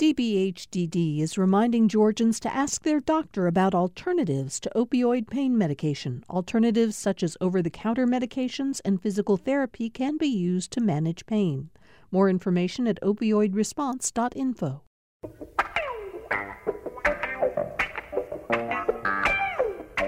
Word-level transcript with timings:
DBHDD 0.00 1.20
is 1.20 1.36
reminding 1.36 1.86
Georgians 1.86 2.40
to 2.40 2.50
ask 2.56 2.84
their 2.84 3.00
doctor 3.00 3.46
about 3.46 3.74
alternatives 3.74 4.58
to 4.60 4.72
opioid 4.74 5.28
pain 5.28 5.58
medication. 5.58 6.24
Alternatives 6.30 6.96
such 6.96 7.22
as 7.22 7.36
over 7.38 7.60
the 7.60 7.68
counter 7.68 8.06
medications 8.06 8.80
and 8.82 9.02
physical 9.02 9.36
therapy 9.36 9.90
can 9.90 10.16
be 10.16 10.26
used 10.26 10.70
to 10.70 10.80
manage 10.80 11.26
pain. 11.26 11.68
More 12.10 12.30
information 12.30 12.86
at 12.86 12.98
opioidresponse.info. 13.02 14.80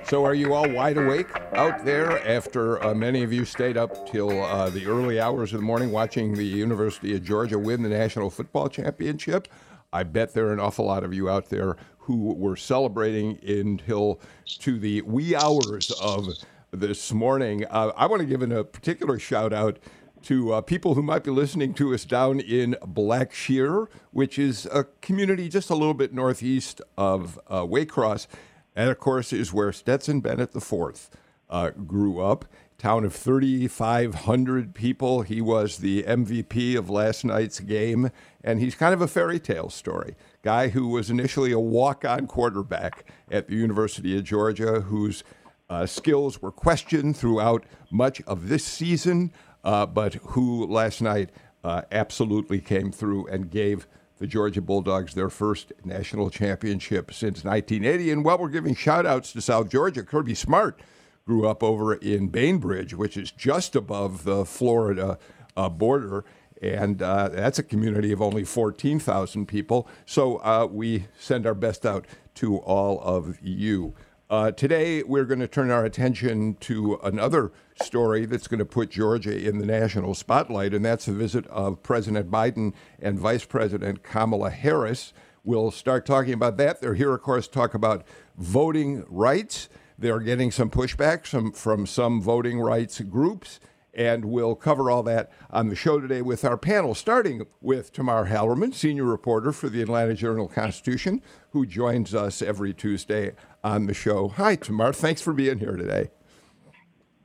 So, 0.04 0.24
are 0.24 0.34
you 0.34 0.54
all 0.54 0.70
wide 0.70 0.96
awake 0.96 1.28
out 1.52 1.84
there 1.84 2.26
after 2.26 2.82
uh, 2.82 2.94
many 2.94 3.22
of 3.22 3.32
you 3.32 3.44
stayed 3.44 3.76
up 3.76 4.10
till 4.10 4.42
uh, 4.42 4.70
the 4.70 4.86
early 4.86 5.20
hours 5.20 5.52
of 5.52 5.60
the 5.60 5.66
morning 5.66 5.90
watching 5.90 6.34
the 6.34 6.44
University 6.44 7.14
of 7.14 7.22
Georgia 7.22 7.58
win 7.58 7.82
the 7.82 7.90
National 7.90 8.30
Football 8.30 8.68
Championship? 8.70 9.48
I 9.92 10.04
bet 10.04 10.32
there 10.34 10.46
are 10.48 10.52
an 10.52 10.60
awful 10.60 10.86
lot 10.86 11.04
of 11.04 11.12
you 11.12 11.28
out 11.28 11.48
there 11.50 11.76
who 11.98 12.34
were 12.34 12.56
celebrating 12.56 13.38
until 13.46 14.20
to 14.60 14.78
the 14.78 15.02
wee 15.02 15.36
hours 15.36 15.90
of 16.00 16.28
this 16.72 17.12
morning. 17.12 17.64
Uh, 17.70 17.92
I 17.96 18.06
want 18.06 18.20
to 18.20 18.26
give 18.26 18.42
a 18.42 18.64
particular 18.64 19.18
shout 19.18 19.52
out 19.52 19.78
to 20.22 20.52
uh, 20.52 20.60
people 20.60 20.94
who 20.94 21.02
might 21.02 21.24
be 21.24 21.30
listening 21.30 21.74
to 21.74 21.92
us 21.92 22.04
down 22.04 22.40
in 22.40 22.76
Blackshear, 22.82 23.88
which 24.12 24.38
is 24.38 24.66
a 24.66 24.84
community 25.00 25.48
just 25.48 25.68
a 25.70 25.74
little 25.74 25.94
bit 25.94 26.12
northeast 26.12 26.80
of 26.96 27.38
uh, 27.48 27.62
Waycross. 27.62 28.26
And 28.74 28.88
of 28.88 28.98
course, 28.98 29.32
is 29.32 29.52
where 29.52 29.72
Stetson 29.72 30.20
Bennett 30.20 30.54
IV 30.54 31.10
uh, 31.50 31.70
grew 31.70 32.20
up. 32.20 32.46
Town 32.82 33.04
of 33.04 33.14
3,500 33.14 34.74
people. 34.74 35.22
He 35.22 35.40
was 35.40 35.78
the 35.78 36.02
MVP 36.02 36.76
of 36.76 36.90
last 36.90 37.24
night's 37.24 37.60
game, 37.60 38.10
and 38.42 38.58
he's 38.58 38.74
kind 38.74 38.92
of 38.92 39.00
a 39.00 39.06
fairy 39.06 39.38
tale 39.38 39.70
story. 39.70 40.16
Guy 40.42 40.66
who 40.66 40.88
was 40.88 41.08
initially 41.08 41.52
a 41.52 41.60
walk 41.60 42.04
on 42.04 42.26
quarterback 42.26 43.08
at 43.30 43.46
the 43.46 43.54
University 43.54 44.18
of 44.18 44.24
Georgia, 44.24 44.80
whose 44.80 45.22
uh, 45.70 45.86
skills 45.86 46.42
were 46.42 46.50
questioned 46.50 47.16
throughout 47.16 47.62
much 47.92 48.20
of 48.22 48.48
this 48.48 48.64
season, 48.64 49.32
uh, 49.62 49.86
but 49.86 50.14
who 50.14 50.66
last 50.66 51.00
night 51.00 51.30
uh, 51.62 51.82
absolutely 51.92 52.60
came 52.60 52.90
through 52.90 53.28
and 53.28 53.48
gave 53.48 53.86
the 54.18 54.26
Georgia 54.26 54.60
Bulldogs 54.60 55.14
their 55.14 55.30
first 55.30 55.72
national 55.84 56.30
championship 56.30 57.14
since 57.14 57.44
1980. 57.44 58.10
And 58.10 58.24
while 58.24 58.38
we're 58.38 58.48
giving 58.48 58.74
shout 58.74 59.06
outs 59.06 59.32
to 59.34 59.40
South 59.40 59.68
Georgia, 59.68 60.02
Kirby 60.02 60.34
Smart 60.34 60.80
grew 61.24 61.46
up 61.46 61.62
over 61.62 61.94
in 61.94 62.28
Bainbridge, 62.28 62.94
which 62.94 63.16
is 63.16 63.30
just 63.30 63.76
above 63.76 64.24
the 64.24 64.44
Florida 64.44 65.18
uh, 65.56 65.68
border. 65.68 66.24
And 66.60 67.02
uh, 67.02 67.28
that's 67.28 67.58
a 67.58 67.62
community 67.62 68.12
of 68.12 68.22
only 68.22 68.44
14,000 68.44 69.46
people. 69.46 69.88
So 70.06 70.36
uh, 70.38 70.68
we 70.70 71.06
send 71.18 71.46
our 71.46 71.54
best 71.54 71.84
out 71.84 72.06
to 72.36 72.58
all 72.58 73.00
of 73.00 73.38
you. 73.42 73.94
Uh, 74.30 74.50
today, 74.50 75.02
we're 75.02 75.26
going 75.26 75.40
to 75.40 75.46
turn 75.46 75.70
our 75.70 75.84
attention 75.84 76.54
to 76.54 76.98
another 77.02 77.52
story 77.82 78.24
that's 78.24 78.48
going 78.48 78.58
to 78.58 78.64
put 78.64 78.88
Georgia 78.88 79.36
in 79.36 79.58
the 79.58 79.66
national 79.66 80.14
spotlight, 80.14 80.72
and 80.72 80.82
that's 80.82 81.04
the 81.04 81.12
visit 81.12 81.46
of 81.48 81.82
President 81.82 82.30
Biden 82.30 82.72
and 82.98 83.18
Vice 83.18 83.44
President 83.44 84.02
Kamala 84.02 84.48
Harris. 84.48 85.12
We'll 85.44 85.70
start 85.70 86.06
talking 86.06 86.32
about 86.32 86.56
that. 86.56 86.80
They're 86.80 86.94
here, 86.94 87.12
of 87.12 87.20
course, 87.20 87.46
talk 87.46 87.74
about 87.74 88.06
voting 88.38 89.04
rights. 89.06 89.68
They're 89.98 90.20
getting 90.20 90.50
some 90.50 90.70
pushback 90.70 91.26
from, 91.26 91.52
from 91.52 91.86
some 91.86 92.20
voting 92.20 92.60
rights 92.60 93.00
groups 93.00 93.60
and 93.94 94.24
we'll 94.24 94.54
cover 94.54 94.90
all 94.90 95.02
that 95.02 95.30
on 95.50 95.68
the 95.68 95.76
show 95.76 96.00
today 96.00 96.22
with 96.22 96.44
our 96.44 96.56
panel, 96.56 96.94
starting 96.94 97.46
with 97.60 97.92
Tamar 97.92 98.26
Hallerman, 98.26 98.74
senior 98.74 99.04
reporter 99.04 99.52
for 99.52 99.68
the 99.68 99.82
Atlanta 99.82 100.14
Journal 100.14 100.48
Constitution, 100.48 101.20
who 101.50 101.66
joins 101.66 102.14
us 102.14 102.40
every 102.40 102.72
Tuesday 102.72 103.32
on 103.62 103.86
the 103.86 103.94
show. 103.94 104.28
Hi, 104.28 104.56
Tamar. 104.56 104.92
Thanks 104.92 105.20
for 105.20 105.32
being 105.32 105.58
here 105.58 105.76
today. 105.76 106.10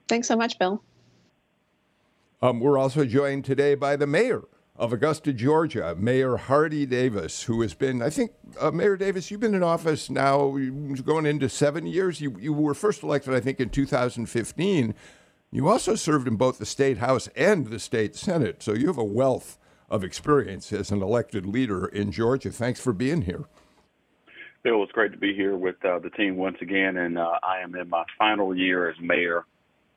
Thanks 0.07 0.27
so 0.27 0.35
much, 0.35 0.59
Bill. 0.59 0.83
Um, 2.41 2.59
we're 2.59 2.77
also 2.77 3.05
joined 3.05 3.45
today 3.45 3.75
by 3.75 3.95
the 3.95 4.07
mayor 4.07 4.43
of 4.77 4.93
Augusta, 4.93 5.33
Georgia, 5.33 5.95
Mayor 5.97 6.37
Hardie 6.37 6.87
Davis, 6.87 7.43
who 7.43 7.61
has 7.61 7.73
been, 7.73 8.01
I 8.01 8.11
think, 8.11 8.31
uh, 8.59 8.69
Mayor 8.69 8.95
Davis, 8.95 9.31
you've 9.31 9.39
been 9.39 9.55
in 9.55 9.63
office 9.63 10.09
now 10.09 10.55
going 11.03 11.25
into 11.25 11.49
seven 11.49 11.87
years. 11.87 12.21
You, 12.21 12.37
you 12.39 12.53
were 12.53 12.75
first 12.75 13.01
elected, 13.01 13.33
I 13.33 13.39
think, 13.39 13.59
in 13.59 13.69
2015. 13.69 14.93
You 15.51 15.67
also 15.67 15.95
served 15.95 16.27
in 16.27 16.35
both 16.35 16.59
the 16.59 16.65
state 16.65 16.99
house 16.99 17.27
and 17.35 17.67
the 17.67 17.79
state 17.79 18.15
senate, 18.15 18.61
so 18.61 18.73
you 18.73 18.87
have 18.87 18.97
a 18.97 19.03
wealth 19.03 19.57
of 19.89 20.03
experience 20.03 20.71
as 20.71 20.91
an 20.91 21.01
elected 21.01 21.45
leader 21.45 21.87
in 21.87 22.11
Georgia. 22.11 22.51
Thanks 22.51 22.79
for 22.79 22.93
being 22.93 23.23
here. 23.23 23.45
Bill, 24.63 24.83
it's 24.83 24.91
great 24.91 25.11
to 25.13 25.17
be 25.17 25.33
here 25.33 25.55
with 25.55 25.83
uh, 25.85 25.99
the 25.99 26.09
team 26.11 26.35
once 26.35 26.57
again, 26.61 26.97
and 26.97 27.17
uh, 27.17 27.39
I 27.41 27.61
am 27.61 27.73
in 27.75 27.89
my 27.89 28.03
final 28.17 28.55
year 28.55 28.89
as 28.89 28.95
mayor 28.99 29.45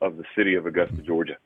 of 0.00 0.16
the 0.16 0.24
city 0.36 0.54
of 0.54 0.64
Augusta, 0.64 1.02
Georgia. 1.02 1.36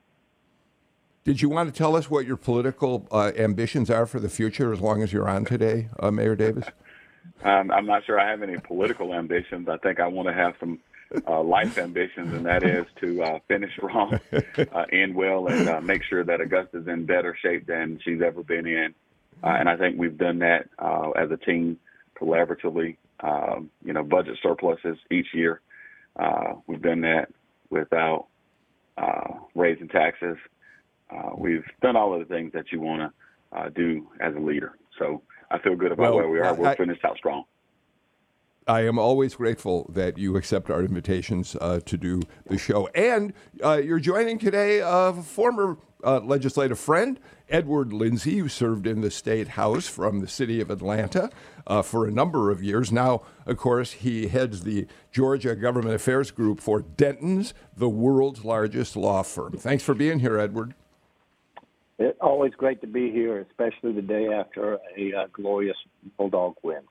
Did 1.25 1.41
you 1.41 1.49
want 1.49 1.73
to 1.73 1.75
tell 1.75 1.95
us 1.95 2.07
what 2.07 2.27
your 2.27 2.37
political 2.37 3.07
uh, 3.11 3.31
ambitions 3.35 3.89
are 3.89 4.05
for 4.05 4.19
the 4.19 4.29
future 4.29 4.71
as 4.71 4.79
long 4.79 5.01
as 5.01 5.11
you're 5.11 5.27
on 5.27 5.43
today, 5.43 5.89
uh, 5.99 6.11
Mayor 6.11 6.35
Davis? 6.35 6.65
um, 7.43 7.71
I'm 7.71 7.87
not 7.87 8.05
sure 8.05 8.19
I 8.19 8.29
have 8.29 8.43
any 8.43 8.59
political 8.59 9.11
ambitions. 9.11 9.67
I 9.67 9.77
think 9.77 9.99
I 9.99 10.05
want 10.05 10.27
to 10.27 10.35
have 10.35 10.53
some 10.59 10.79
uh, 11.27 11.41
life 11.41 11.79
ambitions, 11.79 12.31
and 12.31 12.45
that 12.45 12.63
is 12.63 12.85
to 13.01 13.23
uh, 13.23 13.39
finish 13.47 13.73
strong, 13.73 14.19
uh, 14.31 14.85
end 14.91 15.15
well, 15.15 15.47
and 15.47 15.67
uh, 15.67 15.81
make 15.81 16.03
sure 16.03 16.23
that 16.23 16.41
Augusta's 16.41 16.87
in 16.87 17.07
better 17.07 17.35
shape 17.41 17.65
than 17.65 17.99
she's 18.05 18.21
ever 18.21 18.43
been 18.43 18.67
in. 18.67 18.93
Uh, 19.43 19.47
and 19.47 19.67
I 19.67 19.77
think 19.77 19.97
we've 19.97 20.19
done 20.19 20.37
that 20.39 20.69
uh, 20.77 21.09
as 21.11 21.31
a 21.31 21.37
team 21.37 21.79
collaboratively. 22.21 22.97
Um, 23.21 23.71
you 23.83 23.93
know, 23.93 24.03
budget 24.03 24.37
surpluses 24.43 24.99
each 25.09 25.33
year. 25.33 25.61
Uh, 26.15 26.53
we've 26.67 26.83
done 26.83 27.01
that 27.01 27.29
without 27.71 28.27
uh, 28.95 29.39
raising 29.55 29.87
taxes. 29.87 30.37
Uh, 31.15 31.31
we've 31.37 31.65
done 31.81 31.95
all 31.95 32.13
of 32.13 32.19
the 32.19 32.33
things 32.33 32.51
that 32.53 32.71
you 32.71 32.81
want 32.81 33.01
to 33.01 33.57
uh, 33.57 33.69
do 33.69 34.07
as 34.19 34.35
a 34.35 34.39
leader. 34.39 34.73
So 34.99 35.21
I 35.51 35.59
feel 35.59 35.75
good 35.75 35.91
about 35.91 36.03
Well, 36.03 36.15
where 36.15 36.29
we 36.29 36.39
are. 36.39 36.53
We're 36.53 36.67
I- 36.67 36.75
finish 36.75 36.99
out 37.03 37.17
strong. 37.17 37.45
I 38.67 38.81
am 38.81 38.97
always 38.97 39.35
grateful 39.35 39.85
that 39.93 40.17
you 40.17 40.35
accept 40.35 40.71
our 40.71 40.81
invitations 40.81 41.55
uh, 41.61 41.81
to 41.85 41.97
do 41.97 42.23
the 42.47 42.57
show. 42.57 42.87
And 42.95 43.31
uh, 43.63 43.75
you're 43.77 43.99
joining 43.99 44.39
today 44.39 44.81
a 44.83 45.13
former 45.13 45.77
uh, 46.03 46.19
legislative 46.21 46.79
friend, 46.79 47.19
Edward 47.47 47.93
Lindsey, 47.93 48.39
who 48.39 48.49
served 48.49 48.87
in 48.87 49.01
the 49.01 49.11
state 49.11 49.49
house 49.49 49.87
from 49.87 50.19
the 50.19 50.27
city 50.27 50.61
of 50.61 50.71
Atlanta 50.71 51.29
uh, 51.67 51.83
for 51.83 52.07
a 52.07 52.11
number 52.11 52.49
of 52.49 52.63
years. 52.63 52.91
Now, 52.91 53.21
of 53.45 53.57
course, 53.57 53.91
he 53.91 54.29
heads 54.29 54.63
the 54.63 54.87
Georgia 55.11 55.55
Government 55.55 55.93
Affairs 55.93 56.31
Group 56.31 56.59
for 56.59 56.81
Dentons, 56.81 57.53
the 57.77 57.89
world's 57.89 58.43
largest 58.43 58.95
law 58.95 59.21
firm. 59.21 59.53
Thanks 59.59 59.83
for 59.83 59.93
being 59.93 60.19
here, 60.19 60.39
Edward. 60.39 60.73
It's 61.97 62.17
always 62.19 62.53
great 62.53 62.81
to 62.81 62.87
be 62.87 63.11
here, 63.11 63.39
especially 63.39 63.93
the 63.93 64.01
day 64.01 64.27
after 64.27 64.79
a 64.97 65.13
uh, 65.13 65.27
glorious 65.31 65.77
Bulldog 66.17 66.55
win. 66.61 66.81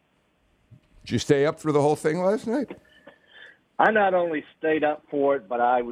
Did 1.05 1.13
you 1.13 1.19
stay 1.19 1.45
up 1.45 1.61
for 1.61 1.73
the 1.73 1.83
whole 1.83 1.97
thing 1.97 2.23
last 2.23 2.47
night? 2.47 2.71
I 3.79 3.91
not 3.91 4.15
only 4.15 4.45
stayed 4.59 4.83
up 4.83 5.05
for 5.11 5.37
it, 5.37 5.49
but 5.49 5.61
I 5.61 5.83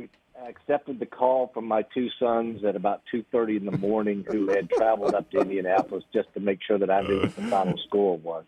accepted 0.46 0.98
the 0.98 1.06
call 1.06 1.50
from 1.52 1.66
my 1.66 1.82
two 1.94 2.08
sons 2.18 2.64
at 2.64 2.74
about 2.74 3.02
2.30 3.12 3.58
in 3.58 3.66
the 3.66 3.76
morning 3.76 4.24
who 4.30 4.48
had 4.48 4.70
traveled 4.70 5.14
up 5.14 5.30
to 5.32 5.40
Indianapolis 5.40 6.04
just 6.12 6.32
to 6.34 6.40
make 6.40 6.60
sure 6.66 6.78
that 6.78 6.90
I 6.90 7.02
knew 7.02 7.20
what 7.20 7.36
the 7.36 7.42
final 7.42 7.76
score 7.86 8.16
was. 8.16 8.44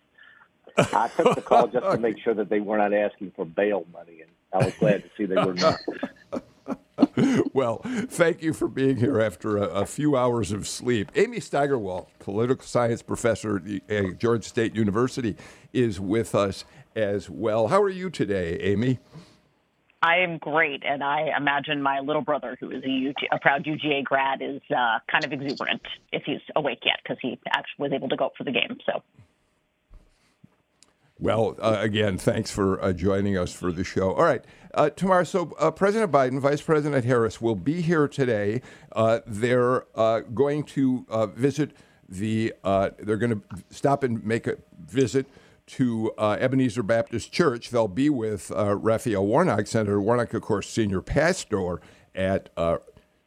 I 0.78 1.08
took 1.08 1.34
the 1.34 1.42
call 1.42 1.66
just 1.68 1.84
to 1.84 1.98
make 1.98 2.18
sure 2.18 2.34
that 2.34 2.48
they 2.48 2.60
were 2.60 2.78
not 2.78 2.94
asking 2.94 3.32
for 3.36 3.44
bail 3.44 3.84
money, 3.92 4.22
and 4.22 4.30
I 4.52 4.64
was 4.64 4.74
glad 4.74 5.02
to 5.02 5.10
see 5.16 5.26
they 5.26 5.36
were 5.36 5.54
not. 5.54 5.78
well, 7.52 7.80
thank 7.84 8.42
you 8.42 8.52
for 8.52 8.68
being 8.68 8.96
here 8.96 9.20
after 9.20 9.56
a, 9.56 9.62
a 9.62 9.86
few 9.86 10.16
hours 10.16 10.52
of 10.52 10.66
sleep. 10.66 11.10
Amy 11.14 11.38
Steigerwalt, 11.38 12.06
political 12.18 12.64
science 12.64 13.02
professor 13.02 13.62
at 13.88 14.24
uh, 14.24 14.40
State 14.40 14.74
University, 14.74 15.36
is 15.72 16.00
with 16.00 16.34
us 16.34 16.64
as 16.94 17.28
well. 17.28 17.68
How 17.68 17.82
are 17.82 17.90
you 17.90 18.10
today, 18.10 18.58
Amy? 18.60 18.98
I 20.04 20.18
am 20.18 20.36
great, 20.36 20.82
and 20.84 21.02
I 21.02 21.30
imagine 21.34 21.80
my 21.80 22.00
little 22.00 22.20
brother, 22.20 22.58
who 22.60 22.70
is 22.70 22.84
a, 22.84 23.08
UG, 23.08 23.16
a 23.32 23.38
proud 23.38 23.64
UGA 23.64 24.04
grad, 24.04 24.42
is 24.42 24.60
uh, 24.70 24.98
kind 25.10 25.24
of 25.24 25.32
exuberant 25.32 25.80
if 26.12 26.24
he's 26.26 26.42
awake 26.54 26.80
yet 26.84 26.98
because 27.02 27.16
he 27.22 27.38
actually 27.48 27.88
was 27.88 27.92
able 27.92 28.10
to 28.10 28.16
go 28.16 28.26
up 28.26 28.32
for 28.36 28.44
the 28.44 28.52
game. 28.52 28.76
So 28.84 29.02
Well, 31.18 31.56
uh, 31.58 31.78
again, 31.80 32.18
thanks 32.18 32.50
for 32.50 32.82
uh, 32.82 32.92
joining 32.92 33.38
us 33.38 33.54
for 33.54 33.72
the 33.72 33.82
show. 33.82 34.12
All 34.12 34.24
right, 34.24 34.44
uh, 34.74 34.90
Tamar. 34.90 35.24
So, 35.24 35.54
uh, 35.58 35.70
President 35.70 36.12
Biden, 36.12 36.40
Vice 36.40 36.62
President 36.62 37.04
Harris 37.04 37.40
will 37.40 37.54
be 37.54 37.80
here 37.80 38.08
today. 38.08 38.60
Uh, 38.92 39.20
they're 39.26 39.84
uh, 39.98 40.20
going 40.20 40.64
to 40.64 41.06
uh, 41.08 41.26
visit 41.26 41.72
the. 42.08 42.52
Uh, 42.62 42.90
they're 42.98 43.16
going 43.16 43.40
to 43.40 43.42
stop 43.70 44.02
and 44.02 44.24
make 44.24 44.46
a 44.46 44.56
visit 44.78 45.26
to 45.66 46.12
Ebenezer 46.18 46.82
Baptist 46.82 47.32
Church. 47.32 47.70
They'll 47.70 47.88
be 47.88 48.10
with 48.10 48.50
Raphael 48.50 49.26
Warnock, 49.26 49.66
Senator 49.66 50.00
Warnock, 50.00 50.34
of 50.34 50.42
course, 50.42 50.68
senior 50.68 51.00
pastor 51.00 51.80
at. 52.14 52.50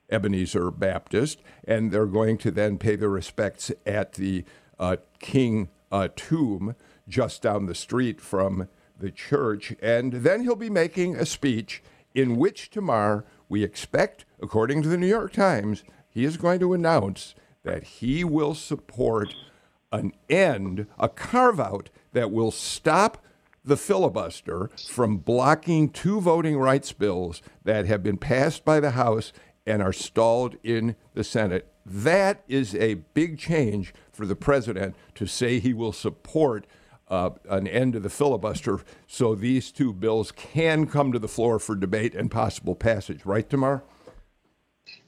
Ebenezer 0.10 0.72
Baptist, 0.72 1.42
and 1.68 1.92
they're 1.92 2.06
going 2.06 2.38
to 2.38 2.50
then 2.50 2.78
pay 2.78 2.96
their 2.96 3.10
respects 3.10 3.74
at 3.86 4.14
the 4.14 4.46
King 5.20 5.68
tomb 6.16 6.76
just 7.10 7.42
down 7.42 7.66
the 7.66 7.76
street 7.76 8.22
from 8.22 8.70
the 9.00 9.12
church. 9.12 9.76
And 9.82 10.14
then 10.14 10.42
he'll 10.42 10.56
be 10.56 10.70
making 10.70 11.16
a 11.16 11.26
speech 11.26 11.84
in 12.14 12.36
which 12.36 12.70
tomorrow 12.70 13.24
we 13.50 13.64
expect, 13.64 14.26
according 14.42 14.82
to 14.84 14.90
the 14.90 14.98
New 14.98 15.08
York 15.08 15.34
Times, 15.34 15.84
he 16.10 16.26
is 16.26 16.38
going 16.38 16.60
to 16.60 16.74
announce 16.74 17.36
that 17.64 17.84
he 17.84 18.24
will 18.24 18.56
support 18.56 19.36
an 19.92 20.14
end, 20.30 20.88
a 20.98 21.10
carve 21.10 21.60
out 21.60 21.90
that 22.14 22.32
will 22.32 22.52
stop 22.52 23.24
the 23.64 23.78
filibuster 23.78 24.70
from 24.88 25.18
blocking 25.18 25.90
two 25.90 26.22
voting 26.22 26.58
rights 26.58 26.94
bills 26.94 27.42
that 27.64 27.86
have 27.86 28.02
been 28.02 28.18
passed 28.18 28.64
by 28.64 28.80
the 28.80 28.92
House 28.92 29.34
and 29.66 29.82
are 29.82 29.94
stalled 29.94 30.56
in 30.64 30.96
the 31.14 31.24
Senate. 31.24 31.72
That 31.86 32.44
is 32.48 32.74
a 32.76 32.96
big 32.96 33.38
change 33.38 33.94
for 34.12 34.26
the 34.26 34.36
president 34.36 34.96
to 35.16 35.28
say 35.28 35.60
he 35.60 35.74
will 35.74 35.92
support 35.92 36.66
uh, 37.10 37.32
an 37.50 37.68
end 37.68 37.94
to 37.94 38.00
the 38.00 38.10
filibuster 38.10 38.80
so 39.08 39.36
these 39.36 39.72
two 39.72 39.94
bills 39.94 40.32
can 40.32 40.88
come 40.88 41.12
to 41.12 41.20
the 41.20 41.28
floor 41.28 41.60
for 41.60 41.76
debate 41.76 42.16
and 42.16 42.30
possible 42.30 42.76
passage. 42.76 43.26
Right, 43.26 43.50
Tamar? 43.50 43.84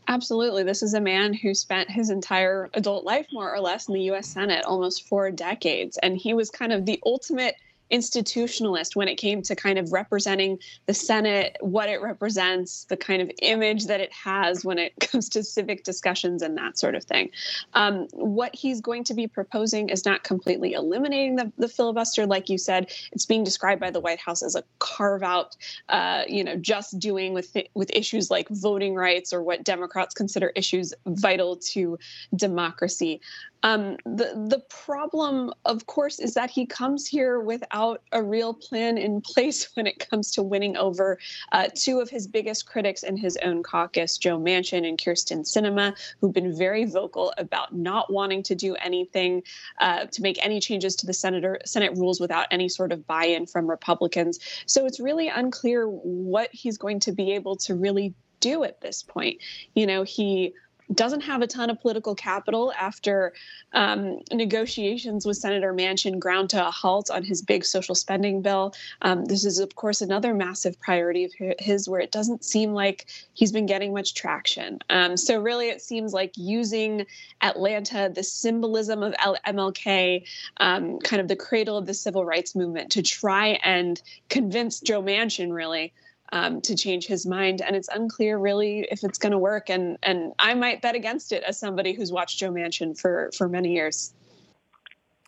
Absolutely. 0.08 0.64
This 0.64 0.82
is 0.82 0.96
a 0.96 1.02
man 1.02 1.34
who 1.34 1.54
spent 1.54 1.92
his 1.92 2.10
entire 2.10 2.70
adult 2.74 3.06
life, 3.06 3.28
more 3.32 3.54
or 3.54 3.60
less, 3.60 3.88
in 3.88 3.94
the 3.94 4.02
U.S. 4.04 4.28
Senate, 4.28 4.66
almost 4.66 5.08
four 5.08 5.30
decades. 5.30 6.00
And 6.02 6.18
he 6.18 6.34
was 6.34 6.50
kind 6.50 6.74
of 6.74 6.88
the 6.88 7.00
ultimate 7.06 7.56
institutionalist 7.92 8.96
when 8.96 9.08
it 9.08 9.16
came 9.16 9.42
to 9.44 9.56
kind 9.56 9.78
of 9.78 9.92
representing 9.92 10.60
the 10.86 10.94
Senate, 10.94 11.58
what 11.62 11.90
it 11.90 12.02
represents, 12.02 12.86
the 12.86 12.98
kind 12.98 13.22
of 13.22 13.32
image 13.42 13.86
that 13.88 14.00
it 14.00 14.12
has 14.14 14.64
when 14.64 14.78
it 14.78 14.94
comes 15.00 15.30
to 15.30 15.44
civic 15.44 15.84
discussions 15.84 16.42
and 16.42 16.58
that 16.58 16.78
sort 16.78 16.96
of 16.96 17.04
thing. 17.04 17.30
Um, 17.74 18.08
what 18.14 18.56
he's 18.56 18.82
going 18.82 19.04
to 19.06 19.14
be 19.14 19.28
proposing 19.28 19.90
is 19.90 20.06
not 20.06 20.24
completely 20.24 20.74
eliminating 20.74 21.36
the, 21.36 21.52
the, 21.58 21.68
filibuster, 21.68 22.26
like 22.26 22.50
you 22.50 22.58
said. 22.58 22.92
It's 23.12 23.26
being 23.26 23.44
described 23.44 23.80
by 23.80 23.92
the 23.92 24.00
White 24.00 24.20
House 24.20 24.44
as 24.44 24.56
a 24.56 24.64
carve 24.80 25.24
out, 25.24 25.56
uh, 25.88 26.24
you 26.28 26.44
know, 26.44 26.56
just 26.56 27.00
doing 27.00 27.34
with 27.34 27.56
with 27.74 27.92
issues 27.94 28.30
like 28.30 28.50
voting 28.50 28.96
rights 28.96 29.32
or 29.34 29.42
what 29.44 29.64
Democrats 29.64 30.14
consider 30.14 30.52
issues 30.56 30.94
vital 31.06 31.56
to 31.58 31.98
democracy. 32.36 33.22
Um, 33.64 33.98
the 34.06 34.34
the 34.48 34.64
problem, 34.70 35.52
of 35.66 35.86
course, 35.86 36.20
is 36.20 36.34
that 36.36 36.50
he 36.50 36.66
comes 36.66 37.08
here 37.08 37.40
without 37.40 38.02
a 38.12 38.24
real 38.24 38.54
plan 38.54 38.98
in 38.98 39.22
place 39.34 39.70
when 39.76 39.88
it 39.88 40.00
comes 40.00 40.32
to 40.32 40.44
winning 40.44 40.78
over 40.78 41.20
uh, 41.52 41.68
two 41.76 42.00
of 42.00 42.10
his 42.10 42.28
biggest 42.28 42.66
critics 42.66 43.04
in 43.04 43.18
his 43.18 43.38
own 43.44 43.64
caucus, 43.64 44.18
Joe 44.18 44.40
Manchin 44.40 44.88
and 44.88 44.98
Kyrsten 44.98 45.42
Sinema, 45.42 45.96
who've 46.20 46.34
been 46.34 46.56
very 46.56 46.86
vocal 46.86 47.34
about 47.38 47.76
not 47.76 48.12
wanting 48.12 48.44
to 48.44 48.56
do 48.56 48.76
anything 48.76 49.44
uh, 49.80 50.06
to 50.06 50.22
make 50.22 50.44
any 50.44 50.60
changes 50.60 50.96
to 50.98 51.06
the 51.06 51.14
senator 51.14 51.60
Senate 51.66 51.98
rules 51.98 52.20
without 52.20 52.48
any 52.52 52.70
sort 52.70 52.92
of 52.92 53.06
buy-in 53.08 53.46
from 53.46 53.70
Republicans. 53.70 54.40
So 54.66 54.86
it's 54.86 55.00
really 55.00 55.28
unclear 55.28 55.86
what 55.86 56.50
he's 56.54 56.78
going 56.78 57.02
to 57.02 57.12
be 57.12 57.34
able 57.34 57.58
to 57.58 57.76
really 57.76 58.14
do 58.40 58.64
at 58.64 58.82
this 58.82 59.04
point. 59.04 59.42
You 59.76 59.86
know, 59.86 60.04
he 60.04 60.54
doesn't 60.94 61.22
have 61.22 61.42
a 61.42 61.48
ton 61.48 61.70
of 61.70 61.80
political 61.80 62.16
capital 62.16 62.74
after 62.74 63.34
um, 63.74 64.20
negotiations 64.32 65.26
with 65.26 65.38
Senator 65.38 65.74
Manchin 65.74 66.20
ground 66.20 66.50
to 66.52 66.68
a 66.68 66.72
halt 66.72 67.10
on 67.12 67.24
his 67.24 67.42
big 67.42 67.64
social 67.64 67.94
spending 67.94 68.42
bill. 68.42 68.74
Um, 69.02 69.26
this 69.26 69.46
is, 69.46 69.60
of 69.60 69.76
course, 69.76 70.02
another 70.02 70.34
massive 70.34 70.80
priority 70.80 71.26
of 71.26 71.32
his 71.60 71.88
where 71.88 72.00
it 72.00 72.12
doesn't 72.12 72.44
seem 72.44 72.74
like 72.74 73.06
he's 73.34 73.52
been 73.52 73.68
getting 73.68 73.94
much 73.94 74.16
traction. 74.16 74.80
Um, 74.90 75.16
so, 75.16 75.40
really, 75.40 75.70
it 75.70 75.82
seems 75.82 76.14
like 76.14 76.32
using 76.36 77.06
Atlanta, 77.42 78.12
the 78.14 78.24
symbolism 78.24 79.04
of 79.04 79.14
MLK, 79.14 80.26
um, 80.58 81.00
kind 81.00 81.22
of 81.22 81.28
the 81.28 81.36
cradle 81.36 81.78
of 81.78 81.86
the 81.86 81.94
civil 81.94 82.26
rights 82.26 82.56
movement, 82.56 82.92
to 82.92 83.04
try 83.04 83.60
and 83.64 84.02
convince 84.30 84.80
Joe 84.80 85.04
Manchin, 85.04 85.54
really 85.54 85.94
um, 86.32 86.62
to 86.62 86.76
change 86.76 87.06
his 87.06 87.26
mind. 87.26 87.62
And 87.62 87.76
it's 87.76 87.90
unclear 87.90 88.38
really 88.38 88.88
if 88.92 89.04
it's 89.04 89.18
going 89.18 89.32
to 89.32 89.38
work. 89.38 89.70
And 89.70 89.98
and 90.04 90.34
I 90.40 90.54
might 90.54 90.82
bet 90.82 90.96
against 90.96 91.32
it 91.32 91.44
as 91.44 91.60
somebody 91.60 91.94
who's 91.94 92.12
watched 92.12 92.40
Joe 92.40 92.52
Manchin 92.52 92.98
for 92.98 93.32
for 93.38 93.50
many 93.50 93.74
years. 93.74 94.14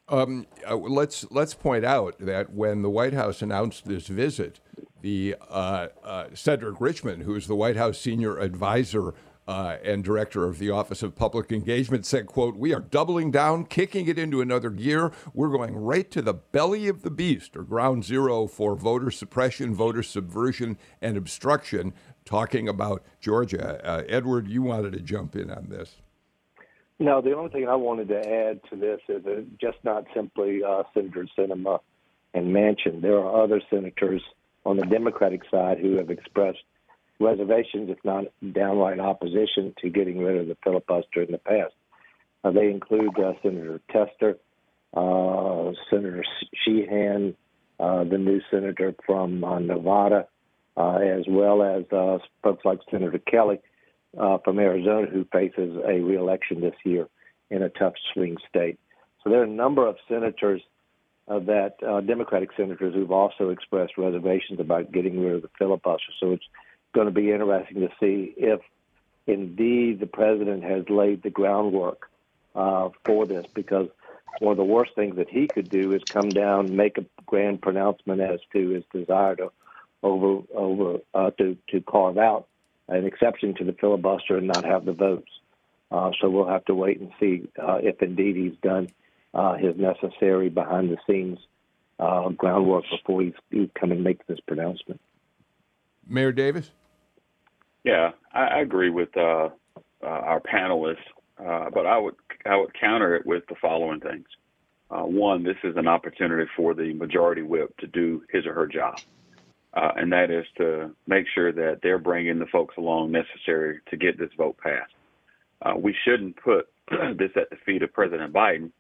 Um, 0.10 0.46
uh, 0.70 0.76
let's 0.76 1.26
let's 1.32 1.54
point 1.54 1.86
out 1.86 2.16
that 2.20 2.54
when 2.54 2.82
the 2.82 2.90
White 2.90 3.14
House 3.14 3.42
announced 3.42 3.86
this 3.86 4.08
visit, 4.08 4.60
the 5.02 5.36
uh, 5.50 5.88
uh, 6.04 6.26
Cedric 6.34 6.82
Richmond, 6.82 7.24
who 7.24 7.36
is 7.36 7.48
the 7.48 7.56
White 7.56 7.78
House 7.78 7.98
senior 7.98 8.38
advisor 8.38 9.14
uh, 9.52 9.78
and 9.84 10.02
director 10.02 10.46
of 10.46 10.60
the 10.60 10.70
Office 10.70 11.04
of 11.04 11.14
Public 11.14 11.52
Engagement 11.52 12.06
said, 12.06 12.26
quote, 12.26 12.56
we 12.56 12.74
are 12.74 12.80
doubling 12.80 13.32
down, 13.32 13.66
kicking 13.66 14.08
it 14.08 14.18
into 14.18 14.40
another 14.40 14.70
gear. 14.70 15.12
We're 15.34 15.50
going 15.50 15.76
right 15.76 16.10
to 16.12 16.22
the 16.22 16.34
belly 16.34 16.88
of 16.88 17.02
the 17.02 17.12
beast 17.12 17.58
or 17.58 17.64
ground 17.64 18.06
zero 18.06 18.48
for 18.48 18.78
voter 18.78 19.12
suppression, 19.12 19.76
voter 19.76 20.04
subversion, 20.04 20.78
and 21.02 21.18
obstruction, 21.18 21.94
talking 22.24 22.70
about 22.70 23.04
Georgia. 23.20 23.86
Uh, 23.86 24.04
Edward, 24.08 24.48
you 24.48 24.62
wanted 24.62 24.94
to 24.94 25.02
jump 25.02 25.36
in 25.36 25.52
on 25.52 25.68
this. 25.68 25.98
No, 27.00 27.20
the 27.20 27.36
only 27.36 27.52
thing 27.52 27.68
I 27.68 27.76
wanted 27.76 28.08
to 28.08 28.20
add 28.20 28.62
to 28.70 28.78
this 28.78 29.02
is 29.10 29.46
just 29.60 29.80
not 29.84 30.06
simply 30.16 30.64
uh, 30.64 30.84
Senator 30.94 31.28
Sinema 31.38 31.80
and 32.34 32.56
Manchin. 32.56 33.02
There 33.02 33.20
are 33.20 33.44
other 33.44 33.62
senators 33.70 34.22
on 34.66 34.78
the 34.78 34.86
Democratic 34.86 35.42
side 35.52 35.78
who 35.80 35.98
have 35.98 36.10
expressed 36.10 36.64
reservations, 37.22 37.90
if 37.90 37.98
not 38.04 38.26
downright 38.54 39.00
opposition, 39.00 39.74
to 39.82 39.90
getting 39.90 40.20
rid 40.20 40.38
of 40.38 40.48
the 40.48 40.58
filibuster 40.64 41.22
in 41.22 41.32
the 41.32 41.38
past. 41.38 41.74
Uh, 42.44 42.52
they 42.52 42.70
include 42.70 43.18
uh, 43.20 43.34
Senator 43.44 43.80
Tester, 43.92 44.38
uh, 44.94 45.72
Senator 45.90 46.24
Shaheen, 46.68 47.36
uh, 47.80 48.04
the 48.04 48.18
new 48.18 48.42
senator 48.52 48.94
from 49.06 49.44
uh, 49.44 49.60
Nevada, 49.60 50.28
uh, 50.78 50.98
as 50.98 51.26
well 51.28 51.64
as 51.64 51.84
folks 52.44 52.64
like 52.66 52.80
Senator 52.90 53.20
Kelly 53.20 53.60
from 54.44 54.60
Arizona, 54.60 55.08
who 55.08 55.26
faces 55.32 55.78
a 55.88 56.00
reelection 56.02 56.62
this 56.62 56.76
year 56.84 57.08
in 57.50 57.64
a 57.64 57.70
tough 57.70 57.94
swing 58.14 58.38
state. 58.50 58.80
So 59.24 59.30
there 59.30 59.42
are 59.42 59.46
a 59.46 59.48
number 59.48 59.88
of 59.88 59.96
senators 60.08 60.62
that 61.28 61.76
Democratic 62.06 62.50
senators 62.58 62.94
who've 62.94 63.12
also 63.12 63.50
expressed 63.50 63.98
reservations 63.98 64.60
about 64.60 64.92
getting 64.92 65.20
rid 65.20 65.36
of 65.36 65.42
the 65.42 65.50
filibuster. 65.58 66.12
So 66.20 66.34
it's 66.34 66.46
going 66.94 67.08
to 67.08 67.14
be 67.14 67.32
interesting 67.32 67.82
to 67.82 67.90
see 68.00 68.34
if 68.38 68.60
indeed 69.28 70.00
the 70.00 70.08
president 70.08 70.64
has 70.64 70.90
laid 70.90 71.24
the 71.24 71.30
groundwork 71.30 72.10
uh, 72.56 72.90
for 73.06 73.26
this 73.26 73.46
because 73.54 73.88
one 74.40 74.52
of 74.52 74.58
the 74.58 74.64
worst 74.64 74.96
things 74.96 75.16
that 75.18 75.30
he 75.30 75.48
could 75.48 75.70
do 75.70 75.94
is 75.94 76.02
come 76.04 76.30
down, 76.30 76.76
make 76.76 76.98
a 76.98 77.06
grand 77.26 77.62
pronouncement 77.62 78.22
as 78.22 78.40
to 78.54 78.70
his 78.70 78.84
desire 78.94 79.36
to 79.36 79.52
over 80.04 80.42
over 80.56 80.98
uh, 81.14 81.30
to 81.32 81.56
to 81.70 81.82
carve 81.82 82.18
out 82.18 82.48
an 82.88 83.06
exception 83.06 83.54
to 83.56 83.64
the 83.64 83.74
filibuster 83.74 84.38
and 84.38 84.48
not 84.48 84.66
have 84.66 84.86
the 84.86 84.94
votes. 84.94 85.32
Uh, 85.92 86.12
so 86.20 86.30
we'll 86.30 86.48
have 86.48 86.66
to 86.66 86.74
wait 86.74 87.00
and 87.00 87.12
see 87.20 87.48
uh, 87.62 87.78
if 87.82 88.02
indeed 88.02 88.36
he's 88.36 88.58
done 88.64 88.90
uh, 89.34 89.56
his 89.56 89.76
necessary 89.78 90.50
behind 90.50 90.90
the 90.90 90.98
scenes 91.08 91.38
uh, 92.00 92.30
groundwork 92.30 92.84
before 92.90 93.22
he's, 93.22 93.34
he 93.50 93.70
come 93.80 93.92
and 93.92 94.04
make 94.04 94.26
this 94.28 94.40
pronouncement. 94.40 95.00
Mayor 96.08 96.32
Davis. 96.32 96.72
Yeah, 97.84 98.12
I, 98.32 98.60
agree 98.60 98.90
with 98.90 99.16
uh, 99.18 99.50
uh, 100.04 100.08
our 100.08 100.40
panelists, 100.40 100.98
uh, 101.44 101.70
but 101.72 101.88
I 101.88 101.98
would 101.98 102.16
I 102.46 102.56
would 102.56 102.74
counter 102.80 103.16
it 103.16 103.26
with 103.26 103.44
the 103.48 103.56
following 103.60 104.00
things. 104.00 104.28
Uh, 104.92 105.04
one, 105.04 105.44
this 105.44 105.58
is 105.64 105.78
an 105.78 105.88
opportunity 105.88 106.50
for 106.56 106.74
the 106.74 106.94
majority 106.94 107.42
whip 107.42 107.76
to 107.78 107.88
do 107.88 108.24
his 108.30 108.46
or 108.46 108.54
her 108.54 108.68
job, 108.68 109.00
uh, 109.74 109.92
and 109.96 110.12
that 110.12 110.30
is 110.30 110.46
to 110.58 110.96
make 111.08 111.26
sure 111.34 111.52
that 111.52 111.80
they're 111.82 111.98
bringing 111.98 112.38
the 112.38 112.46
folks 112.48 112.76
along 112.78 113.12
necessary 113.12 113.80
to 113.90 113.98
get 113.98 114.20
this 114.20 114.30
vote 114.38 114.58
passed. 114.58 114.94
Uh, 115.64 115.74
we 115.76 115.96
shouldn't 116.06 116.36
put 116.38 116.68
this 117.18 117.32
at 117.36 117.50
the 117.50 117.58
feet 117.66 117.82
of 117.82 117.92
President 117.94 118.32
Biden. 118.32 118.72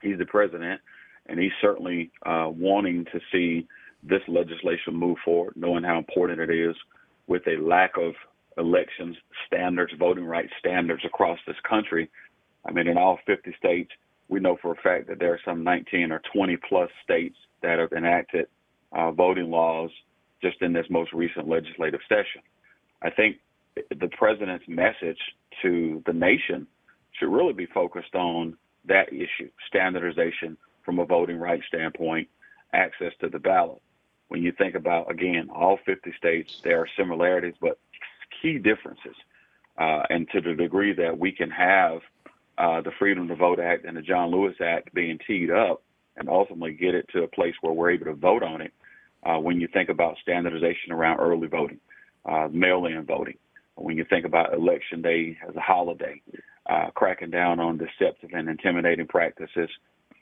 He's 0.00 0.18
the 0.18 0.26
president, 0.26 0.80
and 1.26 1.40
he's 1.40 1.52
certainly 1.60 2.12
wanting 2.24 3.04
to 3.06 3.20
see 3.32 3.66
this 4.04 4.22
legislation 4.28 4.94
move 4.94 5.16
forward, 5.24 5.54
knowing 5.56 5.82
how 5.82 5.98
important 5.98 6.38
it 6.38 6.50
is 6.50 6.76
with 7.28 7.42
a 7.46 7.62
lack 7.62 7.92
of 7.96 8.14
elections 8.56 9.16
standards, 9.46 9.92
voting 9.98 10.24
rights 10.24 10.52
standards 10.58 11.04
across 11.04 11.38
this 11.46 11.56
country. 11.68 12.10
I 12.66 12.72
mean, 12.72 12.88
in 12.88 12.98
all 12.98 13.18
50 13.26 13.54
states, 13.56 13.90
we 14.28 14.40
know 14.40 14.56
for 14.60 14.72
a 14.72 14.76
fact 14.76 15.08
that 15.08 15.18
there 15.18 15.32
are 15.32 15.40
some 15.44 15.62
19 15.62 16.10
or 16.10 16.20
20 16.34 16.56
plus 16.68 16.90
states 17.04 17.36
that 17.62 17.78
have 17.78 17.92
enacted 17.92 18.46
uh, 18.92 19.12
voting 19.12 19.50
laws 19.50 19.90
just 20.42 20.60
in 20.60 20.72
this 20.72 20.86
most 20.90 21.12
recent 21.12 21.48
legislative 21.48 22.00
session. 22.08 22.42
I 23.02 23.10
think 23.10 23.36
the 23.90 24.08
president's 24.18 24.66
message 24.66 25.18
to 25.62 26.02
the 26.06 26.12
nation 26.12 26.66
should 27.12 27.28
really 27.28 27.52
be 27.52 27.66
focused 27.66 28.14
on 28.14 28.56
that 28.86 29.12
issue 29.12 29.50
standardization 29.66 30.56
from 30.84 30.98
a 30.98 31.04
voting 31.04 31.38
rights 31.38 31.64
standpoint, 31.68 32.28
access 32.72 33.12
to 33.20 33.28
the 33.28 33.38
ballot 33.38 33.80
when 34.28 34.42
you 34.42 34.52
think 34.52 34.74
about, 34.74 35.10
again, 35.10 35.48
all 35.50 35.78
50 35.84 36.12
states, 36.16 36.60
there 36.62 36.80
are 36.80 36.88
similarities, 36.96 37.54
but 37.60 37.78
key 38.40 38.58
differences. 38.58 39.16
Uh, 39.78 40.02
and 40.10 40.28
to 40.30 40.40
the 40.40 40.54
degree 40.54 40.92
that 40.92 41.18
we 41.18 41.32
can 41.32 41.50
have 41.50 42.00
uh, 42.58 42.80
the 42.80 42.90
Freedom 42.98 43.28
to 43.28 43.36
Vote 43.36 43.60
Act 43.60 43.84
and 43.84 43.96
the 43.96 44.02
John 44.02 44.30
Lewis 44.30 44.56
Act 44.60 44.92
being 44.92 45.18
teed 45.26 45.50
up 45.50 45.82
and 46.16 46.28
ultimately 46.28 46.72
get 46.72 46.94
it 46.94 47.08
to 47.12 47.22
a 47.22 47.28
place 47.28 47.54
where 47.60 47.72
we're 47.72 47.92
able 47.92 48.06
to 48.06 48.14
vote 48.14 48.42
on 48.42 48.60
it. 48.60 48.72
Uh, 49.24 49.38
when 49.38 49.60
you 49.60 49.68
think 49.72 49.88
about 49.88 50.16
standardization 50.20 50.92
around 50.92 51.18
early 51.18 51.48
voting, 51.48 51.78
uh, 52.24 52.48
mail-in 52.50 53.04
voting, 53.04 53.36
when 53.76 53.96
you 53.96 54.04
think 54.04 54.24
about 54.24 54.52
election 54.52 55.00
day 55.00 55.38
as 55.48 55.54
a 55.54 55.60
holiday, 55.60 56.20
uh, 56.68 56.90
cracking 56.94 57.30
down 57.30 57.60
on 57.60 57.78
deceptive 57.78 58.30
and 58.32 58.48
intimidating 58.48 59.06
practices, 59.06 59.70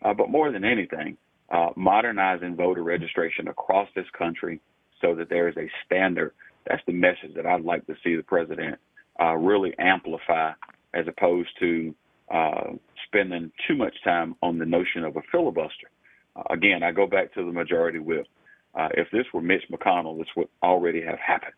uh, 0.03 0.13
but 0.13 0.31
more 0.31 0.53
than 0.53 0.65
anything, 0.65 1.17
uh, 1.51 1.69
modernizing 1.77 2.57
voter 2.57 2.83
registration 2.83 3.49
across 3.49 3.89
this 3.95 4.07
country 4.17 4.61
so 5.01 5.15
that 5.15 5.29
there 5.29 5.49
is 5.49 5.57
a 5.57 5.71
standard. 5.85 6.33
That's 6.67 6.83
the 6.87 6.93
message 6.93 7.35
that 7.37 7.47
I'd 7.47 7.65
like 7.65 7.87
to 7.87 7.95
see 8.03 8.17
the 8.17 8.23
president 8.23 8.79
uh, 9.21 9.35
really 9.35 9.75
amplify 9.79 10.53
as 10.95 11.07
opposed 11.07 11.51
to 11.61 11.95
uh, 12.33 12.73
spending 13.07 13.53
too 13.69 13.77
much 13.77 13.95
time 14.03 14.35
on 14.43 14.59
the 14.59 14.67
notion 14.67 15.05
of 15.05 15.17
a 15.17 15.23
filibuster. 15.31 15.91
Uh, 16.35 16.43
again, 16.51 16.83
I 16.83 16.91
go 16.91 17.07
back 17.07 17.33
to 17.35 17.45
the 17.45 17.53
majority 17.53 17.99
whip. 17.99 18.27
Uh, 18.75 18.89
if 18.95 19.09
this 19.13 19.25
were 19.33 19.41
Mitch 19.41 19.63
McConnell, 19.71 20.19
this 20.19 20.27
would 20.37 20.49
already 20.63 21.03
have 21.03 21.19
happened. 21.19 21.53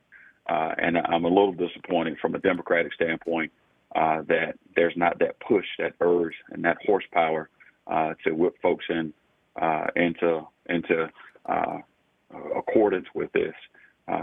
Uh, 0.48 0.74
and 0.78 0.98
I'm 0.98 1.24
a 1.24 1.28
little 1.28 1.52
disappointed 1.52 2.18
from 2.20 2.34
a 2.34 2.38
Democratic 2.38 2.92
standpoint 2.94 3.52
that 3.94 4.54
there's 4.76 4.94
not 4.96 5.18
that 5.18 5.40
push, 5.40 5.64
that 5.78 5.94
urge, 6.00 6.34
and 6.50 6.64
that 6.64 6.76
horsepower 6.84 7.48
to 8.24 8.32
whip 8.32 8.54
folks 8.62 8.84
in 8.88 9.12
into 9.96 10.46
into 10.68 11.08
accordance 12.56 13.06
with 13.14 13.32
this 13.32 13.54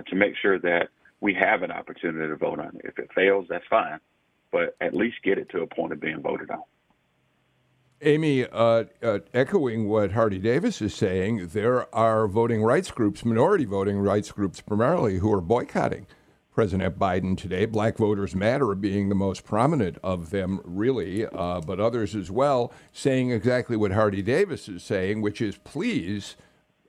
to 0.07 0.15
make 0.15 0.35
sure 0.41 0.59
that 0.59 0.89
we 1.21 1.33
have 1.33 1.63
an 1.63 1.71
opportunity 1.71 2.27
to 2.27 2.35
vote 2.35 2.59
on 2.59 2.75
it. 2.75 2.81
If 2.83 2.99
it 2.99 3.09
fails, 3.13 3.45
that's 3.49 3.65
fine 3.69 3.99
but 4.55 4.73
at 4.79 4.93
least 4.93 5.17
get 5.21 5.37
it 5.37 5.49
to 5.49 5.61
a 5.63 5.67
point 5.67 5.91
of 5.91 5.99
being 5.99 6.21
voted 6.21 6.49
on. 6.49 6.61
Amy, 8.01 8.45
uh, 8.45 8.85
uh, 9.03 9.19
echoing 9.33 9.89
what 9.89 10.11
Hardie 10.11 10.41
Davis 10.41 10.81
is 10.81 10.95
saying, 10.95 11.49
there 11.49 11.93
are 11.93 12.25
voting 12.25 12.63
rights 12.63 12.89
groups, 12.89 13.25
minority 13.25 13.65
voting 13.65 13.99
rights 13.99 14.31
groups 14.31 14.61
primarily, 14.61 15.17
who 15.17 15.33
are 15.33 15.41
boycotting 15.41 16.07
President 16.55 16.97
Biden 16.97 17.37
today. 17.37 17.65
Black 17.65 17.97
Voters 17.97 18.33
Matter 18.33 18.73
being 18.73 19.09
the 19.09 19.15
most 19.15 19.43
prominent 19.43 19.99
of 20.01 20.31
them, 20.31 20.61
really, 20.63 21.27
uh, 21.27 21.61
but 21.61 21.79
others 21.79 22.15
as 22.15 22.31
well, 22.31 22.73
saying 22.91 23.29
exactly 23.29 23.77
what 23.77 23.91
Hardie 23.91 24.23
Davis 24.23 24.67
is 24.67 24.81
saying, 24.81 25.21
which 25.21 25.41
is 25.41 25.57
please, 25.57 26.35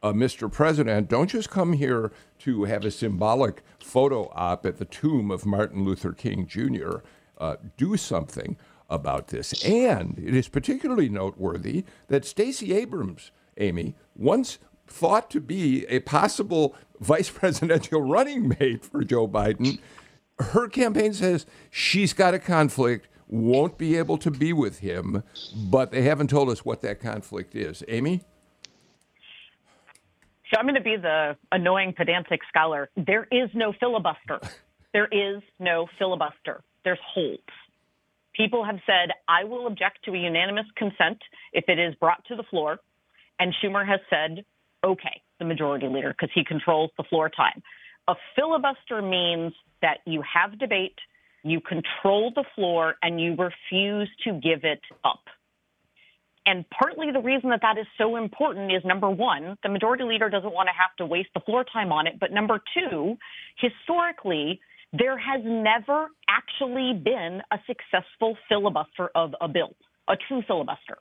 uh, 0.02 0.12
Mr. 0.12 0.50
President, 0.50 1.08
don't 1.10 1.28
just 1.28 1.50
come 1.50 1.74
here 1.74 2.12
to 2.38 2.64
have 2.64 2.84
a 2.84 2.90
symbolic 2.90 3.62
photo 3.78 4.30
op 4.34 4.64
at 4.64 4.78
the 4.78 4.84
tomb 4.86 5.30
of 5.30 5.44
Martin 5.44 5.84
Luther 5.84 6.12
King 6.12 6.46
Jr 6.46 6.98
uh, 7.38 7.56
do 7.76 7.96
something 7.96 8.56
about 8.88 9.28
this. 9.28 9.64
And 9.64 10.18
it 10.18 10.34
is 10.34 10.48
particularly 10.48 11.08
noteworthy 11.08 11.84
that 12.08 12.24
Stacey 12.24 12.72
Abrams, 12.74 13.30
Amy, 13.58 13.94
once 14.14 14.58
thought 14.86 15.30
to 15.30 15.40
be 15.40 15.86
a 15.86 16.00
possible 16.00 16.74
vice 17.00 17.30
presidential 17.38 18.02
running 18.02 18.48
mate 18.48 18.84
for 18.84 19.04
Joe 19.04 19.28
Biden, 19.28 19.78
her 20.38 20.68
campaign 20.68 21.12
says 21.12 21.46
she's 21.70 22.12
got 22.12 22.34
a 22.34 22.38
conflict, 22.38 23.08
won't 23.28 23.78
be 23.78 23.96
able 23.96 24.18
to 24.18 24.30
be 24.30 24.52
with 24.52 24.80
him, 24.80 25.22
but 25.54 25.90
they 25.90 26.02
haven't 26.02 26.30
told 26.30 26.48
us 26.48 26.64
what 26.64 26.82
that 26.82 27.00
conflict 27.00 27.54
is. 27.54 27.82
Amy? 27.88 28.22
So 30.50 30.58
I'm 30.58 30.64
going 30.64 30.76
to 30.76 30.80
be 30.80 30.96
the 30.96 31.36
annoying 31.50 31.92
pedantic 31.96 32.40
scholar. 32.48 32.88
There 32.96 33.26
is 33.32 33.50
no 33.54 33.72
filibuster. 33.78 34.40
There 34.92 35.08
is 35.12 35.42
no 35.58 35.88
filibuster 35.98 36.62
there's 36.86 36.98
holds. 37.04 37.42
People 38.34 38.64
have 38.64 38.78
said, 38.86 39.10
I 39.28 39.42
will 39.44 39.66
object 39.66 40.04
to 40.04 40.12
a 40.12 40.16
unanimous 40.16 40.66
consent 40.76 41.18
if 41.52 41.64
it 41.68 41.80
is 41.80 41.96
brought 41.96 42.24
to 42.26 42.36
the 42.36 42.44
floor. 42.44 42.78
And 43.40 43.52
Schumer 43.60 43.84
has 43.84 43.98
said, 44.08 44.44
okay, 44.86 45.22
the 45.38 45.44
majority 45.44 45.88
leader, 45.88 46.14
because 46.18 46.30
he 46.34 46.44
controls 46.44 46.90
the 46.96 47.04
floor 47.04 47.28
time. 47.28 47.62
A 48.08 48.14
filibuster 48.36 49.02
means 49.02 49.52
that 49.82 49.98
you 50.06 50.22
have 50.22 50.58
debate, 50.58 50.98
you 51.42 51.60
control 51.60 52.32
the 52.34 52.44
floor, 52.54 52.94
and 53.02 53.20
you 53.20 53.36
refuse 53.36 54.08
to 54.24 54.32
give 54.32 54.64
it 54.64 54.80
up. 55.04 55.24
And 56.46 56.64
partly 56.70 57.10
the 57.10 57.20
reason 57.20 57.50
that 57.50 57.60
that 57.62 57.76
is 57.76 57.86
so 57.98 58.16
important 58.16 58.72
is 58.72 58.82
number 58.84 59.10
one, 59.10 59.58
the 59.64 59.68
majority 59.68 60.04
leader 60.04 60.30
doesn't 60.30 60.52
want 60.52 60.68
to 60.68 60.72
have 60.72 60.94
to 60.98 61.06
waste 61.06 61.30
the 61.34 61.40
floor 61.40 61.64
time 61.64 61.92
on 61.92 62.06
it. 62.06 62.20
But 62.20 62.30
number 62.30 62.60
two, 62.72 63.16
historically, 63.58 64.60
there 64.92 65.18
has 65.18 65.40
never 65.44 66.06
actually 66.30 66.94
been 66.94 67.42
a 67.50 67.58
successful 67.66 68.38
filibuster 68.48 69.10
of 69.16 69.34
a 69.40 69.48
bill, 69.48 69.74
a 70.08 70.14
true 70.28 70.42
filibuster. 70.46 70.98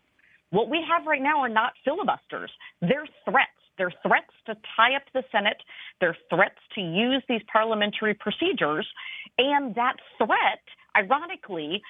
What 0.49 0.69
we 0.69 0.83
have 0.89 1.05
right 1.05 1.21
now 1.21 1.41
are 1.41 1.49
not 1.49 1.73
filibusters, 1.83 2.51
they're 2.81 3.07
threats. 3.29 3.51
They're 3.77 3.93
threats 4.05 4.33
to 4.47 4.55
tie 4.75 4.95
up 4.95 5.03
the 5.13 5.23
Senate. 5.31 5.57
They're 5.99 6.17
threats 6.29 6.59
to 6.75 6.81
use 6.81 7.23
these 7.27 7.41
parliamentary 7.51 8.13
procedures. 8.13 8.87
And 9.37 9.75
that 9.75 9.95
threat, 10.17 10.63
ironically, 10.95 11.81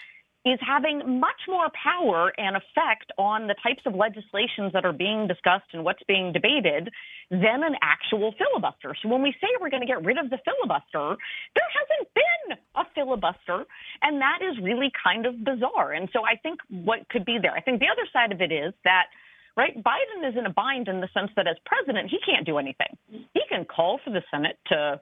is 0.45 0.59
having 0.61 1.19
much 1.19 1.41
more 1.49 1.69
power 1.73 2.31
and 2.37 2.55
effect 2.55 3.11
on 3.17 3.47
the 3.47 3.55
types 3.65 3.81
of 3.87 3.95
legislations 3.95 4.71
that 4.73 4.85
are 4.85 4.93
being 4.93 5.27
discussed 5.27 5.65
and 5.73 5.83
what's 5.83 6.03
being 6.07 6.31
debated 6.31 6.93
than 7.31 7.65
an 7.65 7.73
actual 7.81 8.31
filibuster. 8.37 8.93
So 9.01 9.09
when 9.09 9.23
we 9.23 9.33
say 9.41 9.47
we're 9.59 9.71
going 9.71 9.81
to 9.81 9.89
get 9.89 10.05
rid 10.05 10.19
of 10.19 10.29
the 10.29 10.37
filibuster, 10.45 11.17
there 11.57 11.69
hasn't 11.73 12.13
been 12.13 12.57
a 12.75 12.85
filibuster, 12.93 13.65
and 14.03 14.21
that 14.21 14.39
is 14.45 14.61
really 14.61 14.91
kind 15.03 15.25
of 15.25 15.43
bizarre. 15.43 15.93
And 15.93 16.09
so 16.13 16.21
I 16.23 16.37
think 16.37 16.59
what 16.69 17.09
could 17.09 17.25
be 17.25 17.39
there, 17.41 17.53
I 17.53 17.61
think 17.61 17.79
the 17.79 17.89
other 17.89 18.05
side 18.13 18.31
of 18.31 18.39
it 18.39 18.51
is 18.53 18.71
that 18.83 19.09
right? 19.57 19.75
Biden 19.75 20.29
is 20.29 20.37
in 20.37 20.45
a 20.45 20.53
bind 20.53 20.87
in 20.87 21.01
the 21.01 21.09
sense 21.13 21.31
that 21.35 21.47
as 21.47 21.55
president, 21.65 22.09
he 22.09 22.19
can't 22.25 22.45
do 22.45 22.57
anything. 22.57 22.97
He 23.09 23.41
can 23.49 23.65
call 23.65 23.99
for 24.03 24.11
the 24.11 24.21
Senate 24.31 24.57
to 24.67 24.99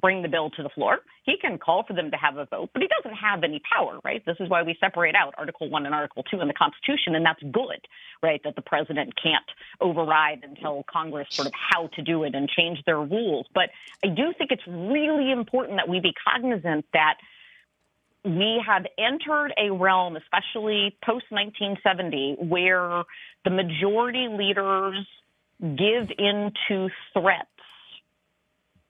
bring 0.00 0.22
the 0.22 0.28
bill 0.28 0.50
to 0.50 0.62
the 0.62 0.68
floor. 0.68 0.98
He 1.24 1.36
can 1.40 1.58
call 1.58 1.84
for 1.86 1.92
them 1.92 2.10
to 2.10 2.16
have 2.16 2.36
a 2.36 2.46
vote, 2.46 2.70
but 2.72 2.82
he 2.82 2.88
doesn't 2.88 3.16
have 3.16 3.42
any 3.42 3.60
power, 3.74 3.98
right? 4.04 4.24
This 4.24 4.36
is 4.40 4.48
why 4.48 4.62
we 4.62 4.76
separate 4.80 5.14
out 5.14 5.34
Article 5.36 5.68
1 5.68 5.86
and 5.86 5.94
Article 5.94 6.22
2 6.30 6.40
in 6.40 6.48
the 6.48 6.54
Constitution, 6.54 7.14
and 7.14 7.24
that's 7.24 7.42
good, 7.42 7.80
right? 8.22 8.40
That 8.44 8.54
the 8.54 8.62
president 8.62 9.12
can't 9.20 9.44
override 9.80 10.44
and 10.44 10.56
tell 10.56 10.84
Congress 10.90 11.26
sort 11.30 11.46
of 11.46 11.52
how 11.54 11.88
to 11.88 12.02
do 12.02 12.22
it 12.24 12.34
and 12.34 12.48
change 12.48 12.78
their 12.86 13.00
rules. 13.00 13.46
But 13.54 13.70
I 14.04 14.08
do 14.08 14.32
think 14.36 14.52
it's 14.52 14.66
really 14.66 15.32
important 15.32 15.78
that 15.78 15.88
we 15.88 16.00
be 16.00 16.12
cognizant 16.24 16.86
that 16.92 17.16
we 18.24 18.62
have 18.66 18.84
entered 18.98 19.52
a 19.56 19.72
realm, 19.72 20.16
especially 20.16 20.96
post 21.04 21.26
1970, 21.30 22.36
where 22.40 23.04
the 23.44 23.50
majority 23.50 24.28
leaders 24.30 25.06
give 25.60 26.10
in 26.18 26.52
to 26.68 26.88
threats 27.12 27.48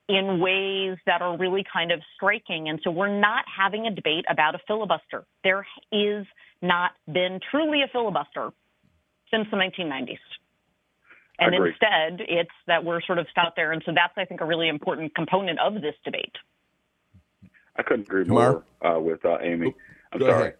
in 0.08 0.40
ways 0.40 0.97
that 1.06 1.20
are 1.20 1.37
really 1.37 1.64
kind 1.70 1.92
of 1.92 2.00
striking. 2.16 2.68
And 2.68 2.80
so 2.82 2.90
we're 2.90 3.20
not 3.20 3.44
having 3.54 3.87
a 3.87 3.94
debate 3.94 4.25
about 4.30 4.54
a 4.54 4.58
filibuster. 4.66 5.25
There 5.44 5.66
is 5.92 6.26
not 6.62 6.92
been 7.06 7.40
truly 7.50 7.82
a 7.82 7.88
filibuster 7.88 8.50
since 9.30 9.47
the 9.50 9.56
1990s. 9.56 10.18
And 11.38 11.54
instead, 11.54 12.26
it's 12.26 12.50
that 12.66 12.85
we're 12.85 13.00
sort 13.02 13.18
of 13.18 13.26
out 13.37 13.52
there. 13.54 13.73
And 13.73 13.82
so 13.87 13.92
that's, 13.94 14.14
I 14.16 14.25
think, 14.25 14.40
a 14.40 14.44
really 14.44 14.68
important 14.68 15.14
component 15.14 15.61
of 15.61 15.75
this 15.75 15.94
debate. 16.04 16.35
I 17.78 17.82
couldn't 17.82 18.08
agree 18.08 18.25
more 18.25 18.64
uh, 18.82 18.99
with 19.00 19.25
uh, 19.25 19.38
Amy. 19.40 19.75
I'm 20.12 20.18
go 20.18 20.26
sorry. 20.26 20.40
Ahead. 20.40 20.54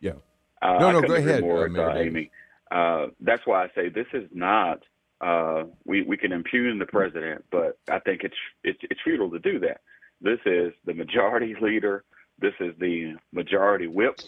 Yeah. 0.00 0.12
Uh, 0.60 0.78
no, 0.78 0.90
no, 0.92 1.02
go 1.02 1.14
ahead, 1.14 1.42
more 1.42 1.66
uh, 1.66 1.68
with, 1.68 1.78
uh, 1.78 1.94
Amy. 1.94 2.30
Uh, 2.70 3.06
that's 3.20 3.46
why 3.46 3.64
I 3.64 3.68
say 3.74 3.88
this 3.88 4.06
is 4.12 4.28
not 4.32 4.82
uh, 5.20 5.64
we 5.84 6.02
we 6.02 6.16
can 6.16 6.32
impugn 6.32 6.78
the 6.78 6.86
president, 6.86 7.44
but 7.50 7.78
I 7.88 7.98
think 8.00 8.22
it's 8.24 8.36
it's 8.62 8.80
it's 8.82 9.00
futile 9.02 9.30
to 9.30 9.38
do 9.38 9.58
that. 9.60 9.80
This 10.20 10.40
is 10.44 10.72
the 10.84 10.94
majority 10.94 11.54
leader. 11.60 12.04
This 12.38 12.54
is 12.60 12.74
the 12.78 13.14
majority 13.32 13.86
whip. 13.86 14.20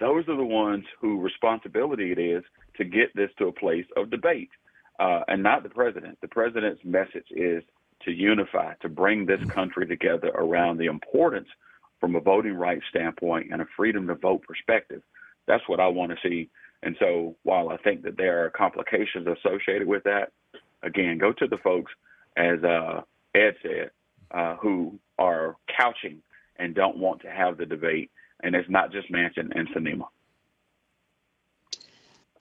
Those 0.00 0.28
are 0.28 0.36
the 0.36 0.44
ones 0.44 0.84
who 1.00 1.20
responsibility 1.20 2.10
it 2.10 2.18
is 2.18 2.42
to 2.76 2.84
get 2.84 3.14
this 3.14 3.30
to 3.38 3.46
a 3.46 3.52
place 3.52 3.86
of 3.96 4.10
debate, 4.10 4.50
uh, 4.98 5.20
and 5.28 5.42
not 5.42 5.62
the 5.62 5.68
president. 5.68 6.18
The 6.20 6.28
president's 6.28 6.84
message 6.84 7.26
is 7.30 7.62
to 8.04 8.10
unify, 8.10 8.74
to 8.80 8.88
bring 8.88 9.26
this 9.26 9.42
country 9.50 9.86
together 9.86 10.28
around 10.34 10.78
the 10.78 10.86
importance 10.86 11.48
from 12.02 12.16
a 12.16 12.20
voting 12.20 12.54
rights 12.54 12.84
standpoint 12.90 13.48
and 13.50 13.62
a 13.62 13.66
freedom 13.76 14.06
to 14.08 14.16
vote 14.16 14.42
perspective. 14.42 15.02
That's 15.46 15.66
what 15.68 15.80
I 15.80 15.88
want 15.88 16.12
to 16.12 16.28
see 16.28 16.50
and 16.82 16.96
so 16.98 17.36
while 17.44 17.68
I 17.68 17.76
think 17.78 18.02
that 18.02 18.16
there 18.16 18.44
are 18.44 18.50
complications 18.50 19.26
associated 19.26 19.86
with 19.86 20.02
that, 20.04 20.32
again, 20.82 21.18
go 21.18 21.32
to 21.32 21.46
the 21.46 21.58
folks, 21.58 21.92
as 22.36 22.62
uh, 22.64 23.02
Ed 23.34 23.54
said, 23.62 23.90
uh, 24.32 24.56
who 24.56 24.98
are 25.18 25.56
couching 25.76 26.22
and 26.56 26.74
don't 26.74 26.98
want 26.98 27.22
to 27.22 27.30
have 27.30 27.56
the 27.56 27.66
debate. 27.66 28.10
And 28.42 28.56
it's 28.56 28.68
not 28.68 28.90
just 28.90 29.12
Manchin 29.12 29.56
and 29.56 29.68
Sinema. 29.68 30.06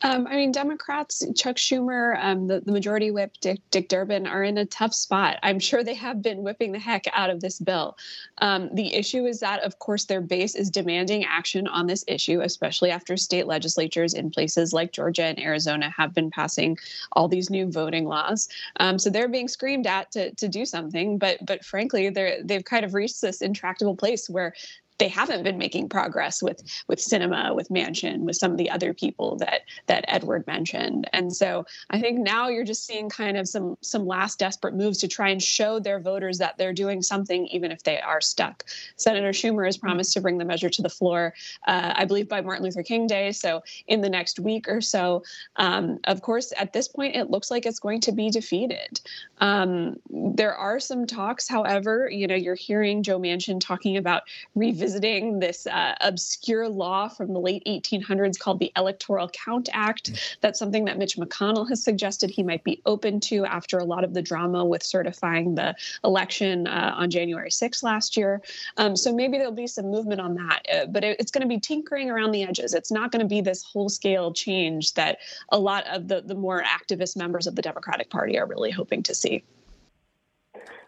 Um, 0.04 0.26
I 0.28 0.36
mean, 0.36 0.52
Democrats, 0.52 1.24
Chuck 1.36 1.58
Schumer, 1.58 2.18
um, 2.24 2.48
the, 2.48 2.60
the 2.62 2.72
majority 2.72 3.12
whip, 3.12 3.34
Dick, 3.40 3.60
Dick, 3.70 3.88
Durbin, 3.88 4.26
are 4.26 4.44
in 4.44 4.58
a 4.58 4.66
tough 4.66 4.94
spot. 4.94 5.38
I'm 5.44 5.60
sure 5.72 5.84
they 5.84 5.94
have 5.94 6.22
been 6.22 6.44
whipping 6.44 6.72
the 6.72 6.80
heck 6.80 7.06
out 7.14 7.30
of 7.30 7.42
this 7.42 7.60
bill. 7.60 7.98
Um, 8.40 8.70
the 8.74 8.94
issue 8.96 9.26
is 9.26 9.40
that, 9.42 9.62
of 9.64 9.78
course, 9.80 10.06
their 10.06 10.22
base 10.22 10.56
is 10.56 10.70
demanding 10.70 11.24
action 11.26 11.68
on 11.68 11.86
this 11.86 12.04
issue, 12.08 12.42
especially 12.42 12.90
after 12.90 13.16
state 13.16 13.46
legislatures 13.46 14.14
in 14.14 14.32
places 14.32 14.74
like 14.74 14.92
Georgia 14.92 15.24
and 15.24 15.40
Arizona 15.40 15.94
have 15.96 16.14
been 16.14 16.32
passing 16.32 16.78
all 17.12 17.28
these 17.28 17.50
new 17.50 17.72
voting 17.72 18.06
laws. 18.06 18.50
Um, 18.80 18.98
so 18.98 19.10
they're 19.10 19.28
being 19.28 19.48
screamed 19.48 19.86
at 19.86 20.12
to, 20.12 20.34
to 20.36 20.48
do 20.48 20.66
something. 20.66 21.18
But 21.18 21.46
but 21.46 21.64
frankly, 21.64 22.10
they're 22.10 22.42
they've 22.44 22.66
kind 22.66 22.86
of 22.86 22.94
reached 22.94 23.22
this 23.22 23.42
intractable 23.42 23.96
place 23.96 24.30
where 24.30 24.54
they 24.98 25.08
haven't 25.08 25.44
been 25.44 25.58
making 25.58 25.90
progress 25.90 26.44
with 26.44 26.62
with 26.88 27.00
Sinema, 27.00 27.56
with 27.56 27.70
Manchin 27.70 28.20
with 28.20 28.36
some 28.36 28.52
of 28.52 28.58
the 28.58 28.70
other 28.70 28.94
people 28.94 29.36
that 29.38 29.62
that 29.88 30.06
Edward 30.08 30.46
mentioned. 30.46 31.10
And 31.12 31.36
so 31.36 31.66
I 31.90 32.00
think 32.00 32.20
now 32.20 32.50
you're 32.50 32.64
just 32.64 32.86
seeing 32.86 33.10
kind 33.10 33.36
of 33.36 33.48
some 33.48 33.78
some 33.82 34.06
last 34.06 34.38
desperate 34.38 34.76
moves 34.76 35.00
to 35.00 35.08
try 35.08 35.30
and 35.30 35.42
show 35.42 35.80
their 35.80 36.00
voters 36.00 36.38
that 36.38 36.58
they're 36.58 36.74
doing 36.74 37.02
something, 37.02 37.48
even 37.48 37.72
if 37.72 37.84
they 37.84 38.00
are 38.00 38.22
stuck. 38.22 38.66
Senator 38.96 39.32
Schumer 39.32 39.66
has 39.66 39.78
promised 39.78 40.14
to 40.14 40.22
bring 40.22 40.38
the 40.38 40.46
measure 40.46 40.70
to 40.70 40.82
the 40.82 40.90
floor, 40.90 41.34
uh, 41.68 41.94
I 41.96 42.06
believe, 42.06 42.30
by 42.30 42.42
Martin 42.42 42.66
Luther 42.66 42.84
King 42.84 43.08
Day, 43.08 43.32
so 43.32 43.64
in 43.88 44.02
the 44.02 44.10
next 44.10 44.40
week 44.40 44.68
or 44.68 44.82
so. 44.82 45.24
Um, 45.56 46.00
of 46.04 46.22
course, 46.22 46.54
at 46.58 46.74
this 46.74 46.88
point, 46.88 47.16
it 47.16 47.32
looks 47.32 47.50
like 47.50 47.66
it's 47.66 47.80
going 47.80 48.02
to 48.02 48.12
be 48.12 48.30
defeated. 48.30 49.02
Um, 49.40 49.98
there 50.10 50.54
are 50.54 50.80
some 50.80 51.08
talks, 51.08 51.48
however, 51.48 52.08
you 52.12 52.28
know, 52.28 52.36
you're 52.36 52.56
hearing 52.56 53.02
Joe 53.02 53.20
Manchin 53.20 53.60
talking 53.60 53.98
about 53.98 54.24
revisiting 54.54 54.81
revisiting 54.82 55.40
this 55.40 55.68
uh, 55.68 55.94
obscure 56.02 56.68
law 56.68 57.08
from 57.08 57.34
the 57.34 57.40
late 57.40 57.64
1800s 57.66 58.40
called 58.40 58.60
the 58.60 58.72
Electoral 58.76 59.30
Count 59.30 59.70
Act. 59.74 60.12
Mm. 60.12 60.36
That's 60.42 60.58
something 60.58 60.86
that 60.86 60.98
Mitch 60.98 61.18
McConnell 61.18 61.70
has 61.70 61.84
suggested 61.84 62.32
he 62.32 62.42
might 62.42 62.64
be 62.64 62.82
open 62.86 63.20
to 63.22 63.46
after 63.46 63.78
a 63.78 63.84
lot 63.84 64.04
of 64.04 64.16
the 64.16 64.22
drama 64.22 64.66
with 64.66 64.82
certifying 64.82 65.54
the 65.54 65.76
election 66.04 66.66
uh, 66.66 66.96
on 66.98 67.12
January 67.12 67.50
6th 67.50 67.84
last 67.84 68.18
year. 68.18 68.42
Um, 68.78 68.96
so 68.96 69.14
maybe 69.14 69.38
there'll 69.38 69.52
be 69.52 69.68
some 69.68 69.92
movement 69.92 70.20
on 70.20 70.34
that, 70.36 70.66
uh, 70.74 70.86
but 70.88 71.04
it, 71.04 71.20
it's 71.20 71.32
going 71.32 71.44
to 71.44 71.48
be 71.48 71.60
tinkering 71.60 72.10
around 72.10 72.32
the 72.32 72.44
edges. 72.44 72.74
It's 72.74 72.92
not 72.92 73.12
going 73.12 73.22
to 73.22 73.28
be 73.28 73.42
this 73.42 73.62
whole 73.62 73.90
scale 73.90 74.34
change 74.34 74.96
that 74.96 75.20
a 75.50 75.60
lot 75.60 75.86
of 75.88 76.08
the, 76.08 76.22
the 76.22 76.36
more 76.36 76.64
activist 76.64 77.16
members 77.16 77.46
of 77.46 77.56
the 77.56 77.62
Democratic 77.62 78.10
Party 78.10 78.40
are 78.40 78.48
really 78.48 78.72
hoping 78.72 79.04
to 79.04 79.14
see. 79.14 79.44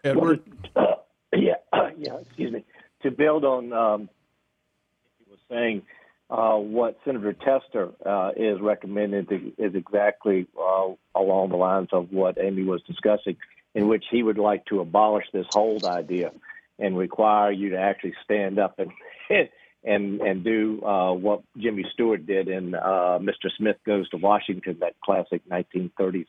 Edward? 0.02 0.42
Uh, 0.74 0.96
yeah, 1.32 1.54
yeah, 1.96 2.16
excuse 2.16 2.52
me 2.52 2.64
to 3.04 3.10
build 3.10 3.44
on 3.44 3.72
um, 3.72 4.08
he 5.18 5.30
was 5.30 5.40
saying, 5.48 5.82
uh, 6.30 6.56
what 6.56 6.98
Senator 7.04 7.34
Tester 7.34 7.90
uh, 8.04 8.30
is 8.36 8.60
recommending 8.60 9.52
is 9.58 9.74
exactly 9.74 10.48
uh, 10.58 10.88
along 11.14 11.50
the 11.50 11.56
lines 11.56 11.90
of 11.92 12.10
what 12.10 12.38
Amy 12.40 12.64
was 12.64 12.82
discussing, 12.82 13.36
in 13.74 13.88
which 13.88 14.04
he 14.10 14.22
would 14.22 14.38
like 14.38 14.64
to 14.66 14.80
abolish 14.80 15.26
this 15.32 15.46
hold 15.50 15.84
idea 15.84 16.32
and 16.78 16.96
require 16.96 17.52
you 17.52 17.70
to 17.70 17.78
actually 17.78 18.14
stand 18.24 18.58
up 18.58 18.78
and 18.78 18.90
and 19.84 20.20
and 20.22 20.42
do 20.42 20.82
uh, 20.82 21.12
what 21.12 21.42
Jimmy 21.58 21.84
Stewart 21.92 22.26
did 22.26 22.48
in 22.48 22.74
uh, 22.74 23.18
Mr. 23.20 23.50
Smith 23.56 23.76
Goes 23.84 24.08
to 24.08 24.16
Washington, 24.16 24.78
that 24.80 24.94
classic 25.04 25.42
1930s 25.48 26.26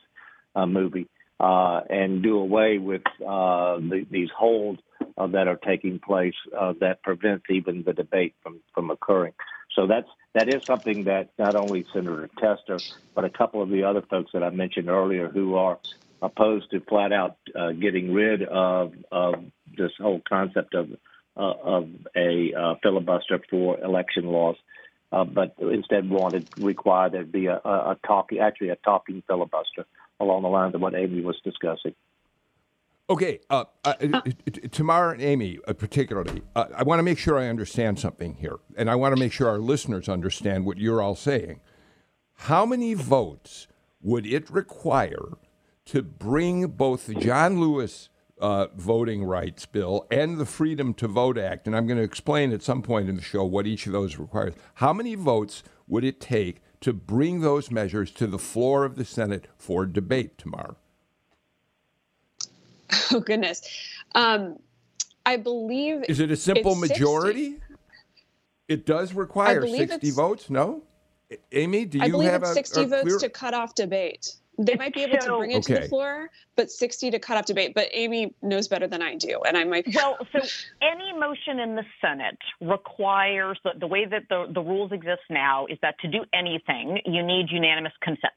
uh, 1.40 1.82
and 1.90 2.24
do 2.24 2.38
away 2.40 2.78
with 2.78 3.04
the, 3.20 4.06
these 4.10 4.30
holds 4.38 4.80
uh, 5.18 5.28
that 5.28 5.48
are 5.48 5.58
taking 5.58 6.00
place 6.00 6.36
uh, 6.58 6.74
that 6.80 7.02
prevents 7.02 7.46
even 7.50 7.84
the 7.86 7.94
debate 7.94 8.36
from, 8.44 8.60
from 8.74 8.92
occurring. 8.92 9.34
So 9.76 9.88
that's 9.88 10.08
that 10.34 10.50
is 10.50 10.62
something 10.68 11.06
that 11.06 11.30
not 11.40 11.56
only 11.56 11.86
Senator 11.94 12.30
Tester, 12.40 12.80
but 13.14 13.24
a 13.24 13.30
couple 13.30 13.62
of 13.62 13.70
the 13.70 13.84
other 13.84 14.02
folks 14.02 14.32
that 14.34 14.44
I 14.44 14.50
mentioned 14.50 14.90
earlier 14.90 15.30
who 15.30 15.56
are 15.56 15.80
opposed 16.22 16.72
to 16.72 16.82
flat 16.82 17.14
out 17.14 17.38
uh, 17.58 17.72
getting 17.72 18.14
rid 18.14 18.44
of, 18.44 18.94
of 19.12 19.36
this 19.78 19.92
whole 19.98 20.22
concept 20.28 20.76
of 20.76 20.90
uh, 21.38 21.54
of 21.64 21.90
a 22.16 22.54
uh, 22.54 22.76
filibuster 22.82 23.42
for 23.50 23.78
election 23.82 24.26
laws, 24.26 24.56
uh, 25.12 25.26
but 25.26 25.54
instead 25.60 26.10
wanted 26.10 26.48
require 26.56 27.10
there 27.10 27.26
be 27.26 27.48
a, 27.48 27.60
a, 27.66 27.70
a 27.92 27.98
talking 28.08 28.40
actually 28.40 28.70
a 28.70 28.78
talking 28.78 29.22
filibuster 29.28 29.86
along 30.20 30.44
the 30.44 30.50
lines 30.50 30.76
of 30.76 30.82
what 30.82 30.96
Amy 30.96 31.22
was 31.22 31.40
discussing. 31.44 31.94
Okay, 33.08 33.40
uh, 33.52 33.66
uh, 33.84 33.94
uh, 34.14 34.22
Tamar 34.72 35.12
and 35.12 35.22
Amy, 35.22 35.60
uh, 35.68 35.74
particularly, 35.74 36.42
uh, 36.56 36.66
I 36.76 36.82
want 36.82 36.98
to 36.98 37.04
make 37.04 37.20
sure 37.20 37.38
I 37.38 37.48
understand 37.48 38.00
something 38.00 38.34
here, 38.36 38.56
and 38.76 38.90
I 38.90 38.96
want 38.96 39.16
to 39.16 39.20
make 39.20 39.32
sure 39.32 39.48
our 39.48 39.60
listeners 39.60 40.10
understand 40.10 40.66
what 40.66 40.80
you're 40.80 41.04
all 41.04 41.16
saying. 41.16 41.60
How 42.34 42.66
many 42.66 42.96
votes 42.96 43.68
would 44.02 44.26
it 44.26 44.50
require 44.50 45.38
to 45.86 46.02
bring 46.02 46.66
both 46.68 47.06
the 47.06 47.14
John 47.14 47.60
Lewis 47.60 48.10
uh, 48.40 48.68
voting 48.76 49.24
rights 49.24 49.68
bill 49.68 50.08
and 50.10 50.40
the 50.40 50.46
Freedom 50.46 50.96
to 50.96 51.08
Vote 51.08 51.38
Act? 51.38 51.68
And 51.68 51.76
I'm 51.76 51.86
going 51.86 52.00
to 52.00 52.04
explain 52.04 52.52
at 52.54 52.64
some 52.64 52.82
point 52.82 53.08
in 53.08 53.18
the 53.18 53.22
show 53.22 53.44
what 53.44 53.68
each 53.68 53.86
of 53.86 53.94
those 53.94 54.18
requires. 54.18 54.56
How 54.76 54.94
many 54.94 55.14
votes 55.14 55.62
would 55.88 56.04
it 56.04 56.20
take 56.20 56.62
to 56.86 56.94
bring 56.94 57.42
those 57.42 57.72
measures 57.72 58.12
to 58.12 58.28
the 58.28 58.38
floor 58.38 58.86
of 58.86 58.96
the 58.96 59.04
Senate 59.04 59.48
for 59.58 59.88
debate 59.88 60.38
tomorrow? 60.38 60.76
Oh 63.12 63.20
goodness. 63.20 63.62
Um, 64.14 64.60
I 65.26 65.38
believe. 65.38 66.04
Is 66.08 66.20
it 66.20 66.30
a 66.30 66.36
simple 66.36 66.76
majority? 66.76 67.60
It 68.68 68.86
does 68.86 69.14
require 69.14 69.66
60 69.66 70.12
votes, 70.12 70.50
no? 70.50 70.84
Amy, 71.52 71.86
do 71.86 71.98
you 71.98 72.04
I 72.04 72.10
believe 72.10 72.30
have 72.30 72.44
it's 72.44 72.54
60 72.54 72.82
a, 72.82 72.84
a 72.84 72.88
votes 72.88 73.04
clear... 73.04 73.20
to 73.20 73.30
cut 73.30 73.54
off 73.54 73.74
debate. 73.74 74.36
They 74.58 74.76
might 74.76 74.94
be 74.94 75.04
able 75.04 75.18
to 75.18 75.38
bring 75.38 75.52
it 75.52 75.58
okay. 75.58 75.76
to 75.76 75.82
the 75.82 75.88
floor, 75.88 76.30
but 76.56 76.72
60 76.72 77.12
to 77.12 77.20
cut 77.20 77.38
off 77.38 77.46
debate. 77.46 77.74
But 77.74 77.90
Amy 77.92 78.34
knows 78.42 78.68
better 78.68 78.88
than 78.88 79.02
I 79.02 79.16
do, 79.16 79.42
and 79.48 79.58
I 79.58 79.64
might. 79.64 79.86
Well, 79.94 80.18
so 80.32 80.40
any 80.82 81.18
motion 81.18 81.60
in 81.60 81.76
the 81.76 81.84
Senate 82.02 82.38
requires 82.62 83.60
the, 83.64 83.72
the 83.80 83.88
way 83.88 84.06
that 84.06 84.24
the, 84.30 84.46
the 84.54 84.62
rules 84.62 84.92
exist 84.92 85.24
now 85.30 85.66
is 85.66 85.78
that 85.82 86.00
to 86.00 86.08
do 86.08 86.24
anything, 86.34 87.00
you 87.06 87.24
need 87.24 87.48
unanimous 87.50 87.94
consent. 88.02 88.34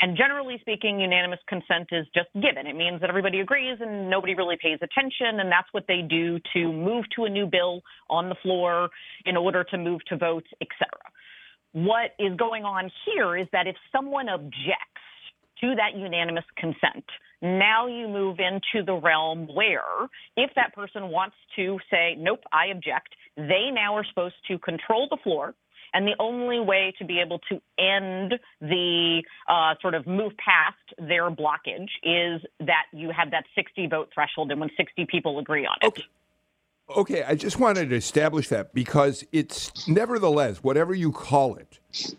And 0.00 0.16
generally 0.16 0.58
speaking, 0.60 0.98
unanimous 0.98 1.38
consent 1.48 1.88
is 1.92 2.06
just 2.12 2.28
given. 2.34 2.66
It 2.66 2.74
means 2.74 3.00
that 3.00 3.08
everybody 3.08 3.38
agrees 3.38 3.78
and 3.80 4.10
nobody 4.10 4.34
really 4.34 4.56
pays 4.60 4.78
attention. 4.82 5.38
And 5.38 5.50
that's 5.50 5.68
what 5.70 5.84
they 5.86 6.02
do 6.02 6.40
to 6.54 6.72
move 6.72 7.04
to 7.14 7.24
a 7.24 7.30
new 7.30 7.46
bill 7.46 7.82
on 8.10 8.28
the 8.28 8.34
floor 8.42 8.90
in 9.26 9.36
order 9.36 9.62
to 9.62 9.78
move 9.78 10.00
to 10.06 10.16
votes, 10.16 10.48
et 10.60 10.68
cetera. 10.76 11.08
What 11.72 12.10
is 12.18 12.36
going 12.36 12.64
on 12.64 12.90
here 13.06 13.36
is 13.36 13.46
that 13.52 13.68
if 13.68 13.76
someone 13.92 14.28
objects 14.28 14.91
to 15.62 15.74
that 15.76 15.96
unanimous 15.96 16.44
consent, 16.56 17.04
now 17.40 17.86
you 17.86 18.08
move 18.08 18.38
into 18.38 18.84
the 18.84 18.94
realm 18.94 19.48
where 19.54 20.08
if 20.36 20.50
that 20.56 20.74
person 20.74 21.08
wants 21.08 21.36
to 21.56 21.78
say, 21.90 22.14
nope, 22.18 22.40
I 22.52 22.66
object, 22.66 23.08
they 23.36 23.70
now 23.72 23.96
are 23.96 24.04
supposed 24.04 24.36
to 24.48 24.58
control 24.58 25.08
the 25.10 25.16
floor 25.22 25.54
and 25.94 26.06
the 26.06 26.14
only 26.18 26.60
way 26.60 26.92
to 26.98 27.04
be 27.04 27.20
able 27.20 27.38
to 27.50 27.60
end 27.78 28.34
the 28.60 29.22
uh, 29.48 29.74
sort 29.80 29.94
of 29.94 30.06
move 30.06 30.32
past 30.38 30.76
their 30.98 31.30
blockage 31.30 31.88
is 32.02 32.42
that 32.60 32.84
you 32.92 33.10
have 33.16 33.30
that 33.32 33.44
60 33.54 33.88
vote 33.88 34.08
threshold 34.14 34.50
and 34.50 34.60
when 34.60 34.70
60 34.76 35.06
people 35.10 35.38
agree 35.38 35.66
on 35.66 35.76
it. 35.82 35.86
Okay. 35.86 36.04
Okay, 36.96 37.22
I 37.22 37.36
just 37.36 37.58
wanted 37.58 37.90
to 37.90 37.96
establish 37.96 38.48
that 38.48 38.74
because 38.74 39.24
it's 39.32 39.86
nevertheless, 39.88 40.58
whatever 40.58 40.92
you 40.92 41.12
call 41.12 41.54
it, 41.54 41.78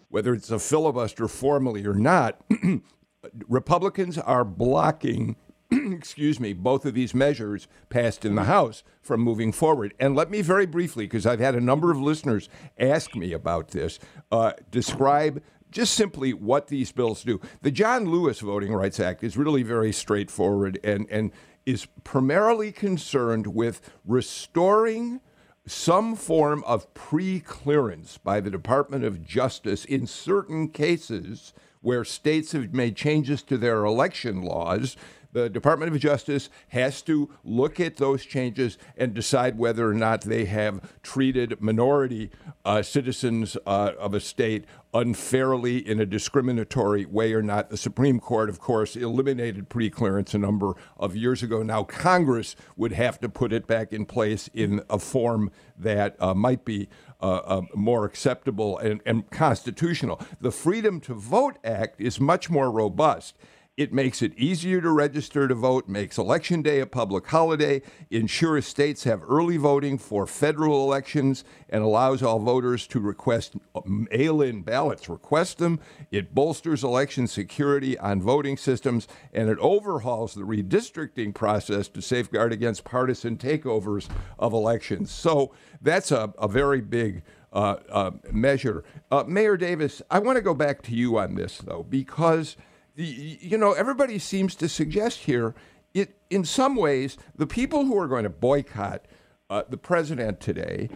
whether 0.10 0.34
it's 0.34 0.50
a 0.50 0.58
filibuster 0.58 1.28
formally 1.28 1.86
or 1.86 1.94
not, 1.94 2.42
Republicans 3.48 4.18
are 4.18 4.44
blocking 4.46 5.36
excuse 5.92 6.40
me, 6.40 6.54
both 6.54 6.86
of 6.86 6.94
these 6.94 7.14
measures 7.14 7.68
passed 7.90 8.26
in 8.26 8.36
the 8.36 8.44
House 8.44 8.84
from 9.02 9.22
moving 9.22 9.52
forward. 9.52 9.94
And 10.00 10.16
let 10.16 10.30
me 10.30 10.42
very 10.42 10.66
briefly, 10.66 11.06
because 11.06 11.26
I've 11.26 11.40
had 11.40 11.56
a 11.56 11.62
number 11.62 11.92
of 11.92 12.00
listeners 12.00 12.50
ask 12.78 13.16
me 13.16 13.34
about 13.34 13.70
this, 13.70 14.00
uh, 14.32 14.54
describe 14.72 15.42
just 15.72 15.94
simply 15.94 16.34
what 16.34 16.68
these 16.68 16.92
bills 16.92 17.24
do. 17.24 17.42
The 17.62 17.72
John 17.72 18.06
Lewis 18.06 18.40
Voting 18.40 18.74
Rights 18.74 19.00
Act 19.00 19.24
is 19.24 19.38
really 19.38 19.64
very 19.64 19.92
straightforward 19.92 20.80
and, 20.84 21.08
and 21.10 21.32
is 21.66 21.88
primarily 22.04 22.72
concerned 22.72 23.48
with 23.48 23.82
restoring 24.06 25.20
some 25.66 26.16
form 26.16 26.64
of 26.66 26.94
pre 26.94 27.40
clearance 27.40 28.18
by 28.18 28.40
the 28.40 28.52
Department 28.52 29.04
of 29.04 29.24
Justice 29.24 29.86
in 29.86 30.06
certain 30.06 30.68
cases 30.68 31.54
where 31.84 32.04
states 32.04 32.54
have 32.54 32.74
made 32.74 32.96
changes 32.96 33.44
to 33.44 33.58
their 33.58 33.86
election 33.86 34.42
laws 34.42 34.98
The 35.34 35.50
Department 35.50 35.92
of 35.92 36.00
Justice 36.00 36.50
has 36.70 37.02
to 37.04 37.30
look 37.44 37.80
at 37.80 37.98
those 37.98 38.24
changes 38.24 38.78
and 38.96 39.16
decide 39.16 39.58
whether 39.58 39.90
or 39.90 39.94
not 39.96 40.22
they 40.22 40.46
have 40.46 40.94
treated 41.02 41.60
minority 41.60 42.30
uh, 42.64 42.84
citizens 42.84 43.58
uh, 43.66 43.94
of 43.98 44.14
a 44.14 44.20
state 44.20 44.66
unfairly 44.94 45.78
in 45.78 46.00
a 46.00 46.06
discriminatory 46.06 47.06
way 47.06 47.34
or 47.34 47.42
not. 47.42 47.72
The 47.72 47.78
Supreme 47.78 48.20
Court, 48.20 48.48
of 48.48 48.60
course, 48.60 48.96
eliminated 48.96 49.70
preclearance 49.70 50.36
a 50.36 50.38
number 50.38 50.76
of 50.98 51.16
years 51.16 51.42
ago. 51.42 51.64
Now, 51.64 51.84
Congress 51.84 52.56
would 52.78 52.92
have 52.92 53.20
to 53.22 53.30
put 53.30 53.52
it 53.52 53.66
back 53.66 53.92
in 53.92 54.06
place 54.06 54.52
in 54.54 54.84
a 54.88 55.00
form 55.00 55.50
that 55.80 56.16
uh, 56.22 56.36
might 56.36 56.64
be 56.64 56.90
uh, 57.24 57.42
uh, 57.46 57.62
more 57.74 58.04
acceptable 58.04 58.78
and, 58.78 59.02
and 59.06 59.32
constitutional. 59.32 60.20
The 60.42 60.52
Freedom 60.52 61.00
to 61.02 61.14
Vote 61.14 61.58
Act 61.64 62.02
is 62.02 62.20
much 62.20 62.50
more 62.50 62.70
robust. 62.70 63.36
It 63.76 63.92
makes 63.92 64.22
it 64.22 64.38
easier 64.38 64.82
to 64.82 64.92
register 64.92 65.48
to 65.48 65.56
vote, 65.56 65.88
makes 65.88 66.20
Election 66.20 66.62
Day 66.62 66.80
a 66.80 66.86
public 66.86 67.26
holiday, 67.26 67.82
ensures 68.12 68.68
states 68.68 69.04
have 69.06 69.24
early 69.28 69.58
voting 69.58 69.98
for 69.98 70.28
federal 70.28 70.84
elections, 70.84 71.44
and 71.70 71.84
allows 71.84 72.22
all 72.22 72.38
voters 72.38 72.86
to 72.86 73.00
request 73.00 73.56
mail 73.84 74.44
in 74.44 74.62
ballots, 74.62 75.10
request 75.10 75.58
them. 75.58 75.80
It 76.12 76.36
bolsters 76.36 76.84
election 76.84 77.26
security 77.26 77.98
on 77.98 78.22
voting 78.22 78.58
systems, 78.58 79.08
and 79.34 79.50
it 79.50 79.58
overhauls 79.58 80.36
the 80.36 80.42
redistricting 80.42 81.34
process 81.34 81.88
to 81.90 82.02
safeguard 82.04 82.54
against 82.54 82.84
partisan 82.84 83.38
takeovers 83.38 84.08
of 84.38 84.54
elections. 84.54 85.10
So 85.10 85.52
that's 85.82 86.12
a, 86.12 86.32
a 86.38 86.48
very 86.48 86.82
big 86.82 87.24
uh, 87.52 87.78
uh, 87.90 88.12
measure. 88.32 88.84
Uh, 89.10 89.24
Mayor 89.28 89.58
Davis, 89.58 90.04
I 90.12 90.20
want 90.20 90.36
to 90.36 90.44
go 90.44 90.54
back 90.54 90.84
to 90.84 90.92
you 90.94 91.18
on 91.18 91.34
this, 91.34 91.58
though, 91.58 91.88
because 91.90 92.56
you 92.96 93.58
know, 93.58 93.74
everybody 93.74 94.20
seems 94.20 94.56
to 94.56 94.70
suggest 94.70 95.20
here, 95.20 95.56
it 95.94 96.16
in 96.30 96.44
some 96.46 96.76
ways, 96.76 97.18
the 97.36 97.48
people 97.48 97.86
who 97.86 97.98
are 97.98 98.08
going 98.08 98.24
to 98.24 98.30
boycott 98.30 99.06
uh, 99.50 99.64
the 99.70 99.78
president 99.78 100.40
today 100.40 100.90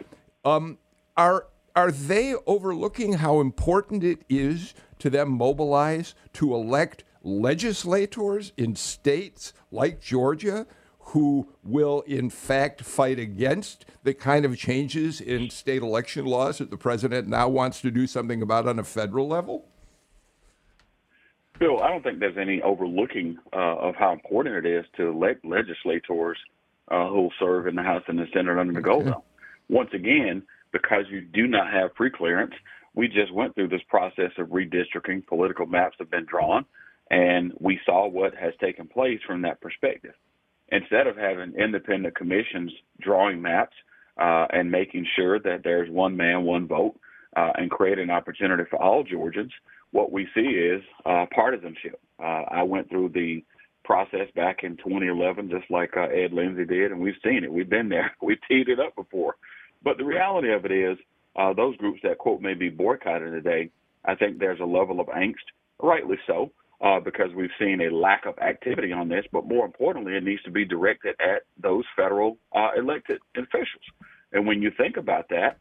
um, 0.46 0.78
are 1.16 1.48
are 1.76 1.92
they 1.92 2.34
overlooking 2.48 3.14
how 3.14 3.40
important 3.40 4.04
it 4.04 4.24
is 4.30 4.74
to 4.98 5.12
them 5.12 5.30
mobilize 5.30 6.16
to 6.34 6.56
elect 6.56 7.04
legislators 7.22 8.52
in 8.58 8.76
states 8.76 9.54
like 9.72 10.02
Georgia 10.02 10.66
who 11.00 11.54
will 11.64 12.02
in 12.02 12.30
fact 12.30 12.82
fight 12.82 13.20
against 13.20 13.86
the 14.04 14.14
kind 14.14 14.44
of 14.44 14.58
changes 14.58 15.22
in 15.22 15.50
state 15.50 15.82
election 15.82 16.26
laws 16.26 16.58
that 16.58 16.72
the 16.72 16.78
president 16.78 17.28
now 17.28 17.48
wants 17.48 17.80
to 17.82 17.92
do 17.92 18.08
something 18.08 18.42
about 18.42 18.68
on 18.68 18.80
a 18.80 18.84
federal 18.84 19.28
level? 19.28 19.68
Bill, 21.60 21.82
I 21.82 21.90
don't 21.90 22.04
think 22.04 22.20
there's 22.20 22.38
any 22.38 22.62
overlooking 22.62 23.38
uh, 23.52 23.78
of 23.78 23.96
how 23.96 24.14
important 24.14 24.64
it 24.64 24.66
is 24.66 24.86
to 24.98 25.08
elect 25.08 25.44
legislators 25.44 26.38
uh, 26.90 27.08
who 27.08 27.24
will 27.24 27.34
serve 27.40 27.68
in 27.68 27.76
the 27.76 27.84
House 27.84 28.04
and 28.08 28.20
the 28.20 28.28
Senate 28.34 28.58
under 28.58 28.74
the 28.74 28.82
Gold 28.82 29.06
Dome. 29.06 29.22
Once 29.70 29.90
again, 29.94 30.44
because 30.72 31.06
you 31.10 31.22
do 31.22 31.48
not 31.48 31.72
have 31.72 31.96
pre-clearance, 31.96 32.54
we 32.94 33.08
just 33.08 33.34
went 33.34 33.56
through 33.56 33.70
this 33.70 33.82
process 33.90 34.32
of 34.38 34.48
redistricting. 34.48 35.26
Political 35.26 35.66
maps 35.66 35.96
have 36.00 36.12
been 36.12 36.26
drawn, 36.26 36.66
and 37.10 37.54
we 37.60 37.80
saw 37.86 38.08
what 38.08 38.36
has 38.36 38.54
taken 38.62 38.88
place 38.88 39.20
from 39.26 39.42
that 39.42 39.60
perspective. 39.62 40.14
Instead 40.70 41.08
of 41.08 41.18
having 41.18 41.54
independent 41.56 42.16
commissions 42.16 42.72
drawing 43.02 43.42
maps 43.42 43.76
uh, 44.20 44.46
and 44.52 44.70
making 44.70 45.06
sure 45.16 45.40
that 45.40 45.62
there's 45.64 45.90
one 45.90 46.16
man, 46.16 46.44
one 46.44 46.68
vote, 46.68 47.00
uh, 47.36 47.52
and 47.56 47.70
create 47.72 48.00
an 48.00 48.10
opportunity 48.10 48.64
for 48.70 48.82
all 48.82 49.04
Georgians, 49.04 49.52
what 49.92 50.12
we 50.12 50.28
see 50.36 50.42
is 50.42 50.82
uh, 51.06 51.26
partisanship. 51.34 52.00
Uh, 52.20 52.44
I 52.50 52.64
went 52.64 52.90
through 52.90 53.10
the 53.10 53.44
process 53.84 54.28
back 54.36 54.64
in 54.64 54.76
2011, 54.78 55.50
just 55.50 55.70
like 55.72 55.96
uh, 55.96 56.04
Ed 56.04 56.34
Lindsey 56.34 56.66
did, 56.66 56.92
and 56.92 57.00
we've 57.00 57.16
seen 57.24 57.44
it. 57.44 57.52
We've 57.52 57.70
been 57.70 57.90
there. 57.90 58.12
We've 58.22 58.38
teed 58.48 58.68
it 58.68 58.80
up 58.80 58.96
before. 58.96 59.36
But 59.84 59.98
the 59.98 60.06
reality 60.06 60.52
of 60.52 60.66
it 60.66 60.72
is, 60.72 60.98
uh, 61.36 61.54
those 61.54 61.78
groups 61.78 62.00
that 62.04 62.18
quote 62.18 62.42
may 62.42 62.54
be 62.54 62.70
boycotted 62.70 63.32
today, 63.32 63.70
I 64.04 64.16
think 64.16 64.40
there's 64.40 64.60
a 64.60 64.66
level 64.66 65.00
of 65.00 65.08
angst, 65.08 65.36
rightly 65.82 66.18
so, 66.26 66.52
uh, 66.82 67.00
because 67.00 67.30
we've 67.36 67.52
seen 67.60 67.82
a 67.82 67.96
lack 67.96 68.26
of 68.26 68.38
activity 68.40 68.92
on 68.92 69.08
this. 69.08 69.26
But 69.32 69.48
more 69.48 69.66
importantly, 69.66 70.16
it 70.16 70.24
needs 70.24 70.44
to 70.44 70.52
be 70.52 70.66
directed 70.66 71.16
at 71.22 71.44
those 71.62 71.86
federal 71.96 72.38
uh, 72.56 72.72
elected 72.78 73.20
officials. 73.36 73.86
And 74.34 74.46
when 74.46 74.62
you 74.62 74.72
think 74.76 74.98
about 74.98 75.30
that, 75.30 75.58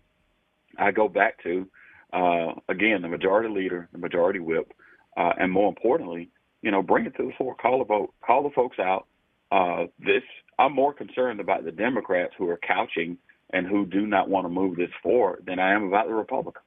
I 0.78 0.90
go 0.90 1.08
back 1.08 1.42
to 1.44 1.66
uh, 2.12 2.52
again, 2.68 3.02
the 3.02 3.08
majority 3.08 3.48
leader, 3.48 3.88
the 3.92 3.98
majority 3.98 4.38
whip, 4.38 4.72
uh, 5.16 5.32
and 5.38 5.50
more 5.50 5.68
importantly, 5.68 6.30
you 6.62 6.70
know, 6.70 6.82
bring 6.82 7.06
it 7.06 7.16
to 7.16 7.24
the 7.24 7.32
floor, 7.36 7.54
call 7.54 7.78
the 7.78 7.84
vote, 7.84 8.12
call 8.24 8.42
the 8.42 8.50
folks 8.50 8.78
out. 8.78 9.06
Uh, 9.50 9.84
this, 9.98 10.22
I'm 10.58 10.72
more 10.72 10.92
concerned 10.92 11.40
about 11.40 11.64
the 11.64 11.72
Democrats 11.72 12.32
who 12.36 12.48
are 12.48 12.58
couching 12.58 13.18
and 13.52 13.66
who 13.66 13.86
do 13.86 14.06
not 14.06 14.28
want 14.28 14.44
to 14.44 14.48
move 14.48 14.76
this 14.76 14.90
forward 15.02 15.44
than 15.46 15.58
I 15.58 15.72
am 15.74 15.84
about 15.84 16.08
the 16.08 16.14
Republicans. 16.14 16.64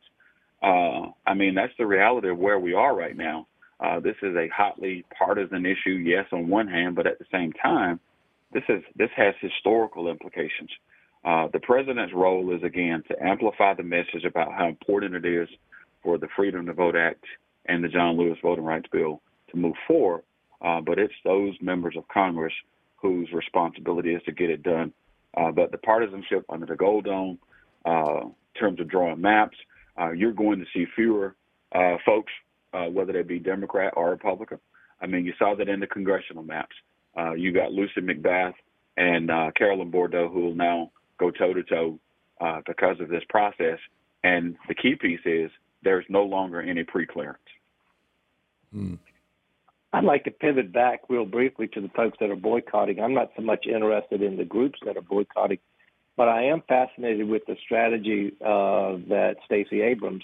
Uh, 0.62 1.12
I 1.26 1.34
mean, 1.36 1.56
that's 1.56 1.74
the 1.78 1.86
reality 1.86 2.30
of 2.30 2.38
where 2.38 2.60
we 2.60 2.74
are 2.74 2.96
right 2.96 3.16
now. 3.16 3.48
Uh, 3.80 4.00
this 4.00 4.16
is 4.22 4.36
a 4.36 4.50
hotly 4.56 5.06
partisan 5.18 5.66
issue, 5.66 5.92
yes, 5.92 6.26
on 6.32 6.50
one 6.50 6.68
hand, 6.68 6.96
but 6.96 7.08
at 7.08 7.18
the 7.20 7.26
same 7.32 7.54
time, 7.54 8.00
this 8.52 8.64
is 8.68 8.82
this 8.96 9.10
has 9.16 9.36
historical 9.40 10.10
implications. 10.10 10.70
Uh, 11.24 11.48
the 11.52 11.60
president's 11.60 12.14
role 12.14 12.54
is 12.56 12.64
again 12.64 13.04
to 13.08 13.24
amplify 13.24 13.74
the 13.74 13.84
message 13.84 14.24
about 14.26 14.54
how 14.54 14.68
important 14.68 15.16
it 15.16 15.26
is 15.26 15.50
for 16.02 16.18
the 16.18 16.28
Freedom 16.36 16.66
to 16.66 16.74
Vote 16.74 16.96
Act 16.96 17.24
and 17.66 17.84
the 17.84 17.90
John 17.90 18.18
Lewis 18.18 18.38
Voting 18.42 18.64
Rights 18.64 18.88
Bill 18.92 19.22
to 19.52 19.58
move 19.58 19.76
forward. 19.88 20.24
Uh, 20.62 20.82
but 20.82 20.98
it's 21.00 21.14
those 21.24 21.56
members 21.62 21.96
of 21.98 22.08
Congress 22.08 22.54
whose 22.98 23.32
responsibility 23.34 24.14
is 24.14 24.22
to 24.24 24.32
get 24.32 24.50
it 24.50 24.64
done. 24.64 24.94
Uh, 25.38 25.52
but 25.52 25.72
the 25.72 25.78
partisanship 25.78 26.46
under 26.50 26.66
the 26.66 26.76
Gold 26.76 27.06
Dome, 27.06 27.40
uh, 27.86 28.22
in 28.22 28.60
terms 28.60 28.80
of 28.80 28.90
drawing 28.90 29.22
maps, 29.22 29.58
uh, 30.00 30.12
you're 30.12 30.34
going 30.34 30.60
to 30.60 30.66
see 30.74 30.86
fewer 30.96 31.36
folks, 32.06 32.32
whether 32.92 33.14
they 33.14 33.22
be 33.22 33.40
Democrat 33.40 33.94
or 33.96 34.10
Republican. 34.10 34.60
I 35.02 35.08
mean, 35.08 35.26
you 35.26 35.34
saw 35.38 35.56
that 35.56 35.70
in 35.70 35.80
the 35.80 35.88
congressional 35.88 36.44
maps. 36.44 36.76
you 37.38 37.54
got 37.54 37.72
Lucy 37.72 38.02
McBath 38.02 38.54
and 38.98 39.30
Carolyn 39.56 39.92
Bourdeaux, 39.92 40.30
who 40.30 40.42
will 40.42 40.56
now 40.56 40.92
go 41.20 41.32
toe 41.32 41.54
to 41.54 41.64
toe 41.64 42.00
because 42.66 43.00
of 43.00 43.10
this 43.10 43.24
process. 43.30 43.80
And 44.24 44.56
the 44.68 44.76
key 44.76 44.96
piece 44.96 45.22
is 45.26 45.52
there's 45.84 46.06
no 46.10 46.24
longer 46.24 46.62
any 46.62 46.84
pre-clearance. 46.84 47.38
Hmm. 48.74 48.96
I'd 49.92 50.04
like 50.04 50.24
to 50.26 50.32
pivot 50.32 50.72
back 50.72 51.02
real 51.10 51.26
briefly 51.26 51.68
to 51.70 51.82
the 51.82 51.90
folks 51.90 52.18
that 52.20 52.30
are 52.30 52.36
boycotting. 52.36 53.00
I'm 53.00 53.14
not 53.14 53.32
so 53.36 53.42
much 53.42 53.66
interested 53.66 54.22
in 54.22 54.38
the 54.38 54.46
groups 54.46 54.80
that 54.86 54.98
are 54.98 55.02
boycotting, 55.02 55.58
but 56.16 56.28
I 56.28 56.44
am 56.44 56.62
fascinated 56.68 57.28
with 57.28 57.44
the 57.48 57.56
strategy 57.66 58.34
uh, 58.40 58.98
that 59.10 59.38
Stacey 59.46 59.82
Abrams 59.82 60.24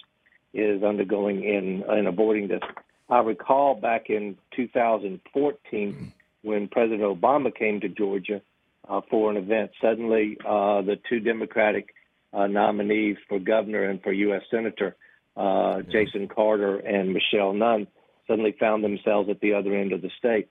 is 0.53 0.83
undergoing 0.83 1.43
in 1.43 1.83
in 1.97 2.05
avoiding 2.05 2.47
this. 2.47 2.61
I 3.09 3.19
recall 3.19 3.75
back 3.75 4.09
in 4.09 4.37
2014 4.55 6.13
when 6.43 6.67
President 6.67 7.01
Obama 7.01 7.53
came 7.53 7.79
to 7.81 7.89
Georgia 7.89 8.41
uh, 8.87 9.01
for 9.09 9.31
an 9.31 9.37
event. 9.37 9.71
Suddenly, 9.81 10.37
uh, 10.41 10.81
the 10.81 10.97
two 11.09 11.19
Democratic 11.19 11.93
uh, 12.33 12.47
nominees 12.47 13.17
for 13.27 13.39
governor 13.39 13.83
and 13.89 14.01
for 14.01 14.11
U.S. 14.11 14.41
Senator, 14.51 14.95
uh, 15.37 15.81
Jason 15.91 16.27
Carter 16.27 16.77
and 16.77 17.13
Michelle 17.13 17.53
Nunn, 17.53 17.87
suddenly 18.27 18.55
found 18.59 18.83
themselves 18.83 19.29
at 19.29 19.39
the 19.39 19.53
other 19.53 19.75
end 19.75 19.93
of 19.93 20.01
the 20.01 20.09
state. 20.17 20.49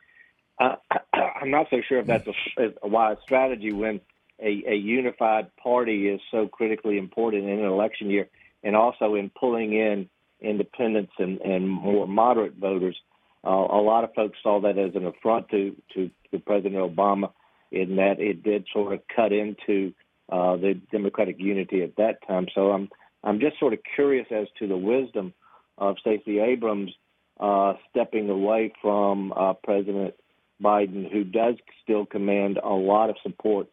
Uh, 0.59 0.77
I'm 1.13 1.51
not 1.51 1.67
so 1.71 1.79
sure 1.89 1.99
if 1.99 2.07
that's 2.07 2.27
a, 2.27 2.73
a 2.83 2.89
wise 2.89 3.17
strategy 3.23 3.73
when 3.73 4.01
a, 4.41 4.63
a 4.69 4.75
unified 4.75 5.55
party 5.57 6.09
is 6.09 6.21
so 6.31 6.49
critically 6.49 6.99
important 6.99 7.45
in 7.45 7.59
an 7.59 7.65
election 7.65 8.11
year, 8.11 8.29
and 8.63 8.75
also 8.75 9.15
in 9.15 9.31
pulling 9.31 9.73
in 9.73 10.09
independents 10.41 11.13
and, 11.19 11.41
and 11.41 11.69
more 11.69 12.07
moderate 12.07 12.57
voters. 12.57 12.97
Uh, 13.45 13.51
a 13.51 13.81
lot 13.81 14.05
of 14.05 14.15
folks 14.15 14.39
saw 14.43 14.61
that 14.61 14.79
as 14.79 14.95
an 14.95 15.07
affront 15.07 15.49
to, 15.51 15.77
to, 15.95 16.11
to 16.31 16.39
President 16.39 16.77
Obama 16.77 17.31
in 17.75 17.97
that 17.97 18.21
it 18.21 18.43
did 18.43 18.67
sort 18.73 18.95
of 18.95 19.01
cut 19.15 19.33
into 19.33 19.93
uh, 20.31 20.57
the 20.57 20.81
Democratic 20.91 21.37
unity 21.39 21.83
at 21.83 21.97
that 21.97 22.27
time. 22.27 22.47
So 22.55 22.73
I'm 22.73 22.89
I'm 23.23 23.41
just 23.41 23.59
sort 23.59 23.73
of 23.73 23.81
curious 23.95 24.27
as 24.31 24.47
to 24.59 24.69
the 24.69 24.77
wisdom 24.77 25.33
of 25.79 25.97
Stacey 25.99 26.39
Abrams 26.39 26.93
uh, 27.41 27.75
stepping 27.91 28.31
away 28.31 28.73
from 28.81 29.33
uh, 29.35 29.55
President 29.55 30.15
Biden, 30.63 31.11
who 31.11 31.25
does 31.25 31.57
still 31.83 32.07
command 32.07 32.59
a 32.63 32.69
lot 32.69 33.11
of 33.11 33.17
support 33.23 33.67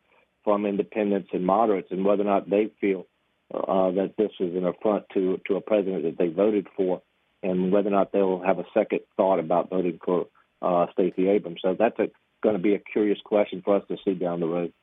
from 0.43 0.65
independents 0.65 1.29
and 1.33 1.45
moderates, 1.45 1.91
and 1.91 2.03
whether 2.03 2.23
or 2.23 2.25
not 2.25 2.49
they 2.49 2.71
feel 2.81 3.05
uh, 3.53 3.91
that 3.91 4.13
this 4.17 4.31
is 4.39 4.55
an 4.55 4.65
affront 4.65 5.05
to 5.13 5.39
to 5.47 5.55
a 5.55 5.61
president 5.61 6.03
that 6.03 6.17
they 6.17 6.29
voted 6.29 6.67
for, 6.75 7.01
and 7.43 7.71
whether 7.71 7.89
or 7.89 7.91
not 7.91 8.11
they'll 8.11 8.41
have 8.41 8.59
a 8.59 8.65
second 8.73 9.01
thought 9.17 9.39
about 9.39 9.69
voting 9.69 9.99
for 10.03 10.27
uh, 10.61 10.87
Stacey 10.93 11.27
Abrams. 11.27 11.59
So 11.61 11.75
that's 11.77 11.99
a 11.99 12.09
going 12.41 12.55
to 12.55 12.61
be 12.61 12.73
a 12.73 12.79
curious 12.79 13.19
question 13.23 13.61
for 13.63 13.75
us 13.77 13.83
to 13.87 13.97
see 14.03 14.13
down 14.13 14.39
the 14.39 14.47
road. 14.47 14.73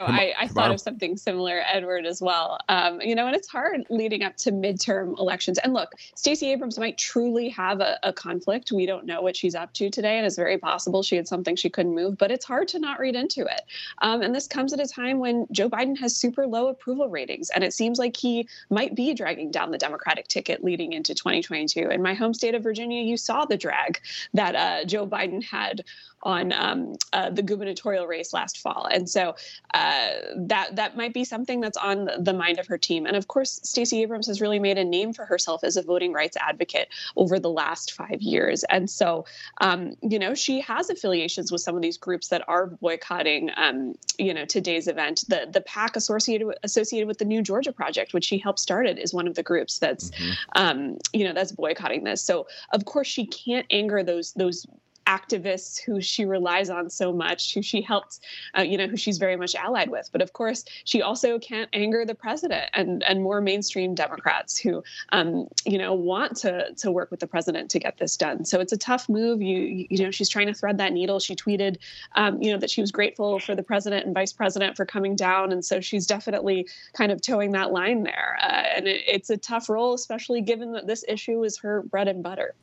I, 0.00 0.34
I 0.38 0.48
thought 0.48 0.72
of 0.72 0.80
something 0.80 1.16
similar, 1.16 1.62
Edward, 1.66 2.04
as 2.04 2.20
well. 2.20 2.58
Um, 2.68 3.00
you 3.00 3.14
know, 3.14 3.26
and 3.26 3.36
it's 3.36 3.48
hard 3.48 3.84
leading 3.90 4.22
up 4.22 4.36
to 4.38 4.50
midterm 4.50 5.18
elections. 5.18 5.58
And 5.58 5.72
look, 5.72 5.92
Stacey 6.16 6.50
Abrams 6.50 6.78
might 6.78 6.98
truly 6.98 7.48
have 7.50 7.80
a, 7.80 7.98
a, 8.02 8.12
conflict. 8.12 8.72
We 8.72 8.86
don't 8.86 9.06
know 9.06 9.22
what 9.22 9.36
she's 9.36 9.54
up 9.54 9.72
to 9.74 9.90
today, 9.90 10.16
and 10.16 10.26
it's 10.26 10.36
very 10.36 10.58
possible 10.58 11.02
she 11.02 11.16
had 11.16 11.28
something 11.28 11.56
she 11.56 11.70
couldn't 11.70 11.94
move. 11.94 12.18
But 12.18 12.30
it's 12.30 12.44
hard 12.44 12.68
to 12.68 12.78
not 12.78 12.98
read 12.98 13.14
into 13.14 13.42
it. 13.42 13.62
Um, 13.98 14.22
and 14.22 14.34
this 14.34 14.46
comes 14.46 14.72
at 14.72 14.80
a 14.80 14.86
time 14.86 15.18
when 15.18 15.46
Joe 15.52 15.68
Biden 15.68 15.96
has 15.98 16.16
super 16.16 16.46
low 16.46 16.68
approval 16.68 17.08
ratings, 17.08 17.50
and 17.50 17.62
it 17.62 17.72
seems 17.72 17.98
like 17.98 18.16
he 18.16 18.48
might 18.70 18.94
be 18.94 19.14
dragging 19.14 19.50
down 19.50 19.70
the 19.70 19.78
Democratic 19.78 20.28
ticket 20.28 20.64
leading 20.64 20.92
into 20.92 21.14
2022. 21.14 21.90
In 21.90 22.02
my 22.02 22.14
home 22.14 22.34
state 22.34 22.54
of 22.54 22.62
Virginia, 22.62 23.02
you 23.02 23.16
saw 23.16 23.44
the 23.44 23.56
drag 23.56 24.00
that 24.32 24.54
uh, 24.54 24.84
Joe 24.84 25.06
Biden 25.06 25.42
had 25.42 25.84
on 26.24 26.52
um, 26.52 26.94
uh, 27.12 27.30
the 27.30 27.42
gubernatorial 27.42 28.06
race 28.06 28.32
last 28.32 28.58
fall, 28.58 28.86
and 28.90 29.08
so 29.08 29.34
uh, 29.74 30.10
that 30.36 30.76
that 30.76 30.96
might 30.96 31.12
be 31.12 31.24
something 31.24 31.60
that's 31.60 31.76
on 31.76 32.08
the 32.18 32.32
mind 32.32 32.58
of 32.58 32.66
her 32.66 32.78
team. 32.78 33.06
And 33.06 33.16
of 33.16 33.28
course, 33.28 33.60
Stacey 33.62 34.02
Abrams 34.02 34.26
has 34.26 34.40
really 34.40 34.58
made 34.58 34.78
a 34.78 34.84
name 34.84 35.12
for 35.12 35.24
herself 35.24 35.64
as 35.64 35.76
a 35.76 35.82
voting 35.82 36.12
rights 36.12 36.36
advocate 36.40 36.88
over 37.16 37.38
the 37.38 37.50
last 37.50 37.92
five 37.92 38.20
years, 38.22 38.64
and 38.64 38.88
so 38.88 39.24
um, 39.60 39.94
you 40.02 40.18
know 40.18 40.34
she 40.34 40.60
has 40.60 40.90
affiliations 40.90 41.52
with 41.52 41.60
some 41.60 41.76
of 41.76 41.82
these 41.82 41.98
groups 41.98 42.28
that 42.28 42.42
are 42.48 42.66
boycotting 42.66 43.50
um, 43.56 43.94
you 44.18 44.34
know 44.34 44.44
today's 44.44 44.88
event. 44.88 45.24
The 45.28 45.48
the 45.50 45.60
PAC 45.60 45.96
associated 45.96 46.46
with, 46.46 46.58
associated 46.62 47.06
with 47.08 47.18
the 47.18 47.24
New 47.24 47.42
Georgia 47.42 47.72
Project, 47.72 48.14
which 48.14 48.24
she 48.24 48.38
helped 48.38 48.60
started, 48.60 48.98
is 48.98 49.12
one 49.12 49.28
of 49.28 49.34
the 49.34 49.42
groups 49.42 49.78
that's 49.78 50.10
mm-hmm. 50.10 50.32
Um, 50.56 50.98
you 51.12 51.24
know 51.24 51.32
that's 51.32 51.52
boycotting 51.52 52.04
this. 52.04 52.22
So 52.22 52.46
of 52.72 52.84
course 52.84 53.06
she 53.06 53.26
can't 53.26 53.66
anger 53.70 54.02
those 54.02 54.32
those 54.32 54.66
activists 55.06 55.80
who 55.80 56.00
she 56.00 56.24
relies 56.24 56.70
on 56.70 56.90
so 56.90 57.12
much, 57.12 57.54
who 57.54 57.62
she 57.62 57.82
helped, 57.82 58.20
uh, 58.56 58.62
you 58.62 58.76
know, 58.78 58.86
who 58.86 58.96
she's 58.96 59.18
very 59.18 59.36
much 59.36 59.54
allied 59.54 59.90
with. 59.90 60.08
But 60.12 60.22
of 60.22 60.32
course, 60.32 60.64
she 60.84 61.02
also 61.02 61.38
can't 61.38 61.68
anger 61.72 62.04
the 62.04 62.14
president 62.14 62.70
and 62.72 63.02
and 63.04 63.22
more 63.22 63.40
mainstream 63.40 63.94
Democrats 63.94 64.58
who, 64.58 64.82
um, 65.10 65.48
you 65.64 65.78
know, 65.78 65.94
want 65.94 66.36
to 66.38 66.72
to 66.74 66.90
work 66.90 67.10
with 67.10 67.20
the 67.20 67.26
president 67.26 67.70
to 67.70 67.78
get 67.78 67.98
this 67.98 68.16
done. 68.16 68.44
So 68.44 68.60
it's 68.60 68.72
a 68.72 68.76
tough 68.76 69.08
move. 69.08 69.42
You 69.42 69.86
you 69.90 70.04
know, 70.04 70.10
she's 70.10 70.28
trying 70.28 70.46
to 70.46 70.54
thread 70.54 70.78
that 70.78 70.92
needle. 70.92 71.20
She 71.20 71.36
tweeted, 71.36 71.76
um, 72.14 72.40
you 72.42 72.52
know, 72.52 72.58
that 72.58 72.70
she 72.70 72.80
was 72.80 72.90
grateful 72.90 73.38
for 73.38 73.54
the 73.54 73.62
president 73.62 74.06
and 74.06 74.14
vice 74.14 74.32
president 74.32 74.76
for 74.76 74.86
coming 74.86 75.16
down, 75.16 75.52
and 75.52 75.64
so 75.64 75.80
she's 75.80 76.06
definitely 76.06 76.66
kind 76.94 77.12
of 77.12 77.20
toeing 77.20 77.52
that 77.52 77.72
line 77.72 78.02
there. 78.02 78.38
Uh, 78.42 78.64
and 78.76 78.86
it, 78.86 79.02
it's 79.06 79.30
a 79.30 79.36
tough 79.36 79.68
role, 79.68 79.94
especially 79.94 80.40
given 80.40 80.72
that 80.72 80.86
this 80.86 81.04
issue 81.08 81.44
is 81.44 81.58
her 81.58 81.82
bread 81.82 82.08
and 82.08 82.22
butter. 82.22 82.54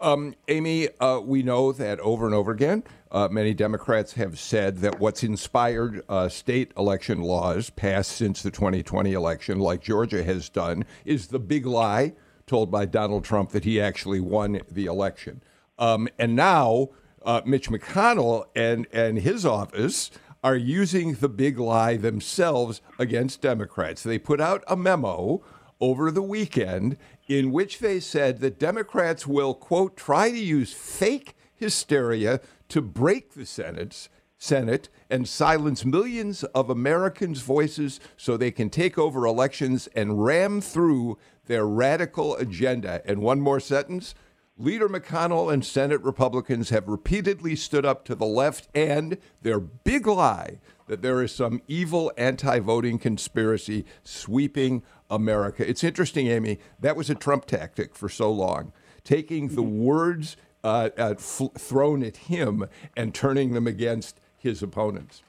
Um, 0.00 0.34
Amy, 0.46 0.88
uh, 1.00 1.20
we 1.20 1.42
know 1.42 1.72
that 1.72 1.98
over 2.00 2.26
and 2.26 2.34
over 2.34 2.52
again, 2.52 2.84
uh, 3.10 3.28
many 3.30 3.54
Democrats 3.54 4.12
have 4.14 4.38
said 4.38 4.78
that 4.78 5.00
what's 5.00 5.24
inspired 5.24 6.02
uh, 6.08 6.28
state 6.28 6.72
election 6.76 7.22
laws 7.22 7.70
passed 7.70 8.12
since 8.12 8.42
the 8.42 8.50
2020 8.50 9.12
election, 9.12 9.58
like 9.58 9.82
Georgia 9.82 10.22
has 10.22 10.48
done, 10.48 10.84
is 11.04 11.28
the 11.28 11.38
big 11.38 11.66
lie 11.66 12.12
told 12.46 12.70
by 12.70 12.86
Donald 12.86 13.24
Trump 13.24 13.50
that 13.50 13.64
he 13.64 13.80
actually 13.80 14.20
won 14.20 14.60
the 14.70 14.86
election. 14.86 15.42
Um, 15.78 16.08
and 16.18 16.36
now 16.36 16.88
uh, 17.24 17.42
Mitch 17.44 17.70
McConnell 17.70 18.44
and, 18.54 18.86
and 18.92 19.18
his 19.18 19.44
office 19.44 20.10
are 20.42 20.56
using 20.56 21.14
the 21.14 21.28
big 21.28 21.58
lie 21.58 21.96
themselves 21.96 22.80
against 22.98 23.42
Democrats. 23.42 24.02
They 24.02 24.18
put 24.18 24.40
out 24.40 24.62
a 24.66 24.76
memo 24.76 25.42
over 25.80 26.10
the 26.10 26.22
weekend 26.22 26.96
in 27.28 27.52
which 27.52 27.78
they 27.78 28.00
said 28.00 28.40
that 28.40 28.58
Democrats 28.58 29.26
will, 29.26 29.54
quote, 29.54 29.96
try 29.96 30.30
to 30.30 30.38
use 30.38 30.72
fake 30.72 31.36
hysteria 31.54 32.40
to 32.68 32.80
break 32.80 33.34
the 33.34 33.46
Senate's 33.46 34.08
Senate 34.38 34.88
and 35.10 35.28
silence 35.28 35.84
millions 35.84 36.44
of 36.44 36.70
Americans' 36.70 37.40
voices 37.40 37.98
so 38.16 38.36
they 38.36 38.52
can 38.52 38.70
take 38.70 38.96
over 38.96 39.26
elections 39.26 39.88
and 39.96 40.24
ram 40.24 40.60
through 40.60 41.18
their 41.46 41.66
radical 41.66 42.36
agenda. 42.36 43.02
And 43.04 43.20
one 43.20 43.40
more 43.40 43.60
sentence 43.60 44.14
Leader 44.60 44.88
McConnell 44.88 45.52
and 45.52 45.64
Senate 45.64 46.02
Republicans 46.02 46.70
have 46.70 46.88
repeatedly 46.88 47.54
stood 47.54 47.86
up 47.86 48.04
to 48.04 48.16
the 48.16 48.26
left 48.26 48.68
and 48.74 49.16
their 49.42 49.60
big 49.60 50.04
lie 50.04 50.58
that 50.88 51.00
there 51.00 51.22
is 51.22 51.32
some 51.32 51.62
evil 51.68 52.10
anti 52.16 52.58
voting 52.58 52.98
conspiracy 52.98 53.84
sweeping 54.02 54.82
America. 55.10 55.68
It's 55.68 55.84
interesting, 55.84 56.28
Amy, 56.28 56.58
that 56.80 56.96
was 56.96 57.10
a 57.10 57.14
Trump 57.14 57.46
tactic 57.46 57.94
for 57.94 58.08
so 58.08 58.30
long, 58.30 58.72
taking 59.04 59.48
the 59.48 59.62
words 59.62 60.36
uh, 60.64 60.90
f- 60.96 61.52
thrown 61.56 62.02
at 62.02 62.16
him 62.16 62.64
and 62.96 63.14
turning 63.14 63.52
them 63.52 63.66
against 63.66 64.20
his 64.36 64.62
opponents. 64.62 65.22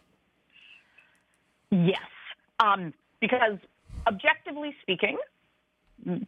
Yes, 1.72 2.00
um, 2.60 2.94
because 3.22 3.58
objectively 4.08 4.76
speaking, 4.82 5.18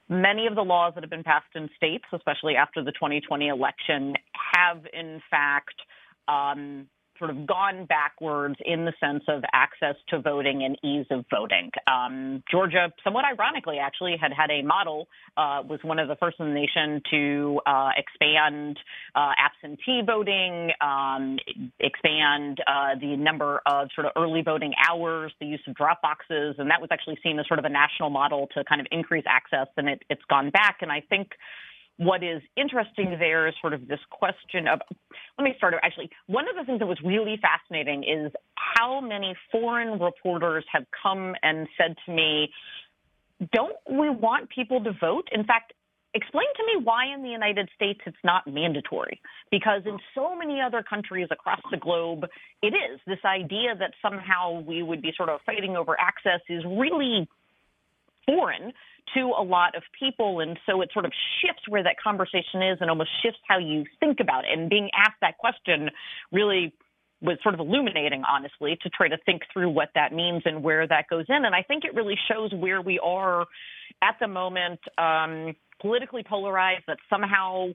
many 0.10 0.48
of 0.48 0.56
the 0.56 0.62
laws 0.62 0.94
that 0.96 1.04
have 1.04 1.10
been 1.10 1.24
passed 1.24 1.48
in 1.56 1.70
states, 1.76 2.06
especially 2.14 2.56
after 2.56 2.84
the 2.84 2.92
2020 2.92 3.48
election, 3.48 4.16
have 4.34 4.86
in 4.94 5.22
fact 5.30 5.76
um, 6.28 6.88
sort 7.22 7.30
of 7.30 7.46
gone 7.46 7.86
backwards 7.86 8.56
in 8.66 8.84
the 8.86 8.94
sense 9.00 9.24
of 9.28 9.44
access 9.54 9.96
to 10.10 10.20
voting 10.20 10.64
and 10.64 10.76
ease 10.84 11.06
of 11.12 11.24
voting. 11.30 11.70
Um, 11.86 12.44
Georgia, 12.50 12.92
somewhat 13.04 13.26
ironically, 13.26 13.78
actually 13.78 14.16
had 14.20 14.32
had 14.34 14.50
a 14.50 14.64
model, 14.64 15.08
uh, 15.38 15.62
was 15.64 15.80
one 15.84 16.00
of 16.00 16.08
the 16.08 16.16
first 16.16 16.38
in 16.40 16.48
the 16.48 16.54
nation 16.54 17.02
to 17.12 17.62
uh, 17.68 17.90
expand 17.96 18.80
uh, 19.16 19.34
absentee 19.38 20.02
voting, 20.04 20.72
um, 20.82 21.38
expand 21.80 22.58
uh, 22.66 23.00
the 23.00 23.16
number 23.16 23.62
of 23.68 23.90
sort 23.94 24.08
of 24.08 24.14
early 24.18 24.42
voting 24.42 24.74
hours, 24.90 25.32
the 25.40 25.46
use 25.46 25.62
of 25.68 25.76
drop 25.76 26.02
boxes, 26.02 26.56
and 26.58 26.72
that 26.72 26.82
was 26.82 26.90
actually 26.92 27.20
seen 27.24 27.40
as 27.40 27.48
sort 27.48 27.60
of 27.60 27.66
a 27.66 27.70
national 27.70 28.10
model 28.10 28.48
to 28.56 28.64
kind 28.64 28.82
of 28.82 28.88
increase 28.92 29.26
access. 29.30 29.68
And 29.78 29.88
it, 29.88 30.02
it's 30.10 30.24
gone 30.28 30.50
back, 30.50 30.78
and 30.82 30.92
I 30.92 31.04
think 31.08 31.30
what 32.02 32.24
is 32.24 32.42
interesting 32.58 33.16
there 33.20 33.48
is 33.48 33.54
sort 33.62 33.74
of 33.74 33.88
this 33.88 34.00
question 34.10 34.68
of 34.68 34.80
let 35.38 35.44
me 35.44 35.54
start 35.58 35.76
actually 35.84 36.10
one 36.26 36.46
of 36.50 36.56
the 36.56 36.64
things 36.66 36.80
that 36.80 36.88
was 36.88 36.98
really 37.06 37.40
fascinating 37.40 38.04
is 38.04 38.32
how 38.56 39.00
many 39.00 39.36
foreign 39.52 40.00
reporters 40.00 40.66
have 40.72 40.84
come 41.04 41.36
and 41.44 41.68
said 41.78 41.96
to 42.06 42.12
me 42.12 42.50
don't 43.54 43.76
we 43.90 44.10
want 44.10 44.50
people 44.50 44.84
to 44.84 44.92
vote? 45.00 45.28
In 45.32 45.44
fact 45.44 45.74
explain 46.16 46.48
to 46.58 46.64
me 46.66 46.84
why 46.84 47.06
in 47.14 47.22
the 47.22 47.30
united 47.30 47.70
states 47.76 48.00
it's 48.08 48.18
not 48.24 48.46
mandatory 48.48 49.22
because 49.52 49.84
in 49.86 49.98
so 50.16 50.36
many 50.36 50.60
other 50.60 50.84
countries 50.84 51.28
across 51.30 51.62
the 51.70 51.78
globe 51.78 52.26
it 52.64 52.74
is. 52.74 53.00
This 53.06 53.24
idea 53.24 53.76
that 53.78 53.94
somehow 54.02 54.62
we 54.62 54.82
would 54.82 55.04
be 55.04 55.14
sort 55.16 55.30
of 55.30 55.40
fighting 55.46 55.78
over 55.78 55.96
access 56.00 56.42
is 56.50 56.64
really 56.66 57.30
foreign 58.26 58.74
to 59.14 59.34
a 59.38 59.44
lot 59.44 59.76
of 59.76 59.84
people. 59.98 60.40
And 60.40 60.58
so 60.66 60.82
it 60.82 60.90
sort 60.94 61.06
of 61.06 61.12
shifts 61.42 61.64
where 61.68 61.84
that 61.84 61.96
conversation 62.02 62.62
is 62.62 62.78
and 62.82 62.90
almost 62.90 63.10
shifts 63.24 63.40
how 63.48 63.58
you 63.58 63.86
think 64.00 64.20
about 64.20 64.46
it. 64.46 64.58
And 64.58 64.70
being 64.70 64.90
asked 64.96 65.18
that 65.22 65.38
question 65.38 65.90
really 66.32 66.74
was 67.22 67.38
sort 67.44 67.54
of 67.54 67.60
illuminating, 67.60 68.24
honestly, 68.24 68.78
to 68.82 68.90
try 68.90 69.08
to 69.08 69.18
think 69.26 69.44
through 69.54 69.70
what 69.70 69.90
that 69.94 70.12
means 70.12 70.42
and 70.46 70.64
where 70.64 70.88
that 70.88 71.06
goes 71.10 71.26
in. 71.30 71.46
And 71.46 71.54
I 71.54 71.62
think 71.62 71.84
it 71.86 71.94
really 71.94 72.16
shows 72.28 72.52
where 72.54 72.82
we 72.82 73.00
are 73.00 73.46
at 74.02 74.16
the 74.20 74.28
moment, 74.28 74.80
um, 74.98 75.56
politically 75.80 76.24
polarized, 76.28 76.84
that 76.88 76.98
somehow 77.10 77.68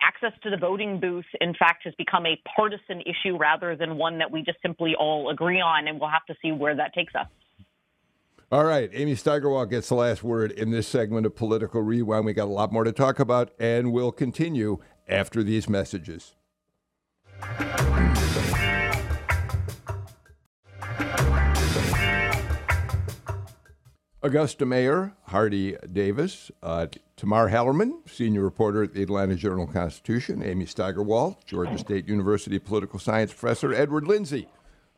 access 0.00 0.32
to 0.42 0.50
the 0.50 0.56
voting 0.56 0.98
booth, 0.98 1.24
in 1.40 1.54
fact, 1.54 1.84
has 1.84 1.94
become 1.94 2.26
a 2.26 2.40
partisan 2.56 3.02
issue 3.02 3.36
rather 3.36 3.76
than 3.76 3.96
one 3.96 4.18
that 4.18 4.32
we 4.32 4.42
just 4.42 4.58
simply 4.62 4.94
all 4.98 5.30
agree 5.30 5.60
on. 5.60 5.86
And 5.86 6.00
we'll 6.00 6.10
have 6.10 6.26
to 6.26 6.34
see 6.42 6.50
where 6.50 6.74
that 6.74 6.92
takes 6.92 7.14
us. 7.14 7.28
All 8.52 8.64
right, 8.64 8.90
Amy 8.92 9.14
Steigerwalt 9.14 9.70
gets 9.70 9.88
the 9.88 9.94
last 9.94 10.22
word 10.22 10.50
in 10.52 10.70
this 10.70 10.86
segment 10.86 11.24
of 11.24 11.34
Political 11.34 11.80
Rewind. 11.80 12.26
We 12.26 12.34
got 12.34 12.48
a 12.48 12.52
lot 12.52 12.70
more 12.70 12.84
to 12.84 12.92
talk 12.92 13.18
about, 13.18 13.50
and 13.58 13.92
we'll 13.92 14.12
continue 14.12 14.78
after 15.08 15.42
these 15.42 15.70
messages. 15.70 16.34
Augusta 24.22 24.66
Mayor 24.66 25.14
Hardie 25.30 25.78
Davis, 25.90 26.50
uh, 26.62 26.88
Tamar 27.16 27.48
Hallerman, 27.48 28.06
senior 28.06 28.42
reporter 28.42 28.82
at 28.82 28.92
the 28.92 29.02
Atlanta 29.02 29.34
Journal 29.34 29.66
Constitution, 29.66 30.42
Amy 30.42 30.66
Steigerwalt, 30.66 31.46
Georgia 31.46 31.78
State 31.78 32.06
University 32.06 32.58
political 32.58 32.98
science 32.98 33.32
professor, 33.32 33.72
Edward 33.72 34.06
Lindsey, 34.06 34.46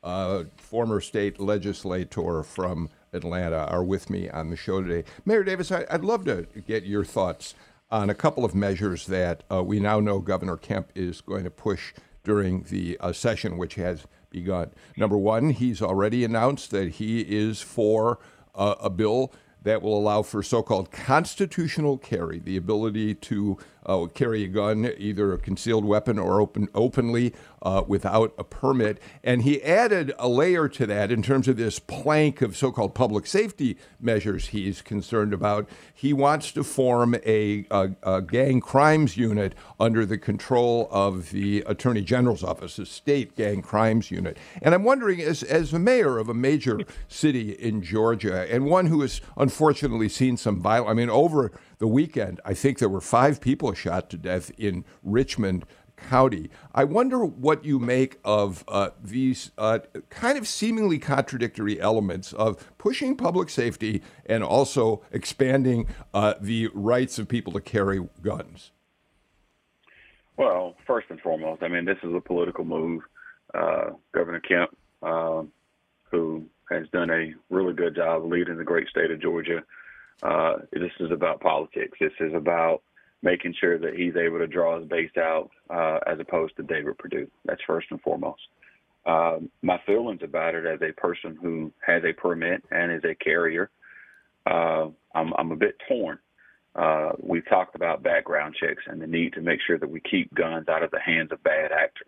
uh, 0.03 0.43
former 0.57 1.01
state 1.01 1.39
legislator 1.39 2.43
from 2.43 2.91
Atlanta 3.15 3.67
are 3.67 3.85
with 3.85 4.11
me 4.11 4.29
on 4.29 4.51
the 4.51 4.57
show 4.57 4.83
today. 4.83 5.09
Mayor 5.25 5.45
Davis, 5.45 5.73
I, 5.73 5.85
would 5.93 6.05
love 6.05 6.25
to 6.27 6.47
get 6.67 6.85
your 6.85 7.05
thoughts 7.05 7.55
on 7.91 8.11
a 8.11 8.15
couple 8.15 8.45
of 8.45 8.55
measures 8.55 9.07
that 9.07 9.45
uh, 9.51 9.63
we 9.63 9.81
now 9.81 10.01
know 10.01 10.19
Governor 10.19 10.57
Kemp 10.57 10.91
is 10.95 11.21
going 11.21 11.45
to 11.45 11.51
push 11.51 11.95
during 12.25 12.65
the 12.65 12.97
uh, 13.01 13.13
session, 13.13 13.57
which 13.57 13.77
has 13.77 14.07
begun. 14.31 14.71
Number 14.97 15.17
one, 15.17 15.51
he's 15.51 15.81
already 15.81 16.25
announced 16.25 16.71
that 16.73 16.93
he 16.93 17.21
is 17.21 17.61
for 17.61 18.19
uh, 18.55 18.75
a 18.81 18.91
bill 18.91 19.33
that 19.63 19.81
will 19.81 19.97
allow 19.97 20.23
for 20.23 20.43
so 20.43 20.63
called 20.63 20.91
constitutional 20.91 21.97
carry, 21.97 22.39
the 22.39 22.57
ability 22.57 23.15
to 23.15 23.57
uh, 23.87 24.07
carry 24.07 24.45
a 24.45 24.49
gun, 24.49 24.93
either 24.99 25.33
a 25.33 25.39
concealed 25.39 25.85
weapon 25.85 26.19
or 26.19 26.41
open 26.41 26.69
openly 26.75 27.35
uh, 27.63 27.83
without 27.87 28.35
a 28.39 28.45
permit. 28.45 29.01
And 29.23 29.43
he 29.43 29.63
added 29.63 30.13
a 30.19 30.29
layer 30.29 30.69
to 30.69 30.87
that 30.87 31.11
in 31.11 31.23
terms 31.23 31.49
of 31.49 31.57
this 31.57 31.79
plank 31.79 32.43
of 32.43 32.57
so-called 32.57 32.95
public 32.95 33.27
safety 33.27 33.79
measures 34.01 34.49
he's 34.49 34.83
concerned 34.83 35.33
about. 35.33 35.69
He 35.93 36.13
wants 36.13 36.53
to 36.53 36.65
form 36.65 37.15
a, 37.25 37.67
a, 37.71 37.91
a 38.03 38.23
gang 38.23 38.61
crimes 38.61 39.17
unit 39.17 39.55
under 39.81 40.05
the 40.05 40.19
control 40.19 40.89
of 40.91 41.31
the 41.31 41.63
Attorney 41.67 42.03
General's 42.03 42.45
office, 42.45 42.79
a 42.79 42.87
state 42.87 43.35
gang 43.37 43.63
crimes 43.63 44.11
unit. 44.11 44.37
And 44.61 44.75
I'm 44.75 44.85
wondering, 44.85 45.21
as 45.21 45.43
as 45.43 45.71
the 45.71 45.79
mayor 45.79 46.19
of 46.19 46.29
a 46.29 46.35
major 46.35 46.81
city 47.09 47.53
in 47.53 47.83
Georgia 47.83 48.47
and 48.53 48.67
one 48.67 48.87
who 48.87 49.01
has 49.01 49.21
unfortunately 49.37 50.09
seen 50.09 50.37
some 50.37 50.61
violence, 50.61 50.91
I 50.91 50.95
mean, 50.95 51.11
over 51.11 51.53
the 51.79 51.87
weekend, 51.87 52.41
I 52.45 52.55
think 52.55 52.79
there 52.79 52.89
were 52.89 53.01
five 53.01 53.41
people 53.41 53.73
shot 53.75 54.11
to 54.11 54.17
death 54.17 54.51
in 54.59 54.85
Richmond. 55.03 55.65
County. 55.97 56.51
I 56.75 56.83
wonder 56.83 57.25
what 57.25 57.65
you 57.65 57.79
make 57.79 58.19
of 58.25 58.65
uh, 58.67 58.91
these 59.01 59.53
uh, 59.57 59.79
kind 60.11 60.37
of 60.37 60.49
seemingly 60.49 60.99
contradictory 60.99 61.81
elements 61.81 62.33
of 62.33 62.77
pushing 62.79 63.17
public 63.17 63.49
safety 63.49 64.03
and 64.27 64.43
also 64.43 65.03
expanding 65.13 65.87
uh, 66.13 66.35
the 66.41 66.69
rights 66.75 67.21
of 67.21 67.29
people 67.29 67.53
to 67.53 67.61
carry 67.61 68.07
guns. 68.21 68.73
Well, 70.37 70.75
first 70.85 71.07
and 71.11 71.21
foremost, 71.21 71.63
I 71.63 71.69
mean, 71.69 71.85
this 71.85 71.99
is 72.03 72.13
a 72.13 72.21
political 72.21 72.65
move. 72.65 73.03
Uh, 73.55 73.91
Governor 74.13 74.41
Kemp, 74.41 74.77
um, 75.03 75.53
who 76.11 76.45
has 76.71 76.89
done 76.93 77.11
a 77.11 77.35
really 77.51 77.73
good 77.73 77.95
job 77.95 78.25
leading 78.25 78.57
the 78.57 78.65
great 78.65 78.89
state 78.89 79.13
of 79.13 79.23
Georgia, 79.23 79.63
uh, 80.23 80.55
this 80.73 80.93
is 81.01 81.11
about 81.11 81.41
politics. 81.41 81.99
This 82.01 82.13
is 82.21 82.33
about 82.35 82.83
making 83.23 83.55
sure 83.59 83.79
that 83.79 83.95
he's 83.95 84.17
able 84.17 84.39
to 84.39 84.47
draw 84.47 84.79
his 84.79 84.89
base 84.89 85.17
out 85.17 85.51
uh, 85.71 85.99
as 86.07 86.21
opposed 86.21 86.57
to 86.57 86.63
David 86.63 86.99
Perdue. 86.99 87.31
That's 87.45 87.63
first 87.67 87.87
and 87.91 88.01
foremost. 88.03 88.43
Um, 89.07 89.51
my 89.63 89.81
feelings 89.87 90.21
about 90.23 90.55
it 90.55 90.67
as 90.67 90.81
a 90.83 90.93
person 90.93 91.37
who 91.41 91.73
has 91.87 92.03
a 92.05 92.13
permit 92.13 92.63
and 92.71 92.93
is 92.93 93.05
a 93.05 93.15
carrier, 93.15 93.71
uh, 94.47 94.89
I'm, 95.15 95.33
I'm 95.37 95.53
a 95.53 95.57
bit 95.57 95.77
torn. 95.89 96.19
Uh, 96.75 97.13
we've 97.21 97.49
talked 97.49 97.77
about 97.77 98.03
background 98.03 98.57
checks 98.59 98.83
and 98.87 99.01
the 99.01 99.07
need 99.07 99.33
to 99.35 99.41
make 99.41 99.61
sure 99.67 99.79
that 99.79 99.89
we 99.89 100.01
keep 100.01 100.33
guns 100.35 100.69
out 100.69 100.83
of 100.83 100.91
the 100.91 101.01
hands 101.01 101.31
of 101.33 101.43
bad 101.45 101.71
actors. 101.71 102.07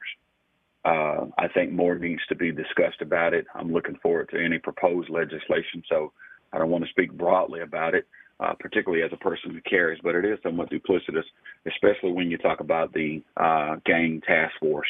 Uh, 0.84 1.26
I 1.38 1.48
think 1.48 1.72
more 1.72 1.96
needs 1.96 2.22
to 2.28 2.34
be 2.34 2.52
discussed 2.52 3.00
about 3.00 3.34
it. 3.34 3.46
I'm 3.54 3.72
looking 3.72 3.96
forward 4.02 4.30
to 4.30 4.42
any 4.42 4.58
proposed 4.58 5.10
legislation, 5.10 5.82
so 5.88 6.12
I 6.52 6.58
don't 6.58 6.70
want 6.70 6.84
to 6.84 6.90
speak 6.90 7.12
broadly 7.12 7.60
about 7.60 7.94
it 7.94 8.06
uh, 8.40 8.54
particularly 8.58 9.02
as 9.02 9.12
a 9.12 9.16
person 9.16 9.50
who 9.50 9.60
carries, 9.62 10.00
but 10.02 10.14
it 10.14 10.24
is 10.24 10.38
somewhat 10.42 10.70
duplicitous, 10.70 11.24
especially 11.66 12.12
when 12.12 12.30
you 12.30 12.38
talk 12.38 12.60
about 12.60 12.92
the 12.92 13.22
uh, 13.36 13.76
gang 13.86 14.20
task 14.26 14.52
force. 14.60 14.88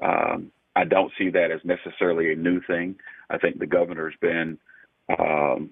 Um, 0.00 0.50
I 0.74 0.84
don't 0.84 1.12
see 1.18 1.30
that 1.30 1.50
as 1.50 1.60
necessarily 1.64 2.32
a 2.32 2.36
new 2.36 2.60
thing. 2.62 2.96
I 3.28 3.38
think 3.38 3.58
the 3.58 3.66
governor's 3.66 4.14
been 4.20 4.58
um, 5.18 5.70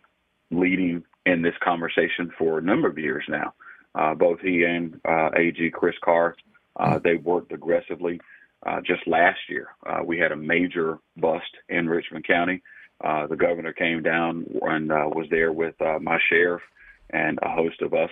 leading 0.50 1.04
in 1.26 1.42
this 1.42 1.54
conversation 1.62 2.32
for 2.38 2.58
a 2.58 2.62
number 2.62 2.88
of 2.88 2.98
years 2.98 3.24
now. 3.28 3.54
Uh, 3.94 4.14
both 4.14 4.38
he 4.40 4.64
and 4.64 5.00
uh, 5.08 5.30
AG 5.36 5.70
Chris 5.72 5.96
Carr, 6.04 6.36
uh, 6.76 6.98
they 7.02 7.16
worked 7.16 7.52
aggressively. 7.52 8.20
Uh, 8.64 8.80
just 8.80 9.06
last 9.06 9.38
year, 9.48 9.68
uh, 9.86 10.00
we 10.04 10.18
had 10.18 10.32
a 10.32 10.36
major 10.36 10.98
bust 11.16 11.50
in 11.68 11.88
Richmond 11.88 12.26
County. 12.26 12.62
Uh, 13.02 13.26
the 13.26 13.37
governor 13.37 13.72
came 13.72 14.02
down 14.02 14.44
and 14.62 14.90
uh, 14.90 15.04
was 15.06 15.26
there 15.30 15.52
with 15.52 15.80
uh, 15.80 15.98
my 16.00 16.18
sheriff 16.28 16.62
and 17.11 17.38
a 17.42 17.48
host 17.48 17.80
of 17.80 17.94
us, 17.94 18.11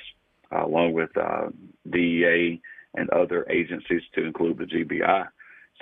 uh, 0.52 0.64
along 0.64 0.92
with 0.92 1.10
uh, 1.16 1.48
DEA 1.90 2.60
and 2.94 3.10
other 3.10 3.46
agencies 3.50 4.02
to 4.14 4.24
include 4.24 4.58
the 4.58 4.64
GBI. 4.64 5.26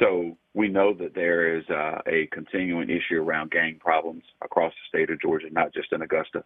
So 0.00 0.36
we 0.54 0.68
know 0.68 0.94
that 0.94 1.14
there 1.14 1.56
is 1.56 1.64
a 1.70 2.26
continuing 2.32 2.90
issue 2.90 3.20
around 3.20 3.52
gang 3.52 3.78
problems 3.78 4.24
across 4.42 4.72
the 4.72 4.98
state 4.98 5.10
of 5.10 5.20
Georgia, 5.20 5.46
not 5.52 5.72
just 5.72 5.92
in 5.92 6.02
Augusta. 6.02 6.42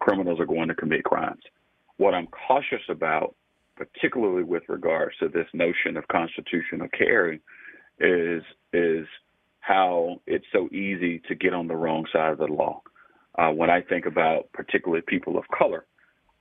Criminals 0.00 0.40
are 0.40 0.46
going 0.46 0.68
to 0.68 0.74
commit 0.74 1.04
crimes. 1.04 1.42
What 1.96 2.12
I'm 2.12 2.26
cautious 2.26 2.82
about, 2.90 3.34
particularly 3.76 4.42
with 4.42 4.64
regards 4.68 5.16
to 5.20 5.28
this 5.28 5.46
notion 5.54 5.96
of 5.96 6.06
constitutional 6.08 6.88
carry, 6.88 7.40
is 7.98 8.42
is 8.74 9.06
how 9.66 10.20
it's 10.28 10.44
so 10.52 10.68
easy 10.68 11.20
to 11.26 11.34
get 11.34 11.52
on 11.52 11.66
the 11.66 11.74
wrong 11.74 12.06
side 12.12 12.30
of 12.30 12.38
the 12.38 12.46
law 12.46 12.80
uh, 13.36 13.50
when 13.50 13.68
I 13.68 13.80
think 13.80 14.06
about 14.06 14.52
particularly 14.52 15.02
people 15.04 15.36
of 15.36 15.44
color 15.48 15.86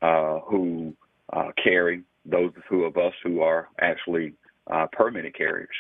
uh, 0.03 0.41
who 0.41 0.93
uh, 1.33 1.47
carry, 1.61 2.03
those 2.23 2.51
who 2.69 2.83
of 2.83 2.97
us 2.97 3.13
who 3.23 3.41
are 3.41 3.67
actually 3.81 4.33
uh, 4.69 4.85
permitted 4.91 5.35
carriers, 5.35 5.75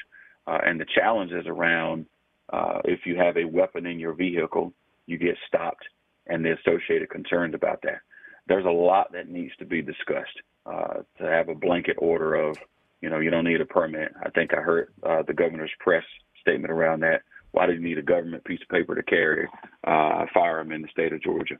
uh, 0.47 0.57
and 0.65 0.79
the 0.79 0.87
challenges 0.95 1.45
around 1.45 2.07
uh, 2.51 2.79
if 2.85 3.01
you 3.05 3.15
have 3.15 3.37
a 3.37 3.45
weapon 3.45 3.85
in 3.85 3.99
your 3.99 4.13
vehicle, 4.13 4.73
you 5.05 5.19
get 5.19 5.37
stopped, 5.47 5.85
and 6.25 6.43
the 6.43 6.53
associated 6.53 7.11
concerns 7.11 7.53
about 7.53 7.79
that. 7.83 7.99
There's 8.47 8.65
a 8.65 8.69
lot 8.69 9.13
that 9.13 9.29
needs 9.29 9.55
to 9.57 9.65
be 9.65 9.83
discussed. 9.83 10.41
to 10.65 11.03
have 11.19 11.49
a 11.49 11.55
blanket 11.55 11.97
order 11.99 12.33
of, 12.33 12.57
you 13.01 13.09
know, 13.11 13.19
you 13.19 13.29
don't 13.29 13.45
need 13.45 13.61
a 13.61 13.65
permit. 13.65 14.13
I 14.23 14.31
think 14.31 14.51
I 14.51 14.61
heard 14.61 14.91
the 15.03 15.33
governor's 15.33 15.73
press 15.79 16.03
statement 16.41 16.71
around 16.71 17.01
that 17.01 17.21
why 17.55 17.65
do 17.65 17.73
you 17.73 17.79
need 17.79 17.97
a 17.97 18.01
government 18.03 18.43
piece 18.43 18.59
of 18.61 18.67
paper 18.67 18.95
to 18.95 19.03
carry 19.03 19.47
uh, 19.87 20.25
firearm 20.33 20.73
in 20.73 20.81
the 20.81 20.89
state 20.91 21.13
of 21.13 21.23
Georgia? 21.23 21.55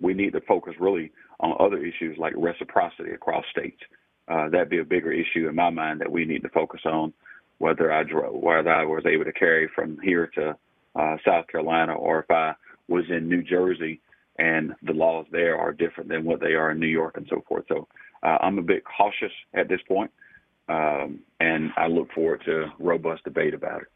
We 0.00 0.14
need 0.14 0.32
to 0.32 0.40
focus 0.42 0.74
really 0.80 1.12
on 1.38 1.54
other 1.60 1.78
issues 1.78 2.18
like 2.18 2.34
reciprocity 2.36 3.12
across 3.12 3.44
states. 3.52 3.78
Uh, 4.26 4.48
that'd 4.48 4.68
be 4.68 4.80
a 4.80 4.84
bigger 4.84 5.12
issue 5.12 5.48
in 5.48 5.54
my 5.54 5.70
mind 5.70 6.00
that 6.00 6.10
we 6.10 6.24
need 6.24 6.42
to 6.42 6.48
focus 6.48 6.80
on. 6.84 7.12
Whether 7.58 7.92
I 7.92 8.02
drove, 8.02 8.34
whether 8.34 8.70
I 8.70 8.84
was 8.84 9.04
able 9.06 9.24
to 9.24 9.32
carry 9.32 9.68
from 9.74 9.96
here 10.02 10.28
to 10.34 10.56
uh, 10.96 11.16
South 11.24 11.46
Carolina, 11.46 11.94
or 11.94 12.18
if 12.18 12.30
I 12.30 12.54
was 12.88 13.04
in 13.08 13.28
New 13.28 13.42
Jersey 13.42 14.00
and 14.38 14.74
the 14.82 14.92
laws 14.92 15.26
there 15.30 15.56
are 15.56 15.72
different 15.72 16.10
than 16.10 16.24
what 16.24 16.40
they 16.40 16.54
are 16.54 16.72
in 16.72 16.80
New 16.80 16.86
York 16.86 17.16
and 17.16 17.26
so 17.30 17.44
forth. 17.48 17.64
So 17.68 17.86
uh, 18.24 18.38
I'm 18.40 18.58
a 18.58 18.62
bit 18.62 18.82
cautious 18.84 19.32
at 19.54 19.68
this 19.68 19.80
point, 19.86 20.10
um, 20.68 21.20
and 21.38 21.70
I 21.76 21.86
look 21.86 22.12
forward 22.12 22.42
to 22.46 22.66
robust 22.80 23.22
debate 23.24 23.54
about 23.54 23.82
it. 23.82 23.88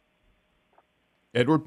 Edward? 1.34 1.62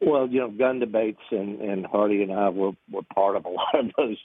Well, 0.00 0.28
you 0.28 0.40
know, 0.40 0.50
gun 0.50 0.78
debates, 0.78 1.20
and, 1.30 1.60
and 1.60 1.84
Hardie 1.84 2.22
and 2.22 2.32
I 2.32 2.48
were, 2.50 2.72
were 2.90 3.02
part 3.02 3.36
of 3.36 3.44
a 3.44 3.48
lot 3.48 3.74
of 3.74 3.90
those 3.96 4.16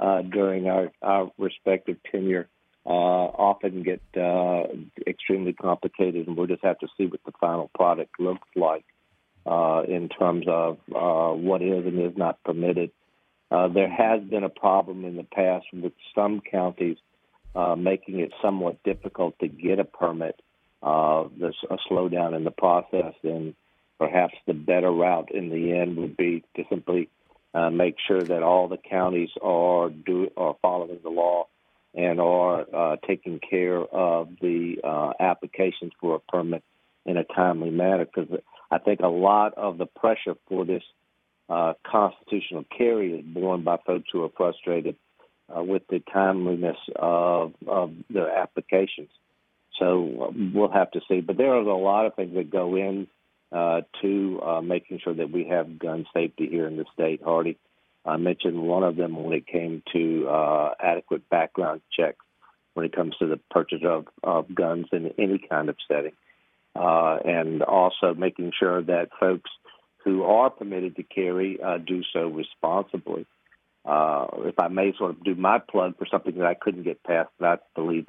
uh, 0.00 0.22
during 0.22 0.68
our, 0.68 0.90
our 1.02 1.30
respective 1.38 1.96
tenure. 2.10 2.48
Uh, 2.86 2.90
often 2.90 3.82
get 3.82 4.00
uh, 4.16 4.62
extremely 5.06 5.52
complicated, 5.52 6.26
and 6.26 6.36
we'll 6.36 6.46
just 6.46 6.64
have 6.64 6.78
to 6.78 6.88
see 6.96 7.04
what 7.04 7.20
the 7.26 7.32
final 7.38 7.70
product 7.74 8.18
looks 8.18 8.48
like 8.56 8.86
uh, 9.44 9.82
in 9.86 10.08
terms 10.08 10.46
of 10.48 10.78
uh, 10.94 11.30
what 11.34 11.60
is 11.60 11.84
and 11.84 12.00
is 12.00 12.16
not 12.16 12.42
permitted. 12.44 12.90
Uh, 13.50 13.68
there 13.68 13.90
has 13.90 14.22
been 14.22 14.44
a 14.44 14.48
problem 14.48 15.04
in 15.04 15.16
the 15.16 15.24
past 15.24 15.66
with 15.72 15.92
some 16.14 16.40
counties 16.40 16.96
uh, 17.54 17.74
making 17.74 18.20
it 18.20 18.32
somewhat 18.42 18.82
difficult 18.84 19.38
to 19.40 19.48
get 19.48 19.78
a 19.78 19.84
permit 19.84 20.40
uh, 20.82 21.24
there's 21.38 21.56
a 21.70 21.76
slowdown 21.90 22.36
in 22.36 22.44
the 22.44 22.50
process, 22.50 23.14
and 23.22 23.54
perhaps 23.98 24.34
the 24.46 24.54
better 24.54 24.90
route 24.90 25.30
in 25.32 25.50
the 25.50 25.72
end 25.72 25.96
would 25.96 26.16
be 26.16 26.44
to 26.56 26.64
simply 26.68 27.08
uh, 27.54 27.70
make 27.70 27.96
sure 28.06 28.22
that 28.22 28.42
all 28.42 28.68
the 28.68 28.78
counties 28.78 29.30
are 29.42 29.90
do 29.90 30.30
are 30.36 30.56
following 30.62 31.00
the 31.02 31.10
law 31.10 31.46
and 31.94 32.20
are 32.20 32.66
uh, 32.72 32.96
taking 33.06 33.40
care 33.40 33.78
of 33.78 34.28
the 34.40 34.76
uh, 34.84 35.12
applications 35.18 35.92
for 36.00 36.16
a 36.16 36.18
permit 36.30 36.62
in 37.06 37.16
a 37.16 37.24
timely 37.24 37.70
manner. 37.70 38.04
Because 38.04 38.40
I 38.70 38.78
think 38.78 39.00
a 39.00 39.08
lot 39.08 39.54
of 39.54 39.78
the 39.78 39.86
pressure 39.86 40.36
for 40.48 40.64
this 40.64 40.82
uh, 41.48 41.72
constitutional 41.84 42.64
carry 42.76 43.14
is 43.14 43.24
borne 43.24 43.64
by 43.64 43.78
folks 43.86 44.08
who 44.12 44.22
are 44.22 44.30
frustrated 44.36 44.96
uh, 45.48 45.62
with 45.62 45.82
the 45.88 46.00
timeliness 46.12 46.76
of, 46.94 47.54
of 47.66 47.92
their 48.10 48.30
applications. 48.30 49.08
So 49.78 50.28
um, 50.28 50.52
we'll 50.54 50.70
have 50.70 50.90
to 50.92 51.00
see. 51.08 51.20
But 51.20 51.36
there 51.36 51.52
are 51.52 51.60
a 51.60 51.76
lot 51.76 52.06
of 52.06 52.14
things 52.14 52.34
that 52.34 52.50
go 52.50 52.76
in 52.76 53.06
uh, 53.52 53.82
to 54.02 54.40
uh, 54.42 54.60
making 54.60 55.00
sure 55.02 55.14
that 55.14 55.30
we 55.30 55.46
have 55.48 55.78
gun 55.78 56.06
safety 56.14 56.48
here 56.48 56.66
in 56.66 56.76
the 56.76 56.84
state. 56.92 57.22
Hardie, 57.22 57.56
I 58.04 58.16
mentioned 58.16 58.60
one 58.60 58.82
of 58.82 58.96
them 58.96 59.22
when 59.22 59.32
it 59.32 59.46
came 59.46 59.82
to 59.92 60.28
uh, 60.28 60.74
adequate 60.80 61.28
background 61.28 61.80
checks 61.96 62.24
when 62.74 62.86
it 62.86 62.94
comes 62.94 63.16
to 63.16 63.26
the 63.26 63.40
purchase 63.50 63.82
of, 63.84 64.06
of 64.22 64.54
guns 64.54 64.86
in 64.92 65.12
any 65.18 65.38
kind 65.50 65.68
of 65.68 65.76
setting, 65.88 66.12
uh, 66.76 67.16
and 67.24 67.62
also 67.62 68.14
making 68.14 68.52
sure 68.56 68.82
that 68.82 69.08
folks 69.18 69.50
who 70.04 70.22
are 70.22 70.48
permitted 70.48 70.94
to 70.94 71.02
carry 71.02 71.58
uh, 71.60 71.78
do 71.78 72.02
so 72.12 72.28
responsibly. 72.28 73.26
Uh, 73.84 74.26
if 74.44 74.58
I 74.58 74.68
may 74.68 74.92
sort 74.96 75.10
of 75.10 75.24
do 75.24 75.34
my 75.34 75.58
plug 75.58 75.98
for 75.98 76.06
something 76.06 76.36
that 76.38 76.46
I 76.46 76.54
couldn't 76.54 76.84
get 76.84 77.02
past, 77.02 77.30
that 77.40 77.46
I 77.46 77.80
believe 77.80 78.06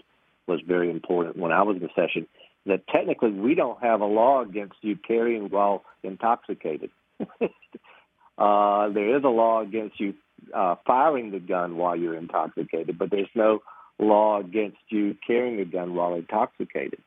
was 0.49 0.59
very 0.67 0.89
important 0.89 1.37
when 1.37 1.53
I 1.53 1.61
was 1.61 1.77
in 1.77 1.83
the 1.83 1.89
session. 1.95 2.27
That 2.65 2.85
technically 2.87 3.31
we 3.31 3.55
don't 3.55 3.81
have 3.81 4.01
a 4.01 4.05
law 4.05 4.41
against 4.41 4.75
you 4.81 4.97
carrying 4.97 5.49
while 5.49 5.85
intoxicated. 6.03 6.89
uh, 7.21 8.89
there 8.89 9.17
is 9.17 9.23
a 9.23 9.29
law 9.29 9.61
against 9.61 9.99
you 9.99 10.13
uh, 10.53 10.75
firing 10.85 11.31
the 11.31 11.39
gun 11.39 11.77
while 11.77 11.95
you're 11.95 12.17
intoxicated, 12.17 12.97
but 12.97 13.11
there's 13.11 13.29
no 13.33 13.59
law 13.97 14.39
against 14.39 14.77
you 14.89 15.15
carrying 15.25 15.59
a 15.59 15.65
gun 15.65 15.93
while 15.93 16.15
intoxicated. 16.15 17.01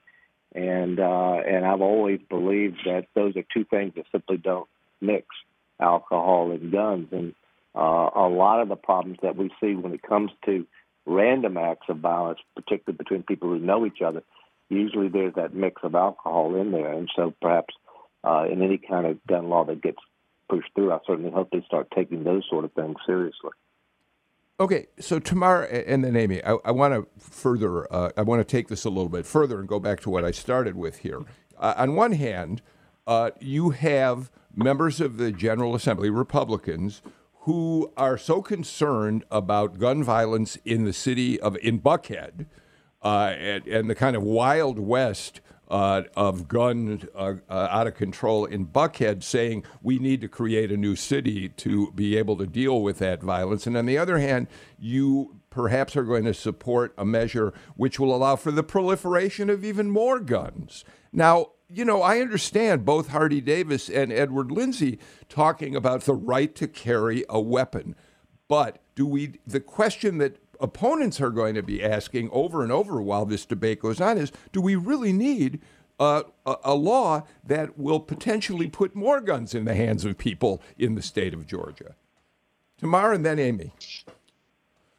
And 0.55 1.01
uh, 1.01 1.37
and 1.47 1.65
I've 1.65 1.81
always 1.81 2.21
believed 2.29 2.81
that 2.85 3.07
those 3.15 3.37
are 3.37 3.45
two 3.55 3.65
things 3.65 3.93
that 3.97 4.05
simply 4.13 4.37
don't 4.37 4.69
mix: 5.01 5.27
alcohol 5.81 6.51
and 6.51 6.71
guns. 6.71 7.09
And 7.11 7.35
uh, 7.75 8.11
a 8.15 8.29
lot 8.29 8.61
of 8.61 8.69
the 8.69 8.77
problems 8.77 9.19
that 9.23 9.37
we 9.37 9.51
see 9.61 9.75
when 9.75 9.95
it 9.95 10.03
comes 10.03 10.31
to 10.45 10.67
random 11.07 11.57
acts 11.57 11.87
of 11.89 11.99
violence, 11.99 12.39
particularly 12.55 12.97
between 12.97 13.23
people 13.23 13.49
who 13.49 13.59
know 13.59 13.87
each 13.87 14.03
other, 14.05 14.23
usually 14.69 15.09
there's 15.09 15.35
that 15.35 15.55
mix 15.55 15.83
of 15.83 15.95
alcohol 15.95 16.55
in 16.55 16.71
there. 16.73 16.93
And 16.93 17.09
so 17.15 17.35
perhaps 17.41 17.75
uh, 18.25 18.47
in 18.51 18.63
any 18.63 18.79
kind 18.79 19.07
of 19.07 19.25
gun 19.27 19.49
law 19.49 19.65
that 19.65 19.83
gets 19.83 19.99
pushed 20.49 20.69
through, 20.75 20.93
I 20.93 20.99
certainly 21.07 21.31
hope 21.31 21.51
they 21.51 21.63
start 21.67 21.89
taking 21.95 22.25
those 22.25 22.45
sort 22.49 22.65
of 22.65 22.73
things 22.73 22.97
seriously. 23.07 23.51
Okay, 24.61 24.87
so 25.01 25.19
Tamar 25.19 25.63
and 25.65 26.05
then 26.05 26.15
Amy, 26.15 26.45
I, 26.45 26.57
I 26.65 26.71
want 26.71 26.95
to 26.95 27.09
further, 27.19 27.93
uh, 27.93 28.11
I 28.17 28.23
want 28.23 28.41
to 28.41 28.45
take 28.45 28.69
this 28.69 28.85
a 28.85 28.91
little 28.91 29.09
bit 29.09 29.27
further 29.27 29.59
and 29.59 29.67
go 29.67 29.81
back 29.81 30.01
to 30.01 30.11
what 30.11 30.25
I 30.25 30.31
started 30.31 30.77
with 30.77 30.99
here. 30.99 31.23
Uh, 31.59 31.75
on 31.77 31.97
one 31.97 32.13
hand, 32.13 32.63
uh, 33.07 33.31
you 33.41 33.71
have 33.71 34.31
members 34.55 35.01
of 35.01 35.17
the 35.17 35.33
General 35.33 35.75
Assembly, 35.75 36.11
Republicans, 36.11 37.03
who 37.43 37.93
are 37.97 38.17
so 38.17 38.41
concerned 38.41 39.25
about 39.31 39.79
gun 39.79 40.03
violence 40.03 40.57
in 40.65 40.85
the 40.85 40.93
city 40.93 41.41
of 41.41 41.57
in 41.57 41.81
Buckhead 41.81 42.47
uh, 43.03 43.35
and, 43.37 43.67
and, 43.67 43.91
the 43.91 43.97
kind 43.97 44.15
of 44.15 44.23
wild 44.23 44.79
west 44.79 45.41
uh, 45.69 46.03
of 46.17 46.47
gun 46.47 47.09
uh, 47.17 47.35
uh, 47.49 47.69
out 47.71 47.89
of 47.89 47.97
control 47.97 48.45
in 48.45 48.67
Buckhead, 48.67 49.25
saying 49.25 49.65
we 49.83 49.99
need 49.99 50.21
to 50.21 50.29
create 50.29 50.71
a 50.71 50.77
new 50.77 50.95
city 50.95 51.49
to 51.49 51.91
be 51.93 52.17
able 52.17 52.37
to 52.37 52.47
deal 52.47 52.81
with 52.81 52.99
that 52.99 53.21
violence. 53.21 53.67
And 53.67 53.77
on 53.77 53.87
the 53.87 53.99
other 53.99 54.19
hand, 54.19 54.47
you 54.79 55.41
perhaps 55.51 55.97
are 55.97 56.05
going 56.05 56.25
to 56.25 56.35
support 56.35 56.95
a 56.97 57.05
measure 57.05 57.53
which 57.75 57.99
will 57.99 58.15
allow 58.15 58.37
for 58.37 58.53
the 58.53 58.63
proliferation 58.63 59.51
of 59.51 59.65
even 59.65 59.91
more 59.91 60.21
guns. 60.21 60.85
Now, 61.13 61.49
you 61.75 61.85
know, 61.85 62.03
I 62.03 62.21
understand 62.21 62.85
both 62.85 63.09
Hardie 63.09 63.45
Davis 63.45 63.89
and 63.89 64.13
Edward 64.13 64.51
Lindsey 64.51 64.99
talking 65.29 65.75
about 65.75 66.03
the 66.03 66.15
right 66.15 66.55
to 66.57 66.69
carry 66.69 67.25
a 67.29 67.41
weapon. 67.41 67.95
But 68.49 68.81
do 68.95 69.07
we, 69.07 69.39
the 69.47 69.61
question 69.61 70.19
that 70.19 70.37
opponents 70.61 71.21
are 71.21 71.31
going 71.31 71.55
to 71.55 71.63
be 71.63 71.83
asking 71.83 72.29
over 72.31 72.63
and 72.63 72.71
over 72.71 73.01
while 73.01 73.25
this 73.25 73.47
debate 73.47 73.81
goes 73.81 74.01
on 74.01 74.19
is 74.19 74.33
do 74.53 74.61
we 74.61 74.77
really 74.77 75.13
need 75.13 75.61
a, 75.99 76.25
a 76.47 76.75
law 76.75 77.25
that 77.45 77.79
will 77.79 78.01
potentially 78.01 78.69
put 78.69 78.95
more 78.95 79.21
guns 79.21 79.55
in 79.55 79.65
the 79.65 79.75
hands 79.75 80.05
of 80.05 80.19
people 80.19 80.61
in 80.77 80.95
the 80.95 81.03
state 81.03 81.33
of 81.33 81.47
Georgia? 81.47 81.95
Tamar 82.79 83.13
and 83.13 83.25
then 83.25 83.39
Amy. 83.39 83.73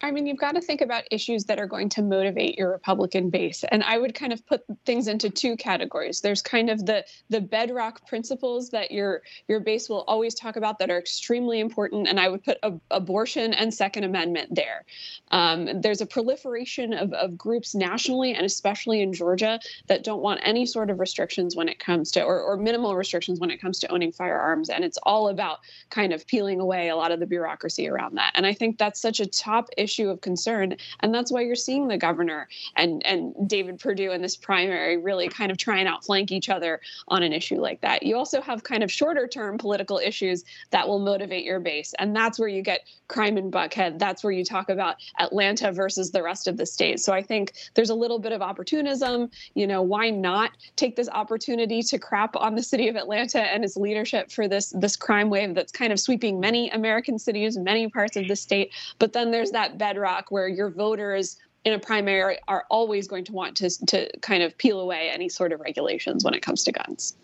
I 0.03 0.11
mean, 0.11 0.27
you've 0.27 0.37
got 0.37 0.55
to 0.55 0.61
think 0.61 0.81
about 0.81 1.05
issues 1.11 1.45
that 1.45 1.59
are 1.59 1.65
going 1.65 1.87
to 1.89 2.01
motivate 2.01 2.57
your 2.57 2.69
Republican 2.69 3.29
base. 3.29 3.63
And 3.63 3.83
I 3.83 3.97
would 3.97 4.13
kind 4.13 4.33
of 4.33 4.45
put 4.45 4.61
things 4.85 5.07
into 5.07 5.29
two 5.29 5.55
categories. 5.55 6.19
There's 6.19 6.41
kind 6.41 6.69
of 6.69 6.85
the 6.85 7.05
the 7.29 7.39
bedrock 7.39 8.05
principles 8.05 8.69
that 8.71 8.91
your 8.91 9.21
your 9.47 9.61
base 9.61 9.87
will 9.87 10.01
always 10.01 10.35
talk 10.35 10.57
about 10.57 10.77
that 10.79 10.91
are 10.91 10.99
extremely 10.99 11.61
important. 11.61 12.09
And 12.09 12.19
I 12.19 12.27
would 12.27 12.43
put 12.43 12.57
abortion 12.91 13.53
and 13.53 13.73
Second 13.73 14.03
Amendment 14.03 14.53
there. 14.53 14.83
Um, 15.31 15.81
there's 15.81 16.01
a 16.01 16.05
proliferation 16.05 16.91
of, 16.91 17.13
of 17.13 17.37
groups 17.37 17.73
nationally 17.73 18.33
and 18.33 18.45
especially 18.45 19.01
in 19.01 19.13
Georgia 19.13 19.57
that 19.87 20.03
don't 20.03 20.21
want 20.21 20.41
any 20.43 20.65
sort 20.65 20.89
of 20.89 20.99
restrictions 20.99 21.55
when 21.55 21.69
it 21.69 21.79
comes 21.79 22.11
to, 22.11 22.23
or, 22.23 22.41
or 22.41 22.57
minimal 22.57 22.97
restrictions 22.97 23.39
when 23.39 23.49
it 23.49 23.61
comes 23.61 23.79
to 23.79 23.87
owning 23.89 24.11
firearms. 24.11 24.69
And 24.69 24.83
it's 24.83 24.97
all 25.03 25.29
about 25.29 25.59
kind 25.89 26.11
of 26.11 26.27
peeling 26.27 26.59
away 26.59 26.89
a 26.89 26.97
lot 26.97 27.13
of 27.13 27.21
the 27.21 27.25
bureaucracy 27.25 27.87
around 27.87 28.15
that. 28.15 28.33
And 28.35 28.45
I 28.45 28.53
think 28.53 28.77
that's 28.77 28.99
such 28.99 29.21
a 29.21 29.25
top 29.25 29.69
issue 29.77 29.92
issue 29.93 30.09
of 30.09 30.21
concern. 30.21 30.75
And 31.01 31.13
that's 31.13 31.31
why 31.31 31.41
you're 31.41 31.55
seeing 31.55 31.87
the 31.87 31.97
governor 31.97 32.47
and, 32.75 33.05
and 33.05 33.33
David 33.47 33.79
Perdue 33.79 34.11
in 34.11 34.21
this 34.21 34.35
primary 34.35 34.97
really 34.97 35.27
kind 35.27 35.51
of 35.51 35.57
try 35.57 35.79
and 35.79 35.87
outflank 35.87 36.31
each 36.31 36.49
other 36.49 36.81
on 37.07 37.21
an 37.21 37.31
issue 37.31 37.61
like 37.61 37.81
that. 37.81 38.03
You 38.03 38.17
also 38.17 38.41
have 38.41 38.63
kind 38.63 38.83
of 38.83 38.91
shorter 38.91 39.27
term 39.27 39.57
political 39.57 39.99
issues 39.99 40.43
that 40.71 40.87
will 40.87 40.99
motivate 40.99 41.45
your 41.45 41.59
base. 41.59 41.93
And 41.99 42.15
that's 42.15 42.39
where 42.39 42.47
you 42.47 42.61
get 42.63 42.81
crime 43.07 43.37
in 43.37 43.51
Buckhead. 43.51 43.99
That's 43.99 44.23
where 44.23 44.33
you 44.33 44.43
talk 44.43 44.69
about 44.69 44.95
Atlanta 45.19 45.71
versus 45.71 46.11
the 46.11 46.23
rest 46.23 46.47
of 46.47 46.57
the 46.57 46.65
state. 46.65 46.99
So 46.99 47.13
I 47.13 47.21
think 47.21 47.53
there's 47.75 47.91
a 47.91 47.95
little 47.95 48.17
bit 48.17 48.31
of 48.31 48.41
opportunism. 48.41 49.29
You 49.53 49.67
know, 49.67 49.81
why 49.81 50.09
not 50.09 50.51
take 50.75 50.95
this 50.95 51.09
opportunity 51.09 51.83
to 51.83 51.99
crap 51.99 52.35
on 52.35 52.55
the 52.55 52.63
city 52.63 52.87
of 52.87 52.95
Atlanta 52.95 53.41
and 53.41 53.63
its 53.63 53.77
leadership 53.77 54.31
for 54.31 54.47
this 54.47 54.73
this 54.75 54.95
crime 54.95 55.29
wave 55.29 55.53
that's 55.53 55.71
kind 55.71 55.93
of 55.93 55.99
sweeping 55.99 56.39
many 56.39 56.69
American 56.71 57.19
cities, 57.19 57.57
many 57.57 57.87
parts 57.87 58.17
of 58.17 58.27
the 58.27 58.35
state. 58.35 58.71
But 58.97 59.13
then 59.13 59.31
there's 59.31 59.51
that 59.51 59.77
bedrock 59.83 60.31
where 60.31 60.47
your 60.47 60.69
voters 60.69 61.37
in 61.65 61.73
a 61.73 61.79
primary 61.79 62.37
are 62.47 62.63
always 62.69 63.05
going 63.05 63.25
to 63.25 63.33
want 63.33 63.57
to, 63.57 63.69
to 63.85 64.09
kind 64.21 64.41
of 64.41 64.57
peel 64.57 64.79
away 64.79 65.09
any 65.09 65.27
sort 65.27 65.51
of 65.51 65.59
regulations 65.59 66.23
when 66.23 66.33
it 66.33 66.41
comes 66.41 66.63
to 66.63 66.71
guns. 66.71 67.17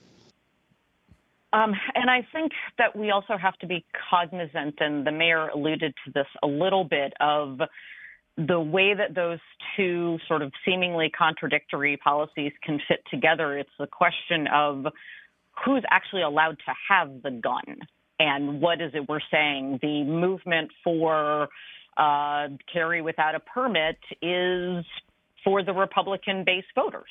Um, 1.53 1.73
and 1.95 2.09
I 2.09 2.27
think 2.33 2.51
that 2.77 2.93
we 2.97 3.11
also 3.11 3.37
have 3.37 3.57
to 3.59 3.65
be 3.65 3.85
cognizant, 4.09 4.75
and 4.81 5.07
the 5.07 5.11
mayor 5.11 5.47
alluded 5.47 5.93
to 6.03 6.11
this 6.11 6.27
a 6.43 6.47
little 6.47 6.83
bit, 6.83 7.13
of 7.21 7.61
the 8.37 8.59
way 8.59 8.93
that 8.93 9.15
those 9.15 9.39
two 9.77 10.19
sort 10.27 10.41
of 10.41 10.51
seemingly 10.65 11.09
contradictory 11.09 11.95
policies 11.95 12.51
can 12.61 12.79
fit 12.89 13.01
together. 13.09 13.57
It's 13.57 13.77
the 13.79 13.87
question 13.87 14.47
of 14.47 14.85
who's 15.63 15.83
actually 15.89 16.23
allowed 16.23 16.57
to 16.67 16.73
have 16.89 17.21
the 17.23 17.31
gun 17.31 17.77
and 18.19 18.61
what 18.61 18.81
is 18.81 18.91
it 18.93 19.07
we're 19.07 19.27
saying. 19.31 19.79
The 19.81 20.03
movement 20.03 20.71
for 20.83 21.47
uh, 21.99 22.47
carry 22.71 23.01
without 23.01 23.35
a 23.35 23.39
permit 23.41 23.97
is 24.21 24.85
for 25.43 25.63
the 25.63 25.73
Republican 25.73 26.43
base 26.45 26.63
voters, 26.73 27.09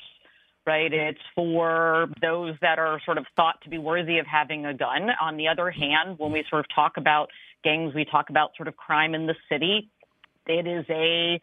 right? 0.65 0.91
It's 0.91 1.19
for 1.35 2.07
those 2.21 2.55
that 2.61 2.79
are 2.79 2.99
sort 3.05 3.19
of 3.19 3.25
thought 3.35 3.61
to 3.63 3.69
be 3.69 3.77
worthy 3.77 4.17
of 4.17 4.25
having 4.25 4.65
a 4.65 4.73
gun. 4.73 5.09
On 5.21 5.37
the 5.37 5.47
other 5.47 5.69
hand, 5.69 6.17
when 6.17 6.31
we 6.31 6.43
sort 6.49 6.61
of 6.61 6.65
talk 6.73 6.97
about 6.97 7.29
gangs, 7.63 7.93
we 7.93 8.03
talk 8.03 8.29
about 8.29 8.51
sort 8.57 8.67
of 8.67 8.75
crime 8.75 9.13
in 9.13 9.27
the 9.27 9.35
city. 9.47 9.89
It 10.47 10.65
is 10.65 10.85
a 10.89 11.39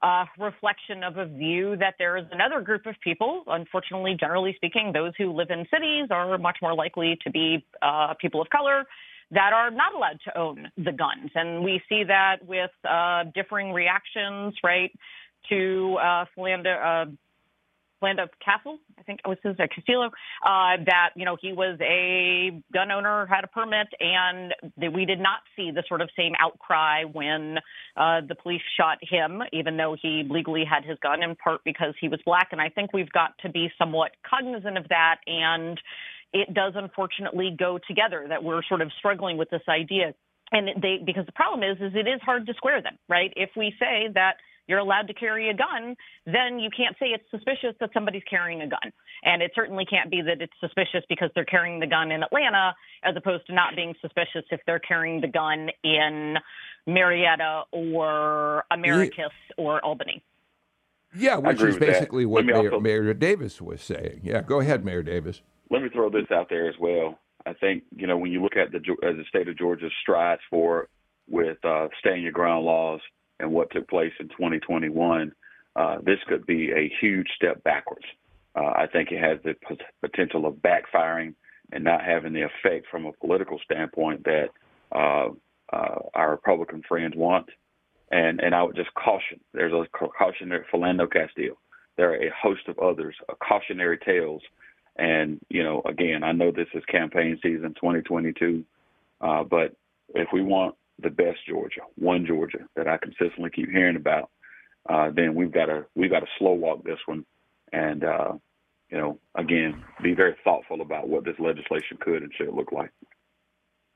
uh, 0.00 0.26
reflection 0.38 1.02
of 1.02 1.16
a 1.16 1.26
view 1.26 1.76
that 1.76 1.94
there 1.98 2.16
is 2.16 2.26
another 2.30 2.60
group 2.60 2.86
of 2.86 2.94
people. 3.02 3.42
Unfortunately, 3.48 4.16
generally 4.18 4.52
speaking, 4.54 4.92
those 4.92 5.12
who 5.18 5.32
live 5.32 5.48
in 5.50 5.66
cities 5.72 6.08
are 6.10 6.38
much 6.38 6.58
more 6.62 6.74
likely 6.74 7.18
to 7.24 7.30
be 7.30 7.64
uh, 7.82 8.14
people 8.20 8.40
of 8.40 8.48
color 8.50 8.84
that 9.30 9.52
are 9.52 9.70
not 9.70 9.94
allowed 9.94 10.20
to 10.24 10.38
own 10.38 10.70
the 10.76 10.92
guns. 10.92 11.30
And 11.34 11.64
we 11.64 11.80
see 11.88 12.04
that 12.04 12.36
with 12.46 12.70
uh, 12.88 13.24
differing 13.34 13.72
reactions, 13.72 14.54
right, 14.62 14.92
to 15.48 15.98
uh, 16.00 16.24
Philando, 16.36 17.06
uh, 17.06 17.10
Castle, 18.44 18.78
I 18.98 19.02
think 19.02 19.20
it 19.24 19.28
was 19.28 19.38
his, 19.42 19.56
uh, 19.58 19.66
Castillo, 19.74 20.08
uh, 20.44 20.76
that, 20.84 21.10
you 21.16 21.24
know, 21.24 21.38
he 21.40 21.54
was 21.54 21.78
a 21.80 22.50
gun 22.70 22.90
owner, 22.90 23.24
had 23.24 23.44
a 23.44 23.46
permit, 23.46 23.86
and 23.98 24.52
the, 24.76 24.88
we 24.88 25.06
did 25.06 25.18
not 25.18 25.40
see 25.56 25.70
the 25.70 25.82
sort 25.88 26.02
of 26.02 26.10
same 26.14 26.32
outcry 26.38 27.04
when 27.04 27.56
uh, 27.96 28.20
the 28.28 28.34
police 28.34 28.60
shot 28.78 28.98
him, 29.00 29.40
even 29.54 29.78
though 29.78 29.96
he 30.00 30.22
legally 30.28 30.64
had 30.68 30.84
his 30.84 30.98
gun, 30.98 31.22
in 31.22 31.34
part 31.36 31.62
because 31.64 31.94
he 31.98 32.08
was 32.08 32.20
black. 32.26 32.48
And 32.52 32.60
I 32.60 32.68
think 32.68 32.92
we've 32.92 33.10
got 33.10 33.38
to 33.38 33.48
be 33.48 33.70
somewhat 33.78 34.10
cognizant 34.28 34.76
of 34.76 34.88
that 34.90 35.20
and 35.26 35.80
it 36.34 36.52
does 36.52 36.72
unfortunately 36.76 37.54
go 37.56 37.78
together 37.86 38.26
that 38.28 38.42
we're 38.42 38.62
sort 38.64 38.82
of 38.82 38.90
struggling 38.98 39.38
with 39.38 39.48
this 39.50 39.62
idea. 39.68 40.12
And 40.50 40.68
they, 40.82 40.98
because 41.04 41.24
the 41.24 41.32
problem 41.32 41.62
is, 41.62 41.78
is 41.80 41.92
it 41.94 42.06
is 42.06 42.20
hard 42.22 42.46
to 42.46 42.54
square 42.54 42.82
them, 42.82 42.98
right? 43.08 43.32
If 43.36 43.50
we 43.56 43.72
say 43.78 44.08
that 44.14 44.34
you're 44.66 44.80
allowed 44.80 45.06
to 45.06 45.14
carry 45.14 45.48
a 45.48 45.54
gun, 45.54 45.94
then 46.26 46.58
you 46.58 46.70
can't 46.76 46.96
say 46.98 47.06
it's 47.06 47.24
suspicious 47.30 47.74
that 47.80 47.90
somebody's 47.94 48.22
carrying 48.28 48.62
a 48.62 48.66
gun. 48.66 48.92
And 49.22 49.42
it 49.42 49.52
certainly 49.54 49.84
can't 49.84 50.10
be 50.10 50.22
that 50.22 50.40
it's 50.40 50.52
suspicious 50.60 51.04
because 51.08 51.30
they're 51.34 51.44
carrying 51.44 51.80
the 51.80 51.86
gun 51.86 52.10
in 52.10 52.22
Atlanta, 52.22 52.74
as 53.04 53.14
opposed 53.16 53.46
to 53.46 53.54
not 53.54 53.76
being 53.76 53.94
suspicious 54.00 54.44
if 54.50 54.60
they're 54.66 54.80
carrying 54.80 55.20
the 55.20 55.28
gun 55.28 55.70
in 55.84 56.36
Marietta 56.86 57.62
or 57.72 58.64
Americus 58.70 59.16
yeah. 59.18 59.64
or 59.64 59.84
Albany. 59.84 60.22
Yeah, 61.16 61.36
which 61.36 61.62
is 61.62 61.76
basically 61.76 62.26
what 62.26 62.44
Mayor, 62.44 62.56
also... 62.56 62.80
Mayor 62.80 63.14
Davis 63.14 63.60
was 63.60 63.80
saying. 63.80 64.20
Yeah, 64.24 64.42
go 64.42 64.60
ahead, 64.60 64.84
Mayor 64.84 65.02
Davis 65.02 65.42
let 65.74 65.82
me 65.82 65.88
throw 65.88 66.08
this 66.08 66.30
out 66.30 66.48
there 66.48 66.68
as 66.68 66.76
well. 66.78 67.18
I 67.46 67.52
think 67.52 67.82
you 67.94 68.06
know 68.06 68.16
when 68.16 68.30
you 68.30 68.40
look 68.40 68.56
at 68.56 68.70
the 68.70 68.78
as 69.06 69.16
the 69.16 69.24
state 69.28 69.48
of 69.48 69.58
Georgia's 69.58 69.92
strides 70.00 70.40
for 70.48 70.88
with 71.28 71.58
uh, 71.64 71.88
stand 71.98 72.22
your 72.22 72.32
ground 72.32 72.64
laws 72.64 73.00
and 73.40 73.50
what 73.50 73.70
took 73.72 73.88
place 73.88 74.12
in 74.20 74.28
2021, 74.28 75.32
uh, 75.74 75.96
this 76.04 76.18
could 76.28 76.46
be 76.46 76.70
a 76.70 76.92
huge 77.00 77.26
step 77.34 77.62
backwards. 77.64 78.04
Uh, 78.54 78.72
I 78.76 78.86
think 78.92 79.10
it 79.10 79.20
has 79.20 79.38
the 79.42 79.54
p- 79.68 79.84
potential 80.00 80.46
of 80.46 80.54
backfiring 80.56 81.34
and 81.72 81.82
not 81.82 82.04
having 82.04 82.32
the 82.32 82.42
effect 82.42 82.86
from 82.88 83.06
a 83.06 83.12
political 83.12 83.58
standpoint 83.64 84.24
that 84.24 84.50
uh, 84.92 85.30
uh, 85.72 85.98
our 86.14 86.30
Republican 86.30 86.82
friends 86.88 87.14
want. 87.16 87.46
And 88.12 88.40
and 88.40 88.54
I 88.54 88.62
would 88.62 88.76
just 88.76 88.94
caution. 88.94 89.40
There's 89.52 89.72
a 89.72 89.88
cautionary 89.88 90.64
Philando 90.72 91.10
Castile. 91.10 91.58
There 91.96 92.12
are 92.12 92.22
a 92.22 92.30
host 92.40 92.68
of 92.68 92.78
others, 92.78 93.16
a 93.28 93.34
cautionary 93.36 93.98
tales 93.98 94.42
and, 94.96 95.40
you 95.48 95.62
know, 95.62 95.82
again, 95.84 96.22
I 96.22 96.32
know 96.32 96.50
this 96.50 96.68
is 96.74 96.84
campaign 96.84 97.38
season 97.42 97.74
2022, 97.74 98.64
uh, 99.20 99.44
but 99.44 99.74
if 100.14 100.28
we 100.32 100.42
want 100.42 100.76
the 101.00 101.10
best 101.10 101.38
Georgia, 101.48 101.80
one 101.96 102.26
Georgia 102.26 102.60
that 102.76 102.86
I 102.86 102.98
consistently 102.98 103.50
keep 103.50 103.70
hearing 103.70 103.96
about, 103.96 104.30
uh, 104.88 105.10
then 105.10 105.34
we've 105.34 105.52
got 105.52 105.66
to 105.66 105.86
we've 105.94 106.10
got 106.10 106.20
to 106.20 106.26
slow 106.38 106.52
walk 106.52 106.84
this 106.84 106.98
one, 107.06 107.24
and 107.72 108.04
uh, 108.04 108.32
you 108.90 108.98
know, 108.98 109.18
again, 109.34 109.82
be 110.02 110.14
very 110.14 110.36
thoughtful 110.44 110.82
about 110.82 111.08
what 111.08 111.24
this 111.24 111.38
legislation 111.38 111.96
could 111.98 112.22
and 112.22 112.32
should 112.36 112.52
look 112.54 112.70
like. 112.70 112.90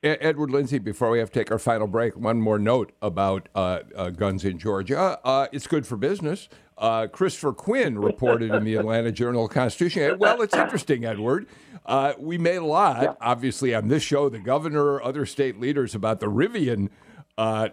Edward 0.03 0.51
Lindsey, 0.51 0.78
before 0.78 1.11
we 1.11 1.18
have 1.18 1.30
to 1.32 1.40
take 1.40 1.51
our 1.51 1.59
final 1.59 1.88
break, 1.88 2.16
one 2.16 2.40
more 2.40 2.59
note 2.59 2.92
about 3.03 3.49
uh, 3.55 3.80
uh, 3.96 4.11
guns 4.11 4.44
in 4.44 4.57
Georgia. 4.57 5.18
Uh, 5.24 5.49
it's 5.51 5.66
good 5.66 5.86
for 5.86 5.96
business. 5.96 6.49
Uh, 6.76 7.09
Christopher 7.09 7.53
Quinn 7.53 7.99
reported 7.99 8.53
in 8.53 8.62
the 8.62 8.76
Atlanta 8.76 9.11
Journal 9.11 9.49
Constitution. 9.49 10.16
Well, 10.20 10.40
it's 10.42 10.55
interesting, 10.55 11.05
Edward. 11.05 11.49
Uh, 11.84 12.12
we 12.16 12.38
made 12.38 12.59
a 12.59 12.64
lot, 12.64 13.03
yeah. 13.03 13.14
obviously, 13.20 13.74
on 13.74 13.88
this 13.88 14.05
show, 14.05 14.28
the 14.28 14.38
governor, 14.38 15.03
other 15.03 15.26
state 15.26 15.59
leaders, 15.59 15.96
about 15.96 16.20
the 16.20 16.26
Rivian 16.26 16.90
uh, 17.36 17.70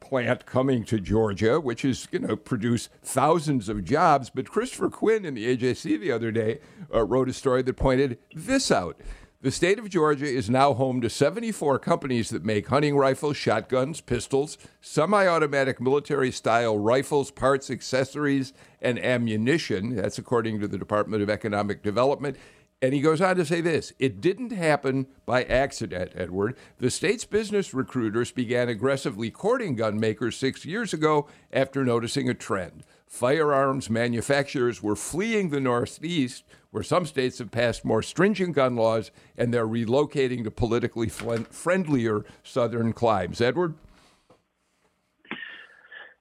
plant 0.00 0.46
coming 0.46 0.82
to 0.86 0.98
Georgia, 0.98 1.60
which 1.60 1.84
is 1.84 2.06
going 2.06 2.26
to 2.26 2.36
produce 2.36 2.88
thousands 3.04 3.68
of 3.68 3.84
jobs. 3.84 4.28
But 4.28 4.48
Christopher 4.48 4.90
Quinn 4.90 5.24
in 5.24 5.34
the 5.34 5.56
AJC 5.56 6.00
the 6.00 6.10
other 6.10 6.32
day 6.32 6.58
wrote 6.90 7.28
a 7.28 7.32
story 7.32 7.62
that 7.62 7.74
pointed 7.74 8.18
this 8.34 8.72
out. 8.72 9.00
The 9.42 9.50
state 9.50 9.78
of 9.78 9.88
Georgia 9.88 10.26
is 10.26 10.50
now 10.50 10.74
home 10.74 11.00
to 11.00 11.08
74 11.08 11.78
companies 11.78 12.28
that 12.28 12.44
make 12.44 12.66
hunting 12.66 12.94
rifles, 12.94 13.38
shotguns, 13.38 14.02
pistols, 14.02 14.58
semi 14.82 15.26
automatic 15.26 15.80
military 15.80 16.30
style 16.30 16.76
rifles, 16.76 17.30
parts, 17.30 17.70
accessories, 17.70 18.52
and 18.82 18.98
ammunition. 18.98 19.96
That's 19.96 20.18
according 20.18 20.60
to 20.60 20.68
the 20.68 20.76
Department 20.76 21.22
of 21.22 21.30
Economic 21.30 21.82
Development. 21.82 22.36
And 22.82 22.92
he 22.92 23.00
goes 23.00 23.22
on 23.22 23.36
to 23.36 23.46
say 23.46 23.62
this 23.62 23.94
It 23.98 24.20
didn't 24.20 24.52
happen 24.52 25.06
by 25.24 25.44
accident, 25.44 26.12
Edward. 26.14 26.58
The 26.76 26.90
state's 26.90 27.24
business 27.24 27.72
recruiters 27.72 28.32
began 28.32 28.68
aggressively 28.68 29.30
courting 29.30 29.74
gun 29.74 29.98
makers 29.98 30.36
six 30.36 30.66
years 30.66 30.92
ago 30.92 31.26
after 31.50 31.82
noticing 31.82 32.28
a 32.28 32.34
trend. 32.34 32.84
Firearms 33.10 33.90
manufacturers 33.90 34.84
were 34.84 34.94
fleeing 34.94 35.50
the 35.50 35.58
Northeast 35.58 36.44
where 36.70 36.84
some 36.84 37.04
states 37.04 37.38
have 37.40 37.50
passed 37.50 37.84
more 37.84 38.02
stringent 38.02 38.54
gun 38.54 38.76
laws 38.76 39.10
and 39.36 39.52
they're 39.52 39.66
relocating 39.66 40.44
to 40.44 40.50
politically 40.50 41.08
friendlier 41.08 42.24
southern 42.44 42.92
climes. 42.92 43.40
Edward? 43.40 43.74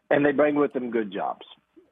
And 0.09 0.25
they 0.25 0.31
bring 0.31 0.55
with 0.55 0.73
them 0.73 0.89
good 0.89 1.13
jobs 1.13 1.45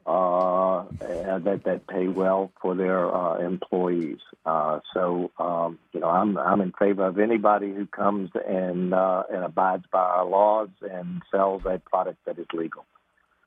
uh, 0.08 0.86
that 1.00 1.62
that 1.64 1.86
pay 1.88 2.08
well 2.08 2.52
for 2.60 2.74
their 2.74 3.14
uh, 3.14 3.38
employees. 3.38 4.20
Uh, 4.48 4.80
so 4.96 5.32
um, 5.38 5.78
you 5.94 6.00
know, 6.00 6.10
I'm 6.10 6.40
I'm 6.40 6.60
in 6.60 6.74
favor 6.74 7.06
of 7.06 7.20
anybody 7.20 7.72
who 7.72 7.86
comes 7.86 8.32
and 8.48 8.96
uh, 8.96 9.24
and 9.32 9.44
abides 9.44 9.86
by 9.92 10.00
our 10.00 10.26
laws 10.26 10.70
and 10.82 11.22
sells 11.30 11.62
a 11.66 11.80
product 11.86 12.18
that 12.26 12.40
is 12.40 12.48
legal. 12.52 12.84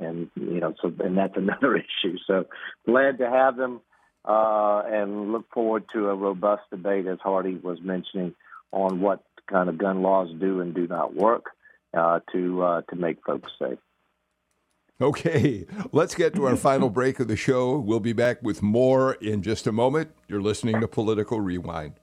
And 0.01 0.31
you 0.35 0.61
know, 0.61 0.75
so 0.81 0.93
and 1.05 1.17
that's 1.17 1.35
another 1.37 1.77
issue. 1.77 2.17
So 2.27 2.47
glad 2.87 3.19
to 3.19 3.29
have 3.29 3.57
them 3.57 3.81
uh, 4.25 4.83
and 4.87 5.33
look 5.33 5.51
forward 5.53 5.85
to 5.95 6.09
a 6.09 6.15
robust 6.15 6.63
debate, 6.71 7.07
as 7.07 7.19
Hardie 7.19 7.63
was 7.63 7.79
mentioning, 7.83 8.35
on 8.73 9.01
what 9.01 9.23
kind 9.49 9.69
of 9.69 9.79
gun 9.79 10.03
laws 10.03 10.29
do 10.39 10.61
and 10.61 10.75
do 10.75 10.87
not 10.87 11.15
work 11.15 11.47
uh, 11.97 12.21
to 12.33 12.63
uh, 12.63 12.83
to 12.83 12.97
make 12.97 13.19
folks 13.25 13.51
safe. 13.59 13.79
Okay, 15.01 15.67
let's 15.93 16.15
get 16.15 16.35
to 16.35 16.47
our 16.47 16.57
final 16.71 16.91
break 16.91 17.21
of 17.21 17.29
the 17.29 17.37
show. 17.37 17.79
We'll 17.79 18.01
be 18.01 18.13
back 18.13 18.43
with 18.43 18.63
more 18.63 19.15
in 19.15 19.43
just 19.43 19.67
a 19.67 19.73
moment. 19.73 20.11
You're 20.29 20.43
listening 20.43 20.81
to 20.81 20.89
Political 20.89 21.41
Rewind. 21.41 21.95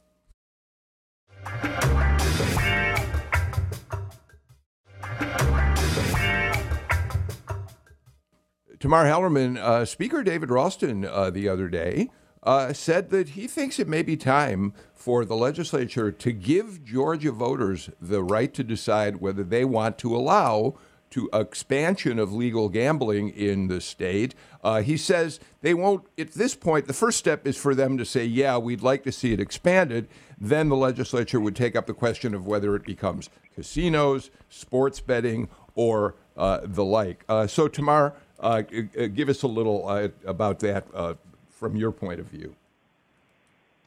Tamar 8.80 9.06
Hallerman, 9.06 9.58
uh, 9.58 9.86
Speaker 9.86 10.24
David 10.24 10.52
Ralston 10.52 11.04
uh, 11.04 11.32
the 11.32 11.50
other 11.50 11.68
day 11.68 12.12
uh, 12.44 12.74
said 12.74 13.10
that 13.10 13.30
he 13.30 13.48
thinks 13.48 13.80
it 13.80 13.88
may 13.88 14.04
be 14.04 14.16
time 14.16 14.74
for 14.94 15.26
the 15.26 15.36
legislature 15.36 16.12
to 16.12 16.32
give 16.32 16.84
Georgia 16.86 17.32
voters 17.32 17.90
the 18.00 18.22
right 18.22 18.54
to 18.54 18.64
decide 18.64 19.18
whether 19.18 19.44
they 19.44 19.66
want 19.66 19.98
to 19.98 20.16
allow 20.16 20.76
to 21.10 21.30
expansion 21.34 22.20
of 22.20 22.34
legal 22.34 22.70
gambling 22.70 23.30
in 23.30 23.68
the 23.68 23.82
state. 23.82 24.36
Uh, 24.64 24.82
he 24.82 24.96
says 24.96 25.40
they 25.62 25.74
won't, 25.74 26.06
at 26.18 26.34
this 26.34 26.54
point, 26.54 26.86
the 26.86 26.94
first 26.94 27.18
step 27.18 27.48
is 27.48 27.58
for 27.58 27.74
them 27.74 27.98
to 27.98 28.06
say, 28.06 28.26
yeah, 28.26 28.58
we'd 28.58 28.84
like 28.84 29.04
to 29.04 29.12
see 29.12 29.34
it 29.34 29.40
expanded. 29.40 30.08
Then 30.40 30.70
the 30.70 30.76
legislature 30.76 31.40
would 31.40 31.56
take 31.56 31.76
up 31.76 31.88
the 31.88 31.94
question 31.94 32.36
of 32.36 32.46
whether 32.46 32.76
it 32.76 32.86
becomes 32.86 33.30
casinos, 33.56 34.30
sports 34.50 35.00
betting, 35.00 35.50
or 35.74 36.16
uh, 36.36 36.60
the 36.64 36.84
like. 36.86 37.24
Uh, 37.28 37.48
so, 37.48 37.68
Tamar, 37.68 38.14
give 39.16 39.30
us 39.30 39.44
a 39.44 39.48
little 39.48 39.88
uh, 39.88 40.10
about 40.26 40.60
that 40.60 40.86
uh, 40.94 41.16
from 41.50 41.76
your 41.76 41.92
point 41.92 42.20
of 42.20 42.28
view. 42.28 42.56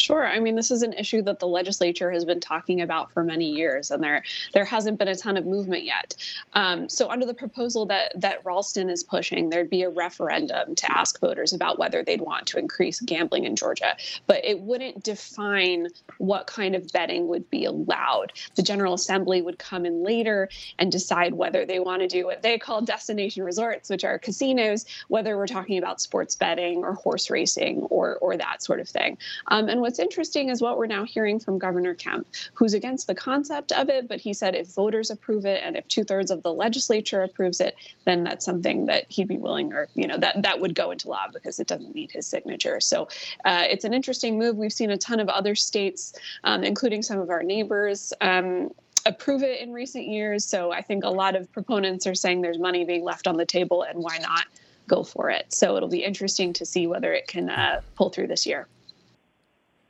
Sure. 0.01 0.27
I 0.27 0.41
mean, 0.41 0.57
this 0.57 0.71
is 0.71 0.83
an 0.83 0.95
issue 0.95 1.21
that 1.23 1.41
the 1.41 1.47
legislature 1.47 2.11
has 2.11 2.25
been 2.25 2.41
talking 2.41 2.81
about 2.81 3.13
for 3.13 3.23
many 3.23 3.51
years, 3.51 3.91
and 3.91 4.03
there 4.03 4.23
there 4.55 4.65
hasn't 4.65 4.99
been 4.99 5.09
a 5.09 5.15
ton 5.15 5.37
of 5.37 5.45
movement 5.45 5.85
yet. 5.85 6.17
Um, 6.55 6.89
so, 6.89 7.11
under 7.11 7.27
the 7.27 7.35
proposal 7.35 7.85
that 7.87 8.13
that 8.21 8.45
Ralston 8.45 8.89
is 8.89 9.05
pushing, 9.05 9.51
there'd 9.51 9.69
be 9.69 9.83
a 9.83 9.91
referendum 9.91 10.75
to 10.75 10.99
ask 10.99 11.21
voters 11.21 11.53
about 11.53 11.79
whether 11.79 12.03
they'd 12.03 12.23
want 12.23 12.47
to 12.49 12.59
increase 12.59 13.01
gambling 13.01 13.45
in 13.45 13.57
Georgia, 13.57 13.97
but 14.27 14.43
it 14.43 14.61
wouldn't 14.61 15.05
define 15.05 15.89
what 16.19 16.47
kind 16.47 16.75
of 16.75 16.91
betting 16.93 17.29
would 17.29 17.49
be 17.51 17.67
allowed. 17.67 18.33
The 18.55 18.63
General 18.63 18.95
Assembly 18.95 19.43
would 19.43 19.59
come 19.59 19.85
in 19.85 20.03
later 20.03 20.49
and 20.79 20.91
decide 20.91 21.35
whether 21.35 21.67
they 21.67 21.79
want 21.79 22.01
to 22.01 22.09
do 22.09 22.25
what 22.25 22.43
they 22.43 22.59
call 22.59 22.81
destination 22.81 23.45
resorts, 23.45 23.91
which 23.91 24.05
are 24.05 24.19
casinos, 24.19 24.87
whether 25.09 25.37
we're 25.37 25.47
talking 25.47 25.77
about 25.77 26.01
sports 26.01 26.37
betting 26.37 26.79
or 26.79 26.95
horse 26.95 27.29
racing 27.29 27.83
or 27.91 28.17
or 28.17 28.37
that 28.39 28.63
sort 28.63 28.81
of 28.81 28.89
thing. 28.89 29.19
Um, 29.49 29.69
and 29.69 29.81
what's 29.91 29.99
interesting 29.99 30.51
is 30.51 30.62
what 30.62 30.78
we're 30.78 30.86
now 30.86 31.05
hearing 31.05 31.41
from 31.41 31.59
Governor 31.59 31.97
Kemp, 31.97 32.28
who's 32.55 32.74
against 32.74 33.09
the 33.09 33.14
concept 33.14 33.72
of 33.72 33.88
it, 33.88 34.07
but 34.07 34.20
he 34.20 34.32
said 34.32 34.55
if 34.55 34.68
voters 34.68 35.11
approve 35.11 35.45
it 35.45 35.61
and 35.64 35.76
if 35.76 35.88
two 35.88 36.05
thirds 36.05 36.30
of 36.30 36.45
the 36.45 36.53
legislature 36.53 37.24
approves 37.24 37.61
it, 37.61 37.74
then 38.05 38.22
that's 38.22 38.45
something 38.45 38.86
that 38.86 39.07
he'd 39.09 39.26
be 39.26 39.36
willing, 39.36 39.72
or 39.72 39.88
you 39.97 40.07
know, 40.07 40.16
that 40.16 40.43
that 40.43 40.61
would 40.61 40.76
go 40.76 40.93
into 40.93 41.09
law 41.09 41.26
because 41.32 41.59
it 41.59 41.66
doesn't 41.66 41.93
need 41.93 42.12
his 42.12 42.24
signature. 42.24 42.78
So 42.78 43.09
uh, 43.45 43.64
it's 43.68 43.84
an 43.84 43.93
interesting 43.93 44.38
move. 44.38 44.57
We've 44.57 44.72
seen 44.72 44.93
a 44.93 44.97
ton 44.97 45.18
of 45.18 45.28
other 45.28 45.57
states, 45.57 46.12
um, 46.45 46.62
including 46.62 47.03
some 47.03 47.18
of 47.18 47.28
our 47.28 47.43
neighbors. 47.43 48.12
Um, 48.20 48.70
approve 49.07 49.43
it 49.43 49.61
in 49.61 49.72
recent 49.72 50.07
years. 50.07 50.45
So 50.45 50.70
I 50.70 50.82
think 50.82 51.03
a 51.03 51.11
lot 51.11 51.34
of 51.34 51.51
proponents 51.51 52.07
are 52.07 52.14
saying 52.14 52.43
there's 52.43 52.59
money 52.59 52.84
being 52.84 53.03
left 53.03 53.26
on 53.26 53.38
the 53.38 53.47
table 53.47 53.82
and 53.82 53.99
why 53.99 54.18
not 54.18 54.45
go 54.86 55.03
for 55.03 55.30
it. 55.30 55.53
So 55.53 55.76
it'll 55.76 55.88
be 55.88 56.05
interesting 56.05 56.53
to 56.53 56.66
see 56.66 56.86
whether 56.86 57.12
it 57.12 57.26
can 57.26 57.49
uh, 57.49 57.80
pull 57.97 58.11
through 58.11 58.26
this 58.28 58.47
year. 58.47 58.68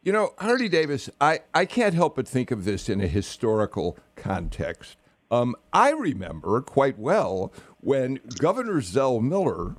You 0.02 0.12
know, 0.12 0.32
Hardie 0.38 0.70
Davis, 0.70 1.10
I, 1.20 1.40
I 1.52 1.66
can't 1.66 1.92
help 1.92 2.16
but 2.16 2.26
think 2.26 2.50
of 2.50 2.64
this 2.64 2.88
in 2.88 3.02
a 3.02 3.06
historical 3.06 3.98
context. 4.16 4.96
Um, 5.30 5.54
I 5.74 5.90
remember 5.90 6.62
quite 6.62 6.98
well 6.98 7.52
when 7.80 8.18
Governor 8.38 8.80
Zell 8.80 9.20
Miller, 9.20 9.76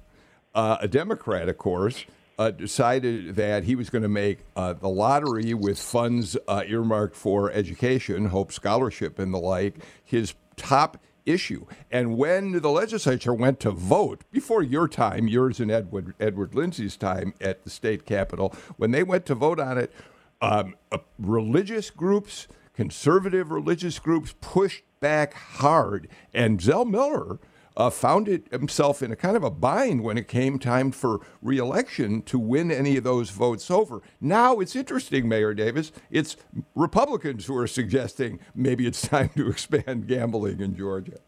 uh, 0.54 0.78
a 0.80 0.88
Democrat, 0.88 1.50
of 1.50 1.58
course, 1.58 2.06
uh, 2.38 2.52
decided 2.52 3.36
that 3.36 3.64
he 3.64 3.74
was 3.74 3.90
going 3.90 4.04
to 4.04 4.08
make 4.08 4.46
uh, 4.56 4.74
the 4.74 4.90
lottery 4.90 5.56
with 5.56 5.82
funds 5.82 6.38
uh, 6.48 6.62
earmarked 6.68 7.16
for 7.16 7.52
education, 7.52 8.26
Hope 8.26 8.52
Scholarship, 8.52 9.18
and 9.18 9.34
the 9.34 9.40
like, 9.40 9.80
his 10.04 10.36
top 10.56 11.00
issue. 11.26 11.66
And 11.92 12.18
when 12.18 12.62
the 12.62 12.70
legislature 12.70 13.34
went 13.34 13.60
to 13.62 13.72
vote, 13.72 14.24
before 14.32 14.64
your 14.64 14.88
time, 14.88 15.28
yours 15.28 15.60
and 15.60 15.72
Edward, 15.72 16.14
Edward 16.20 16.56
Lindsey's 16.56 16.98
time 16.98 17.34
at 17.42 17.64
the 17.64 17.70
state 17.70 18.06
capitol, 18.06 18.56
when 18.78 18.92
they 18.92 19.04
went 19.04 19.26
to 19.28 19.36
vote 19.36 19.60
on 19.60 19.78
it, 19.78 19.94
um, 20.42 20.76
uh, 20.92 20.98
religious 21.20 21.90
groups, 21.90 22.48
conservative 22.74 23.52
religious 23.52 24.00
groups 24.00 24.34
pushed 24.42 24.84
back 25.00 25.34
hard. 25.34 26.08
And 26.34 26.62
Zell 26.62 26.86
Miller 26.86 27.40
uh, 27.78 27.90
found 27.90 28.28
it 28.28 28.52
himself 28.52 29.02
in 29.02 29.12
a 29.12 29.16
kind 29.16 29.36
of 29.36 29.44
a 29.44 29.52
bind 29.52 30.04
when 30.04 30.18
it 30.18 30.28
came 30.28 30.60
time 30.60 30.92
for 30.92 31.20
reelection 31.42 32.22
to 32.24 32.38
win 32.38 32.72
any 32.72 32.98
of 32.98 33.04
those 33.04 33.30
votes 33.30 33.72
over. 33.72 34.02
Now 34.20 34.60
it's 34.60 34.76
interesting, 34.76 35.28
Mayor 35.28 35.54
Davis. 35.54 35.92
It's 36.10 36.36
Republicans 36.76 37.46
who 37.46 37.58
are 37.58 37.68
suggesting 37.68 38.40
maybe 38.54 38.86
it's 38.86 39.02
time 39.08 39.30
to 39.36 39.50
expand 39.50 40.08
gambling 40.08 40.60
in 40.60 40.76
Georgia. 40.76 41.20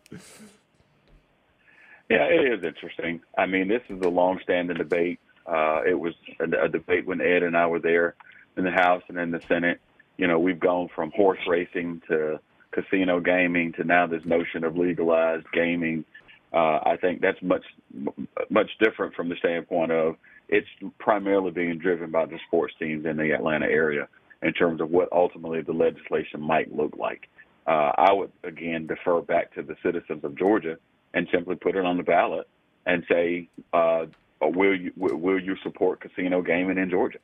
Yeah, 2.10 2.26
it 2.26 2.60
is 2.60 2.64
interesting. 2.64 3.22
I 3.38 3.46
mean, 3.46 3.68
this 3.68 3.82
is 3.90 4.02
a 4.02 4.10
long-standing 4.10 4.78
debate. 4.78 5.20
Uh, 5.48 5.82
it 5.88 6.00
was 6.00 6.14
a, 6.40 6.66
a 6.66 6.70
debate 6.70 7.06
when 7.06 7.22
Ed 7.22 7.44
and 7.44 7.58
I 7.58 7.66
were 7.68 7.80
there 7.80 8.16
in 8.58 8.64
the 8.64 8.72
House 8.72 9.04
and 9.08 9.18
in 9.18 9.32
the 9.32 9.42
Senate. 9.48 9.80
You 10.18 10.28
know, 10.28 10.38
we've 10.38 10.60
gone 10.60 10.90
from 10.94 11.12
horse 11.12 11.40
racing 11.48 12.02
to 12.08 12.40
casino 12.72 13.20
gaming 13.20 13.72
to 13.74 13.84
now 13.84 14.08
this 14.08 14.24
notion 14.26 14.64
of 14.64 14.78
legalized 14.78 15.46
gaming. 15.54 16.06
Uh, 16.54 16.80
I 16.86 16.98
think 17.02 17.22
that's 17.22 17.42
much 17.42 17.64
much 18.50 18.70
different 18.80 19.16
from 19.16 19.30
the 19.30 19.36
standpoint 19.38 19.92
of 19.92 20.16
it's 20.50 20.68
primarily 21.00 21.52
being 21.52 21.80
driven 21.80 22.12
by 22.12 22.26
the 22.26 22.38
sports 22.48 22.74
teams 22.78 23.06
in 23.06 23.18
the 23.18 23.32
Atlanta 23.32 23.66
area 23.66 24.08
in 24.44 24.54
terms 24.54 24.82
of 24.82 24.92
what 24.92 25.12
ultimately 25.12 25.62
the 25.62 25.72
legislation 25.72 26.42
might 26.42 26.74
look 26.76 26.96
like. 26.98 27.28
Uh, 27.66 27.92
I 27.98 28.12
would 28.12 28.32
again 28.44 28.88
defer 28.88 29.22
back 29.22 29.54
to 29.56 29.64
the 29.64 29.76
citizens 29.82 30.24
of 30.24 30.38
Georgia 30.38 30.78
and 31.14 31.28
simply 31.32 31.56
put 31.56 31.76
it 31.76 31.86
on 31.86 31.98
the 31.98 32.04
ballot 32.04 32.48
and 32.86 33.04
say, 33.10 33.50
uh, 33.72 34.06
will 34.42 34.76
you 34.76 34.92
will 34.98 35.40
you 35.40 35.56
support 35.64 36.02
casino 36.02 36.42
gaming 36.42 36.78
in 36.78 36.90
Georgia? 36.90 37.20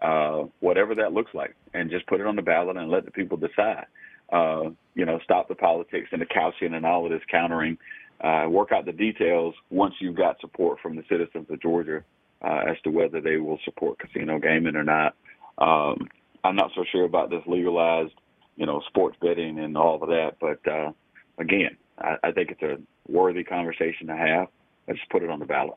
Uh, 0.00 0.44
whatever 0.60 0.94
that 0.94 1.12
looks 1.12 1.34
like, 1.34 1.54
and 1.74 1.90
just 1.90 2.06
put 2.06 2.20
it 2.20 2.26
on 2.26 2.36
the 2.36 2.42
ballot 2.42 2.76
and 2.76 2.90
let 2.90 3.04
the 3.04 3.10
people 3.10 3.36
decide. 3.36 3.86
Uh, 4.32 4.70
you 4.94 5.04
know, 5.04 5.18
stop 5.24 5.48
the 5.48 5.54
politics 5.54 6.08
and 6.12 6.22
the 6.22 6.26
couching 6.26 6.72
and 6.74 6.86
all 6.86 7.04
of 7.04 7.10
this 7.10 7.20
countering. 7.30 7.76
Uh, 8.22 8.46
work 8.48 8.70
out 8.70 8.84
the 8.84 8.92
details 8.92 9.54
once 9.70 9.94
you've 9.98 10.16
got 10.16 10.38
support 10.40 10.78
from 10.80 10.94
the 10.94 11.02
citizens 11.08 11.46
of 11.48 11.60
Georgia 11.62 12.04
uh, 12.42 12.60
as 12.68 12.76
to 12.84 12.90
whether 12.90 13.20
they 13.20 13.38
will 13.38 13.58
support 13.64 13.98
casino 13.98 14.38
gaming 14.38 14.76
or 14.76 14.84
not. 14.84 15.14
Um, 15.58 16.08
I'm 16.44 16.56
not 16.56 16.70
so 16.74 16.84
sure 16.90 17.04
about 17.04 17.30
this 17.30 17.42
legalized, 17.46 18.12
you 18.56 18.66
know, 18.66 18.82
sports 18.88 19.16
betting 19.20 19.58
and 19.58 19.76
all 19.76 20.02
of 20.02 20.08
that. 20.08 20.32
But 20.40 20.60
uh, 20.70 20.92
again, 21.38 21.76
I, 21.98 22.16
I 22.24 22.32
think 22.32 22.50
it's 22.50 22.62
a 22.62 22.78
worthy 23.10 23.44
conversation 23.44 24.08
to 24.08 24.16
have. 24.16 24.48
Let's 24.86 25.00
put 25.10 25.22
it 25.22 25.30
on 25.30 25.38
the 25.38 25.46
ballot. 25.46 25.76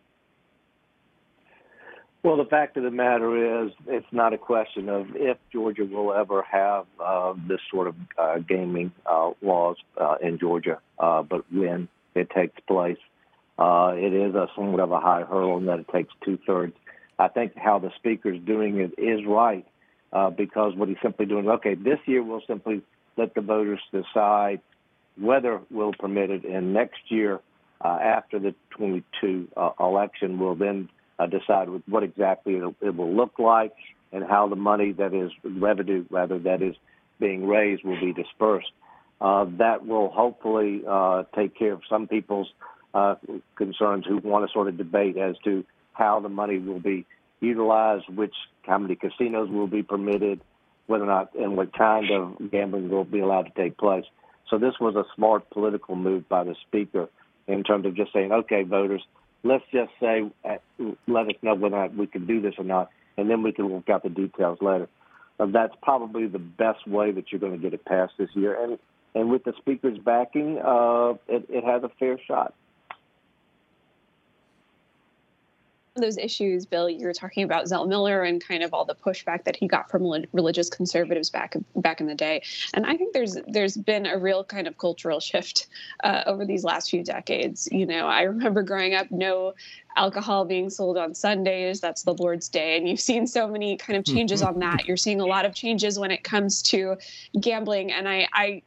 Well, 2.24 2.38
the 2.38 2.46
fact 2.46 2.78
of 2.78 2.84
the 2.84 2.92
matter 2.92 3.66
is, 3.66 3.72
it's 3.86 4.08
not 4.14 4.32
a 4.32 4.38
question 4.38 4.88
of 4.88 5.08
if 5.16 5.38
Georgia 5.52 5.84
will 5.84 6.14
ever 6.14 6.42
have 6.44 6.86
uh, 6.98 7.34
this 7.50 7.60
sort 7.70 7.88
of 7.88 7.96
uh, 8.18 8.40
gaming 8.40 8.94
uh, 9.06 9.32
laws 9.42 9.76
uh, 10.00 10.16
in 10.22 10.40
Georgia, 10.40 10.80
uh, 11.00 11.22
but 11.22 11.44
when 11.52 11.90
it 12.16 12.30
takes 12.30 12.60
place. 12.68 12.98
Uh, 13.58 13.94
it 13.96 14.14
is 14.14 14.34
a 14.36 14.48
somewhat 14.56 14.80
of 14.80 14.92
a 14.92 15.00
high 15.00 15.24
hurdle 15.24 15.58
in 15.58 15.66
that 15.68 15.80
it 15.80 15.88
takes 15.94 16.14
two 16.26 16.40
thirds. 16.46 16.74
I 17.20 17.28
think 17.28 17.56
how 17.56 17.80
the 17.80 17.92
speaker's 17.96 18.40
doing 18.44 18.80
it 18.80 19.00
is 19.00 19.26
right 19.28 19.66
uh, 20.12 20.30
because 20.32 20.76
what 20.76 20.90
he's 20.90 20.98
simply 21.02 21.26
doing, 21.26 21.48
okay, 21.48 21.76
this 21.76 22.00
year 22.06 22.24
we'll 22.24 22.42
simply 22.48 22.82
let 23.18 23.36
the 23.36 23.42
voters 23.42 23.80
decide 23.92 24.62
whether 25.20 25.62
we'll 25.70 25.94
permit 25.94 26.32
it, 26.32 26.44
and 26.44 26.74
next 26.74 27.00
year 27.10 27.40
uh, 27.82 28.00
after 28.02 28.40
the 28.40 28.56
22 28.72 29.48
uh, 29.56 29.70
election, 29.80 30.40
we'll 30.40 30.56
then 30.56 30.90
uh, 31.20 31.28
decide 31.28 31.68
what 31.88 32.04
exactly 32.04 32.56
it, 32.56 32.76
it 32.82 32.96
will 32.96 33.14
look 33.14 33.38
like 33.38 33.74
and 34.12 34.24
how 34.24 34.48
the 34.48 34.56
money 34.56 34.92
that 34.94 35.14
is 35.14 35.32
revenue, 35.44 36.06
rather 36.10 36.40
that 36.40 36.62
is 36.62 36.76
being 37.20 37.46
raised, 37.46 37.84
will 37.84 38.00
be 38.00 38.14
dispersed. 38.14 38.72
Uh, 39.24 39.46
that 39.58 39.88
will 39.88 40.10
hopefully 40.10 40.84
uh, 40.88 41.24
take 41.34 41.58
care 41.58 41.72
of 41.72 41.82
some 41.90 42.08
people's 42.10 42.50
uh, 42.94 43.16
concerns 43.56 44.06
who 44.06 44.18
want 44.18 44.46
to 44.46 44.52
sort 44.52 44.68
of 44.68 44.78
debate 44.78 45.16
as 45.16 45.36
to 45.46 45.64
how 45.94 46.20
the 46.20 46.28
money 46.28 46.60
will 46.60 46.82
be 46.82 47.06
utilized, 47.40 48.04
which 48.10 48.36
how 48.64 48.78
many 48.78 48.96
casinos 48.96 49.50
will 49.50 49.68
be 49.68 49.82
permitted, 49.82 50.42
whether 50.88 51.06
or 51.06 51.08
not 51.08 51.34
and 51.36 51.56
what 51.56 51.72
kind 51.76 52.12
of 52.12 52.52
gambling 52.52 52.90
will 52.90 53.06
be 53.06 53.22
allowed 53.22 53.44
to 53.44 53.52
take 53.52 53.78
place. 53.78 54.04
So 54.50 54.58
this 54.58 54.74
was 54.82 54.96
a 54.96 55.06
smart 55.16 55.50
political 55.52 55.96
move 55.96 56.28
by 56.28 56.44
the 56.44 56.56
speaker 56.68 57.08
in 57.48 57.64
terms 57.64 57.86
of 57.86 57.96
just 57.96 58.12
saying, 58.12 58.34
okay, 58.34 58.64
voters, 58.64 59.04
let's 59.44 59.64
just 59.72 59.92
say, 60.02 60.30
uh, 60.44 60.58
let 61.08 61.28
us 61.28 61.36
know 61.42 61.56
whether 61.56 61.88
we 61.98 62.08
can 62.08 62.28
do 62.28 62.42
this 62.42 62.56
or 62.58 62.66
not, 62.66 62.90
and 63.16 63.30
then 63.30 63.42
we 63.42 63.54
can 63.54 63.70
work 63.70 63.90
out 63.90 64.04
the 64.04 64.10
details 64.10 64.58
later. 64.62 64.90
Uh, 65.40 65.46
that's 65.46 65.74
probably 65.82 66.28
the 66.28 66.40
best 66.40 66.86
way 66.86 67.12
that 67.12 67.32
you're 67.32 67.40
going 67.40 67.54
to 67.54 67.58
get 67.58 67.74
it 67.74 67.86
passed 67.86 68.14
this 68.18 68.30
year. 68.34 68.62
And 68.62 68.78
and 69.16 69.30
with 69.30 69.44
the 69.44 69.54
speaker's 69.58 69.98
backing, 70.00 70.60
uh, 70.60 71.14
it, 71.28 71.46
it 71.50 71.64
has 71.64 71.84
a 71.84 71.90
fair 72.00 72.18
shot. 72.28 72.54
those 75.96 76.18
issues, 76.18 76.66
Bill, 76.66 76.90
you 76.90 77.06
were 77.06 77.14
talking 77.14 77.44
about 77.44 77.68
Zell 77.68 77.86
Miller 77.86 78.24
and 78.24 78.44
kind 78.44 78.64
of 78.64 78.74
all 78.74 78.86
the 78.86 78.96
pushback 78.96 79.44
that 79.44 79.56
he 79.56 79.68
got 79.68 79.90
from 79.90 80.26
religious 80.32 80.70
conservatives 80.70 81.30
back 81.30 81.56
back 81.76 82.02
in 82.02 82.08
the 82.08 82.16
day. 82.16 82.42
And 82.74 82.86
I 82.86 82.98
think 82.98 83.14
there's 83.14 83.38
there's 83.48 83.78
been 83.78 84.06
a 84.06 84.18
real 84.18 84.44
kind 84.44 84.68
of 84.68 84.78
cultural 84.78 85.20
shift 85.20 85.68
uh, 86.04 86.24
over 86.26 86.46
these 86.46 86.64
last 86.64 86.90
few 86.90 87.04
decades. 87.04 87.70
You 87.72 87.86
know, 87.86 88.08
I 88.08 88.24
remember 88.24 88.64
growing 88.64 88.96
up, 88.96 89.12
no 89.12 89.54
alcohol 89.96 90.46
being 90.46 90.70
sold 90.70 90.98
on 90.98 91.14
Sundays. 91.14 91.80
That's 91.80 92.04
the 92.04 92.16
Lord's 92.16 92.50
Day. 92.50 92.78
And 92.78 92.90
you've 92.90 93.00
seen 93.00 93.28
so 93.28 93.48
many 93.48 93.78
kind 93.78 93.98
of 93.98 94.06
changes 94.06 94.42
on 94.42 94.60
that. 94.60 94.88
You're 94.88 94.98
seeing 94.98 95.22
a 95.22 95.26
lot 95.26 95.46
of 95.46 95.54
changes 95.54 96.00
when 96.00 96.10
it 96.10 96.24
comes 96.24 96.64
to 96.64 96.98
gambling. 97.40 97.92
And 97.92 98.10
I, 98.10 98.28
I 98.34 98.64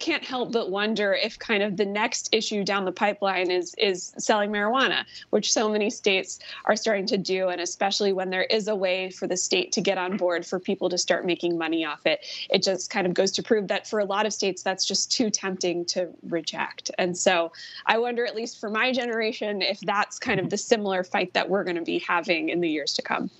can't 0.00 0.24
help 0.24 0.50
but 0.50 0.70
wonder 0.70 1.12
if 1.12 1.38
kind 1.38 1.62
of 1.62 1.76
the 1.76 1.84
next 1.84 2.30
issue 2.32 2.64
down 2.64 2.84
the 2.84 2.92
pipeline 2.92 3.50
is 3.50 3.74
is 3.78 4.12
selling 4.18 4.50
marijuana, 4.50 5.04
which 5.28 5.52
so 5.52 5.68
many 5.68 5.90
states 5.90 6.40
are 6.64 6.74
starting 6.74 7.06
to 7.06 7.18
do, 7.18 7.48
and 7.48 7.60
especially 7.60 8.12
when 8.12 8.30
there 8.30 8.44
is 8.44 8.66
a 8.66 8.74
way 8.74 9.10
for 9.10 9.26
the 9.26 9.36
state 9.36 9.70
to 9.72 9.80
get 9.80 9.98
on 9.98 10.16
board 10.16 10.44
for 10.44 10.58
people 10.58 10.88
to 10.88 10.98
start 10.98 11.24
making 11.24 11.56
money 11.56 11.84
off 11.84 12.06
it, 12.06 12.20
it 12.50 12.62
just 12.62 12.90
kind 12.90 13.06
of 13.06 13.14
goes 13.14 13.30
to 13.30 13.42
prove 13.42 13.68
that 13.68 13.86
for 13.86 14.00
a 14.00 14.04
lot 14.04 14.26
of 14.26 14.32
states 14.32 14.62
that's 14.62 14.86
just 14.86 15.12
too 15.12 15.30
tempting 15.30 15.84
to 15.84 16.08
reject. 16.28 16.90
And 16.98 17.16
so 17.16 17.52
I 17.86 17.98
wonder, 17.98 18.24
at 18.26 18.34
least 18.34 18.58
for 18.58 18.70
my 18.70 18.92
generation, 18.92 19.62
if 19.62 19.78
that's 19.80 20.18
kind 20.18 20.40
of 20.40 20.50
the 20.50 20.58
similar 20.58 21.04
fight 21.04 21.34
that 21.34 21.48
we're 21.48 21.64
going 21.64 21.76
to 21.76 21.82
be 21.82 21.98
having 21.98 22.48
in 22.48 22.60
the 22.60 22.68
years 22.68 22.94
to 22.94 23.02
come. 23.02 23.30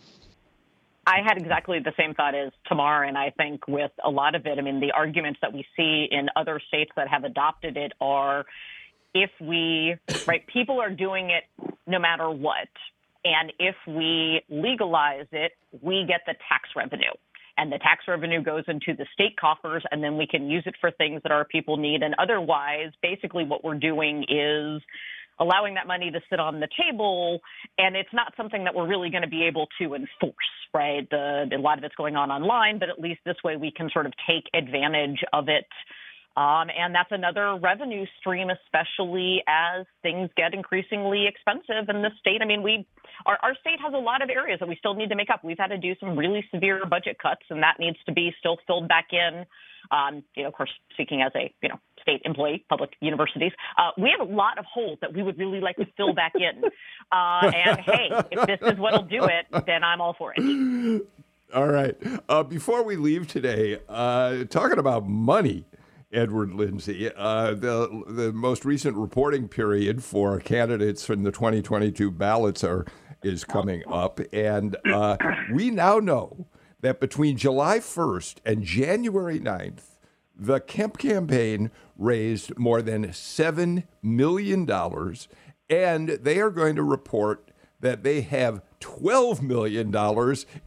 I 1.07 1.18
had 1.26 1.38
exactly 1.38 1.78
the 1.78 1.92
same 1.98 2.14
thought 2.14 2.34
as 2.34 2.53
Tamar, 2.68 3.05
and 3.05 3.16
I 3.16 3.30
think 3.30 3.66
with 3.66 3.90
a 4.05 4.11
lot 4.11 4.34
of 4.34 4.46
it, 4.46 4.59
I 4.59 4.62
mean, 4.62 4.80
the 4.80 4.92
arguments 4.92 5.40
that 5.42 5.53
we 5.53 5.64
see 5.76 6.07
in 6.11 6.28
other 6.36 6.61
states 6.68 6.90
that 6.96 7.09
have 7.09 7.24
adopted 7.24 7.76
it 7.76 7.92
are 8.01 8.44
if 9.14 9.30
we, 9.40 9.96
right, 10.26 10.46
people 10.46 10.80
are 10.80 10.90
doing 10.90 11.30
it 11.30 11.44
no 11.86 11.98
matter 11.98 12.30
what. 12.30 12.68
And 13.24 13.53
if 13.59 13.74
we 13.86 14.42
legalize 14.48 15.26
it, 15.32 15.53
we 15.82 16.05
get 16.07 16.20
the 16.26 16.34
tax 16.48 16.68
revenue. 16.76 17.12
And 17.57 17.70
the 17.70 17.78
tax 17.78 18.05
revenue 18.09 18.42
goes 18.42 18.64
into 18.68 18.94
the 18.96 19.07
state 19.12 19.36
coffers, 19.38 19.84
and 19.90 20.03
then 20.03 20.16
we 20.16 20.26
can 20.26 20.48
use 20.48 20.62
it 20.66 20.74
for 20.80 20.90
things 20.90 21.20
that 21.22 21.32
our 21.32 21.44
people 21.44 21.76
need. 21.76 22.03
And 22.03 22.14
otherwise, 22.18 22.92
basically, 23.03 23.44
what 23.44 23.64
we're 23.64 23.74
doing 23.74 24.24
is 24.28 24.82
allowing 25.41 25.74
that 25.74 25.86
money 25.86 26.11
to 26.11 26.20
sit 26.28 26.38
on 26.38 26.61
the 26.61 26.68
table, 26.78 27.41
and 27.78 27.97
it's 27.97 28.12
not 28.12 28.32
something 28.36 28.64
that 28.64 28.74
we're 28.74 28.86
really 28.86 29.11
going 29.11 29.22
to 29.22 29.28
be 29.28 29.45
able 29.45 29.66
to 29.80 29.95
enforce, 29.95 30.34
right? 30.72 31.09
The, 31.11 31.51
a 31.53 31.59
lot 31.59 31.78
of 31.78 31.84
it's 31.84 31.95
going 31.97 32.16
on 32.16 32.30
online, 32.30 32.78
but 32.78 32.88
at 32.88 33.01
least 33.01 33.20
this 33.24 33.36
way 33.43 33.57
we 33.57 33.72
can 33.72 33.88
sort 33.93 34.07
of 34.07 34.12
take 34.28 34.45
advantage 34.55 35.24
of 35.32 35.49
it. 35.49 35.66
Um, 36.36 36.68
and 36.70 36.95
that's 36.95 37.11
another 37.11 37.59
revenue 37.61 38.07
stream, 38.20 38.49
especially 38.51 39.43
as 39.49 39.84
things 40.03 40.30
get 40.36 40.55
increasingly 40.55 41.26
expensive 41.26 41.88
in 41.88 42.03
the 42.03 42.11
state. 42.20 42.41
I 42.41 42.47
mean, 42.47 42.62
we 42.62 42.86
our, 43.26 43.36
our 43.43 43.55
state 43.61 43.80
has 43.82 43.93
a 43.93 43.99
lot 43.99 44.22
of 44.22 44.30
areas 44.30 44.61
that 44.61 44.68
we 44.68 44.76
still 44.76 44.95
need 44.95 45.09
to 45.09 45.16
make 45.16 45.28
up. 45.28 45.45
We've 45.45 45.59
had 45.59 45.68
to 45.68 45.78
do 45.78 45.95
some 45.99 46.16
really 46.16 46.45
severe 46.55 46.86
budget 46.86 47.18
cuts, 47.20 47.43
and 47.51 47.62
that 47.62 47.76
needs 47.78 47.99
to 48.07 48.12
be 48.12 48.32
still 48.38 48.59
filled 48.66 48.88
back 48.88 49.09
in. 49.12 49.45
Um, 49.91 50.22
you 50.36 50.45
know, 50.45 50.49
of 50.49 50.55
course, 50.55 50.70
speaking 50.93 51.20
as 51.20 51.32
a 51.34 51.53
you 51.62 51.68
know 51.68 51.80
state 52.11 52.22
employee, 52.24 52.64
public 52.68 52.90
universities, 53.00 53.52
uh, 53.78 53.90
we 53.96 54.14
have 54.16 54.26
a 54.26 54.32
lot 54.32 54.58
of 54.58 54.64
holes 54.64 54.98
that 55.00 55.12
we 55.14 55.22
would 55.22 55.38
really 55.38 55.61
like 55.61 55.76
to 55.76 55.86
fill 55.96 56.12
back 56.14 56.32
in. 56.34 56.62
Uh, 57.12 57.50
and 57.52 57.80
hey, 57.80 58.08
if 58.30 58.46
this 58.46 58.72
is 58.72 58.78
what'll 58.78 59.02
do 59.02 59.24
it, 59.24 59.44
then 59.66 59.82
I'm 59.82 60.00
all 60.00 60.14
for 60.14 60.32
it. 60.36 61.02
All 61.52 61.66
right. 61.66 61.96
Uh, 62.28 62.44
before 62.44 62.84
we 62.84 62.94
leave 62.94 63.26
today, 63.26 63.80
uh, 63.88 64.44
talking 64.44 64.78
about 64.78 65.08
money. 65.08 65.64
Edward 66.12 66.54
Lindsey. 66.54 67.11
Uh, 67.16 67.54
the 67.54 68.04
the 68.06 68.32
most 68.32 68.64
recent 68.64 68.96
reporting 68.96 69.48
period 69.48 70.04
for 70.04 70.38
candidates 70.38 71.04
from 71.04 71.24
the 71.24 71.32
2022 71.32 72.11
ballots 72.12 72.62
are 72.62 72.86
is 73.24 73.42
coming 73.44 73.82
up, 73.88 74.20
and 74.32 74.76
uh, 74.92 75.16
we 75.52 75.70
now 75.70 75.98
know 75.98 76.46
that 76.80 77.00
between 77.00 77.36
July 77.36 77.78
1st 77.78 78.36
and 78.44 78.62
January 78.62 79.38
9th, 79.38 79.82
the 80.41 80.59
Kemp 80.59 80.97
campaign 80.97 81.70
raised 81.99 82.57
more 82.59 82.80
than 82.80 83.09
$7 83.09 83.84
million, 84.03 84.70
and 85.68 86.09
they 86.09 86.41
are 86.41 86.51
going 86.51 86.76
to 86.76 86.82
report 86.82 87.51
that 87.80 88.03
they 88.03 88.22
have 88.22 88.62
$12 88.80 89.43
million 89.43 89.95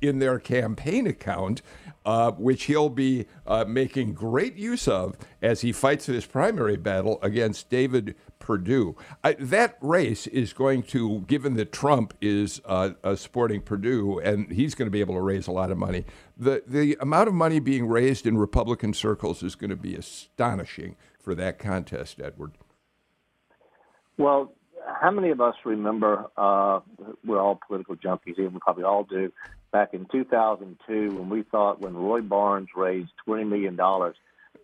in 0.01 0.19
their 0.19 0.39
campaign 0.39 1.07
account, 1.07 1.63
uh, 2.05 2.31
which 2.31 2.65
he'll 2.65 2.89
be 2.89 3.25
uh, 3.47 3.65
making 3.67 4.13
great 4.13 4.55
use 4.55 4.87
of 4.87 5.17
as 5.41 5.61
he 5.61 5.71
fights 5.71 6.05
his 6.05 6.25
primary 6.25 6.77
battle 6.77 7.17
against 7.23 7.69
David 7.69 8.15
Perdue. 8.43 8.95
I, 9.23 9.33
that 9.33 9.77
race 9.81 10.27
is 10.27 10.53
going 10.53 10.83
to, 10.83 11.21
given 11.21 11.55
that 11.55 11.71
Trump 11.71 12.13
is 12.21 12.61
uh, 12.65 12.91
supporting 13.15 13.61
Perdue 13.61 14.19
and 14.19 14.51
he's 14.51 14.75
going 14.75 14.85
to 14.85 14.91
be 14.91 14.99
able 14.99 15.15
to 15.15 15.21
raise 15.21 15.47
a 15.47 15.51
lot 15.51 15.71
of 15.71 15.77
money, 15.77 16.05
the, 16.37 16.61
the 16.67 16.95
amount 16.99 17.29
of 17.29 17.33
money 17.33 17.59
being 17.59 17.87
raised 17.87 18.27
in 18.27 18.37
Republican 18.37 18.93
circles 18.93 19.41
is 19.41 19.55
going 19.55 19.69
to 19.69 19.75
be 19.75 19.95
astonishing 19.95 20.95
for 21.19 21.33
that 21.33 21.57
contest, 21.57 22.19
Edward. 22.21 22.51
Well, 24.17 24.53
how 24.85 25.11
many 25.11 25.29
of 25.29 25.39
us 25.39 25.55
remember, 25.63 26.25
uh, 26.37 26.81
we're 27.25 27.39
all 27.39 27.59
political 27.65 27.95
junkies 27.95 28.37
even 28.37 28.59
probably 28.59 28.83
all 28.83 29.05
do, 29.05 29.31
back 29.71 29.93
in 29.93 30.05
2002 30.11 31.15
when 31.15 31.29
we 31.29 31.43
thought 31.43 31.79
when 31.79 31.95
Roy 31.95 32.21
Barnes 32.21 32.67
raised 32.75 33.11
$20 33.27 33.47
million, 33.47 33.77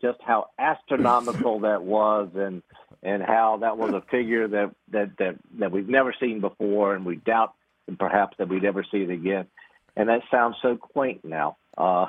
just 0.01 0.19
how 0.25 0.49
astronomical 0.59 1.59
that 1.61 1.83
was 1.83 2.29
and 2.35 2.61
and 3.03 3.23
how 3.23 3.57
that 3.61 3.77
was 3.77 3.93
a 3.93 4.01
figure 4.11 4.47
that, 4.47 4.75
that, 4.91 5.17
that, 5.17 5.35
that 5.59 5.71
we've 5.71 5.87
never 5.87 6.13
seen 6.19 6.41
before 6.41 6.95
and 6.95 7.05
we 7.05 7.15
doubt 7.15 7.53
and 7.87 7.97
perhaps 7.97 8.37
that 8.37 8.49
we'd 8.49 8.65
ever 8.65 8.85
see 8.89 8.99
it 8.99 9.09
again. 9.09 9.47
And 9.95 10.09
that 10.09 10.21
sounds 10.31 10.55
so 10.61 10.77
quaint 10.77 11.25
now. 11.25 11.57
Uh, 11.77 12.07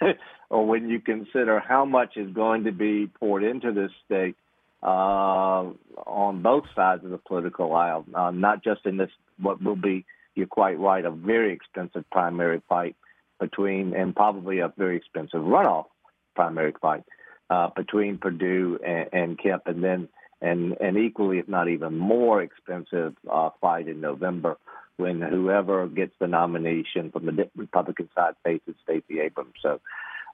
or 0.50 0.66
when 0.66 0.88
you 0.88 1.00
consider 1.00 1.60
how 1.60 1.84
much 1.84 2.16
is 2.16 2.32
going 2.32 2.64
to 2.64 2.72
be 2.72 3.06
poured 3.06 3.44
into 3.44 3.72
this 3.72 3.90
state 4.04 4.36
uh, 4.82 5.66
on 6.06 6.42
both 6.42 6.64
sides 6.74 7.04
of 7.04 7.10
the 7.10 7.18
political 7.18 7.74
aisle, 7.74 8.04
uh, 8.14 8.30
not 8.30 8.64
just 8.64 8.84
in 8.86 8.96
this 8.96 9.10
what 9.38 9.62
will 9.62 9.76
be, 9.76 10.04
you're 10.34 10.46
quite 10.46 10.78
right, 10.78 11.04
a 11.04 11.10
very 11.10 11.52
expensive 11.52 12.04
primary 12.10 12.62
fight 12.68 12.96
between, 13.38 13.94
and 13.94 14.14
probably 14.14 14.58
a 14.58 14.72
very 14.76 14.96
expensive 14.96 15.40
runoff 15.40 15.86
primary 16.34 16.74
fight 16.80 17.04
uh, 17.48 17.68
between 17.74 18.18
Perdue 18.18 18.78
and, 18.84 19.08
and 19.12 19.38
Kemp, 19.38 19.66
and 19.66 19.82
then 19.82 20.08
and 20.40 20.76
and 20.80 20.96
equally, 20.96 21.38
if 21.38 21.48
not 21.48 21.68
even 21.68 21.96
more 21.96 22.42
expensive 22.42 23.14
uh, 23.30 23.50
fight 23.60 23.88
in 23.88 24.00
November 24.00 24.56
when 24.96 25.20
whoever 25.22 25.86
gets 25.88 26.12
the 26.18 26.26
nomination 26.26 27.10
from 27.10 27.26
the 27.26 27.48
Republican 27.56 28.08
side 28.14 28.34
faces 28.44 28.74
Stacey 28.84 29.20
Abrams. 29.20 29.54
So 29.62 29.80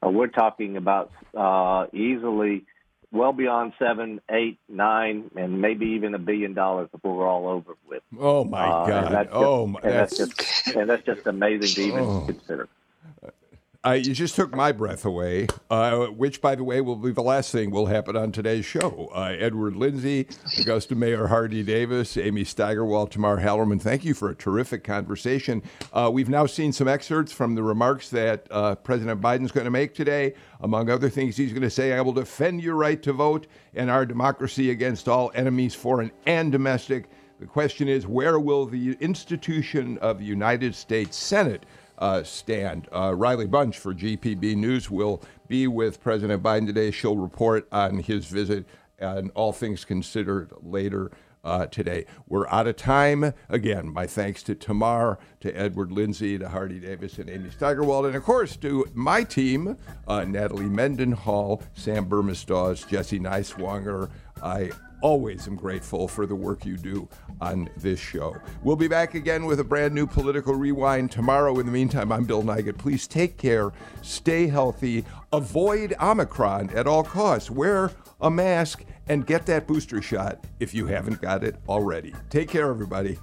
uh, 0.04 0.10
we're 0.10 0.26
talking 0.26 0.76
about 0.76 1.12
uh, 1.36 1.86
easily 1.92 2.64
well 3.12 3.32
beyond 3.32 3.72
seven, 3.78 4.20
eight, 4.30 4.58
nine, 4.68 5.30
and 5.36 5.60
maybe 5.60 5.86
even 5.86 6.14
a 6.14 6.18
billion 6.18 6.54
dollars 6.54 6.88
before 6.90 7.16
we're 7.16 7.28
all 7.28 7.48
over 7.48 7.74
with. 7.88 8.02
Oh 8.18 8.44
my 8.44 8.66
uh, 8.66 8.86
God! 8.86 9.10
Just, 9.10 9.28
oh 9.32 9.66
my! 9.66 9.80
And 9.82 9.92
that's, 9.92 10.18
that's 10.18 10.34
just 10.34 10.76
and 10.76 10.90
that's 10.90 11.04
just 11.04 11.26
amazing 11.26 11.68
to 11.68 11.82
even 11.82 12.00
oh. 12.00 12.24
consider. 12.26 12.68
You 13.94 14.14
just 14.14 14.34
took 14.34 14.52
my 14.52 14.72
breath 14.72 15.04
away, 15.04 15.46
uh, 15.70 16.06
which, 16.06 16.40
by 16.40 16.56
the 16.56 16.64
way, 16.64 16.80
will 16.80 16.96
be 16.96 17.12
the 17.12 17.22
last 17.22 17.52
thing 17.52 17.70
will 17.70 17.86
happen 17.86 18.16
on 18.16 18.32
today's 18.32 18.64
show. 18.64 19.08
Uh, 19.14 19.36
Edward 19.38 19.76
Lindsey, 19.76 20.26
Augusta 20.58 20.96
Mayor 20.96 21.28
Hardie 21.28 21.64
Davis, 21.64 22.16
Amy 22.16 22.42
Steigerwalt, 22.42 23.10
Tamar 23.10 23.38
Hallerman, 23.38 23.80
thank 23.80 24.04
you 24.04 24.12
for 24.12 24.28
a 24.28 24.34
terrific 24.34 24.82
conversation. 24.82 25.62
Uh, 25.92 26.10
we've 26.12 26.28
now 26.28 26.46
seen 26.46 26.72
some 26.72 26.88
excerpts 26.88 27.30
from 27.30 27.54
the 27.54 27.62
remarks 27.62 28.10
that 28.10 28.48
uh, 28.50 28.74
President 28.74 29.20
Biden's 29.20 29.52
going 29.52 29.66
to 29.66 29.70
make 29.70 29.94
today. 29.94 30.34
Among 30.62 30.90
other 30.90 31.08
things, 31.08 31.36
he's 31.36 31.52
going 31.52 31.62
to 31.62 31.70
say, 31.70 31.92
I 31.92 32.00
will 32.00 32.12
defend 32.12 32.62
your 32.62 32.74
right 32.74 33.00
to 33.04 33.12
vote 33.12 33.46
and 33.74 33.88
our 33.88 34.04
democracy 34.04 34.70
against 34.70 35.06
all 35.06 35.30
enemies, 35.34 35.76
foreign 35.76 36.10
and 36.26 36.50
domestic. 36.50 37.08
The 37.38 37.46
question 37.46 37.86
is, 37.86 38.06
where 38.06 38.40
will 38.40 38.66
the 38.66 38.96
institution 38.98 39.98
of 39.98 40.18
the 40.18 40.24
United 40.24 40.74
States 40.74 41.16
Senate? 41.16 41.66
Uh, 41.98 42.22
stand. 42.22 42.88
Uh, 42.92 43.14
Riley 43.14 43.46
Bunch 43.46 43.78
for 43.78 43.94
GPB 43.94 44.56
News 44.56 44.90
will 44.90 45.22
be 45.48 45.66
with 45.66 46.02
President 46.02 46.42
Biden 46.42 46.66
today. 46.66 46.90
She'll 46.90 47.16
report 47.16 47.66
on 47.72 47.98
his 47.98 48.26
visit 48.26 48.66
and 48.98 49.30
all 49.34 49.52
things 49.52 49.84
considered 49.84 50.52
later. 50.62 51.10
Uh, 51.44 51.64
today. 51.64 52.04
We're 52.26 52.48
out 52.48 52.66
of 52.66 52.74
time. 52.74 53.32
Again, 53.48 53.92
my 53.92 54.08
thanks 54.08 54.42
to 54.42 54.56
Tamar, 54.56 55.20
to 55.38 55.56
Edward 55.56 55.92
Lindsey, 55.92 56.36
to 56.38 56.46
Hardie 56.46 56.80
Davis, 56.80 57.18
and 57.18 57.30
Amy 57.30 57.50
Steigerwalt, 57.50 58.04
and 58.04 58.16
of 58.16 58.24
course 58.24 58.56
to 58.56 58.84
my 58.94 59.22
team, 59.22 59.76
uh, 60.08 60.24
Natalie 60.24 60.64
Mendenhall, 60.64 61.62
Sam 61.72 62.06
Burmisters, 62.06 62.84
Jesse 62.84 63.20
Nighswonger. 63.20 64.10
I 64.42 64.72
always 65.00 65.46
am 65.46 65.56
grateful 65.56 66.08
for 66.08 66.26
the 66.26 66.34
work 66.34 66.64
you 66.64 66.76
do 66.76 67.08
on 67.40 67.68
this 67.76 68.00
show. 68.00 68.36
We'll 68.62 68.76
be 68.76 68.88
back 68.88 69.14
again 69.14 69.44
with 69.44 69.60
a 69.60 69.64
brand 69.64 69.94
new 69.94 70.06
political 70.06 70.54
rewind 70.54 71.10
tomorrow. 71.10 71.58
In 71.58 71.66
the 71.66 71.72
meantime, 71.72 72.10
I'm 72.12 72.24
Bill 72.24 72.42
Nigut. 72.42 72.78
Please 72.78 73.06
take 73.06 73.36
care, 73.36 73.72
stay 74.02 74.46
healthy, 74.46 75.04
avoid 75.32 75.94
Omicron 76.00 76.70
at 76.70 76.86
all 76.86 77.02
costs, 77.02 77.50
wear 77.50 77.92
a 78.20 78.30
mask, 78.30 78.84
and 79.08 79.26
get 79.26 79.46
that 79.46 79.66
booster 79.66 80.02
shot 80.02 80.44
if 80.60 80.74
you 80.74 80.86
haven't 80.86 81.20
got 81.20 81.44
it 81.44 81.56
already. 81.68 82.14
Take 82.30 82.48
care, 82.48 82.70
everybody. 82.70 83.18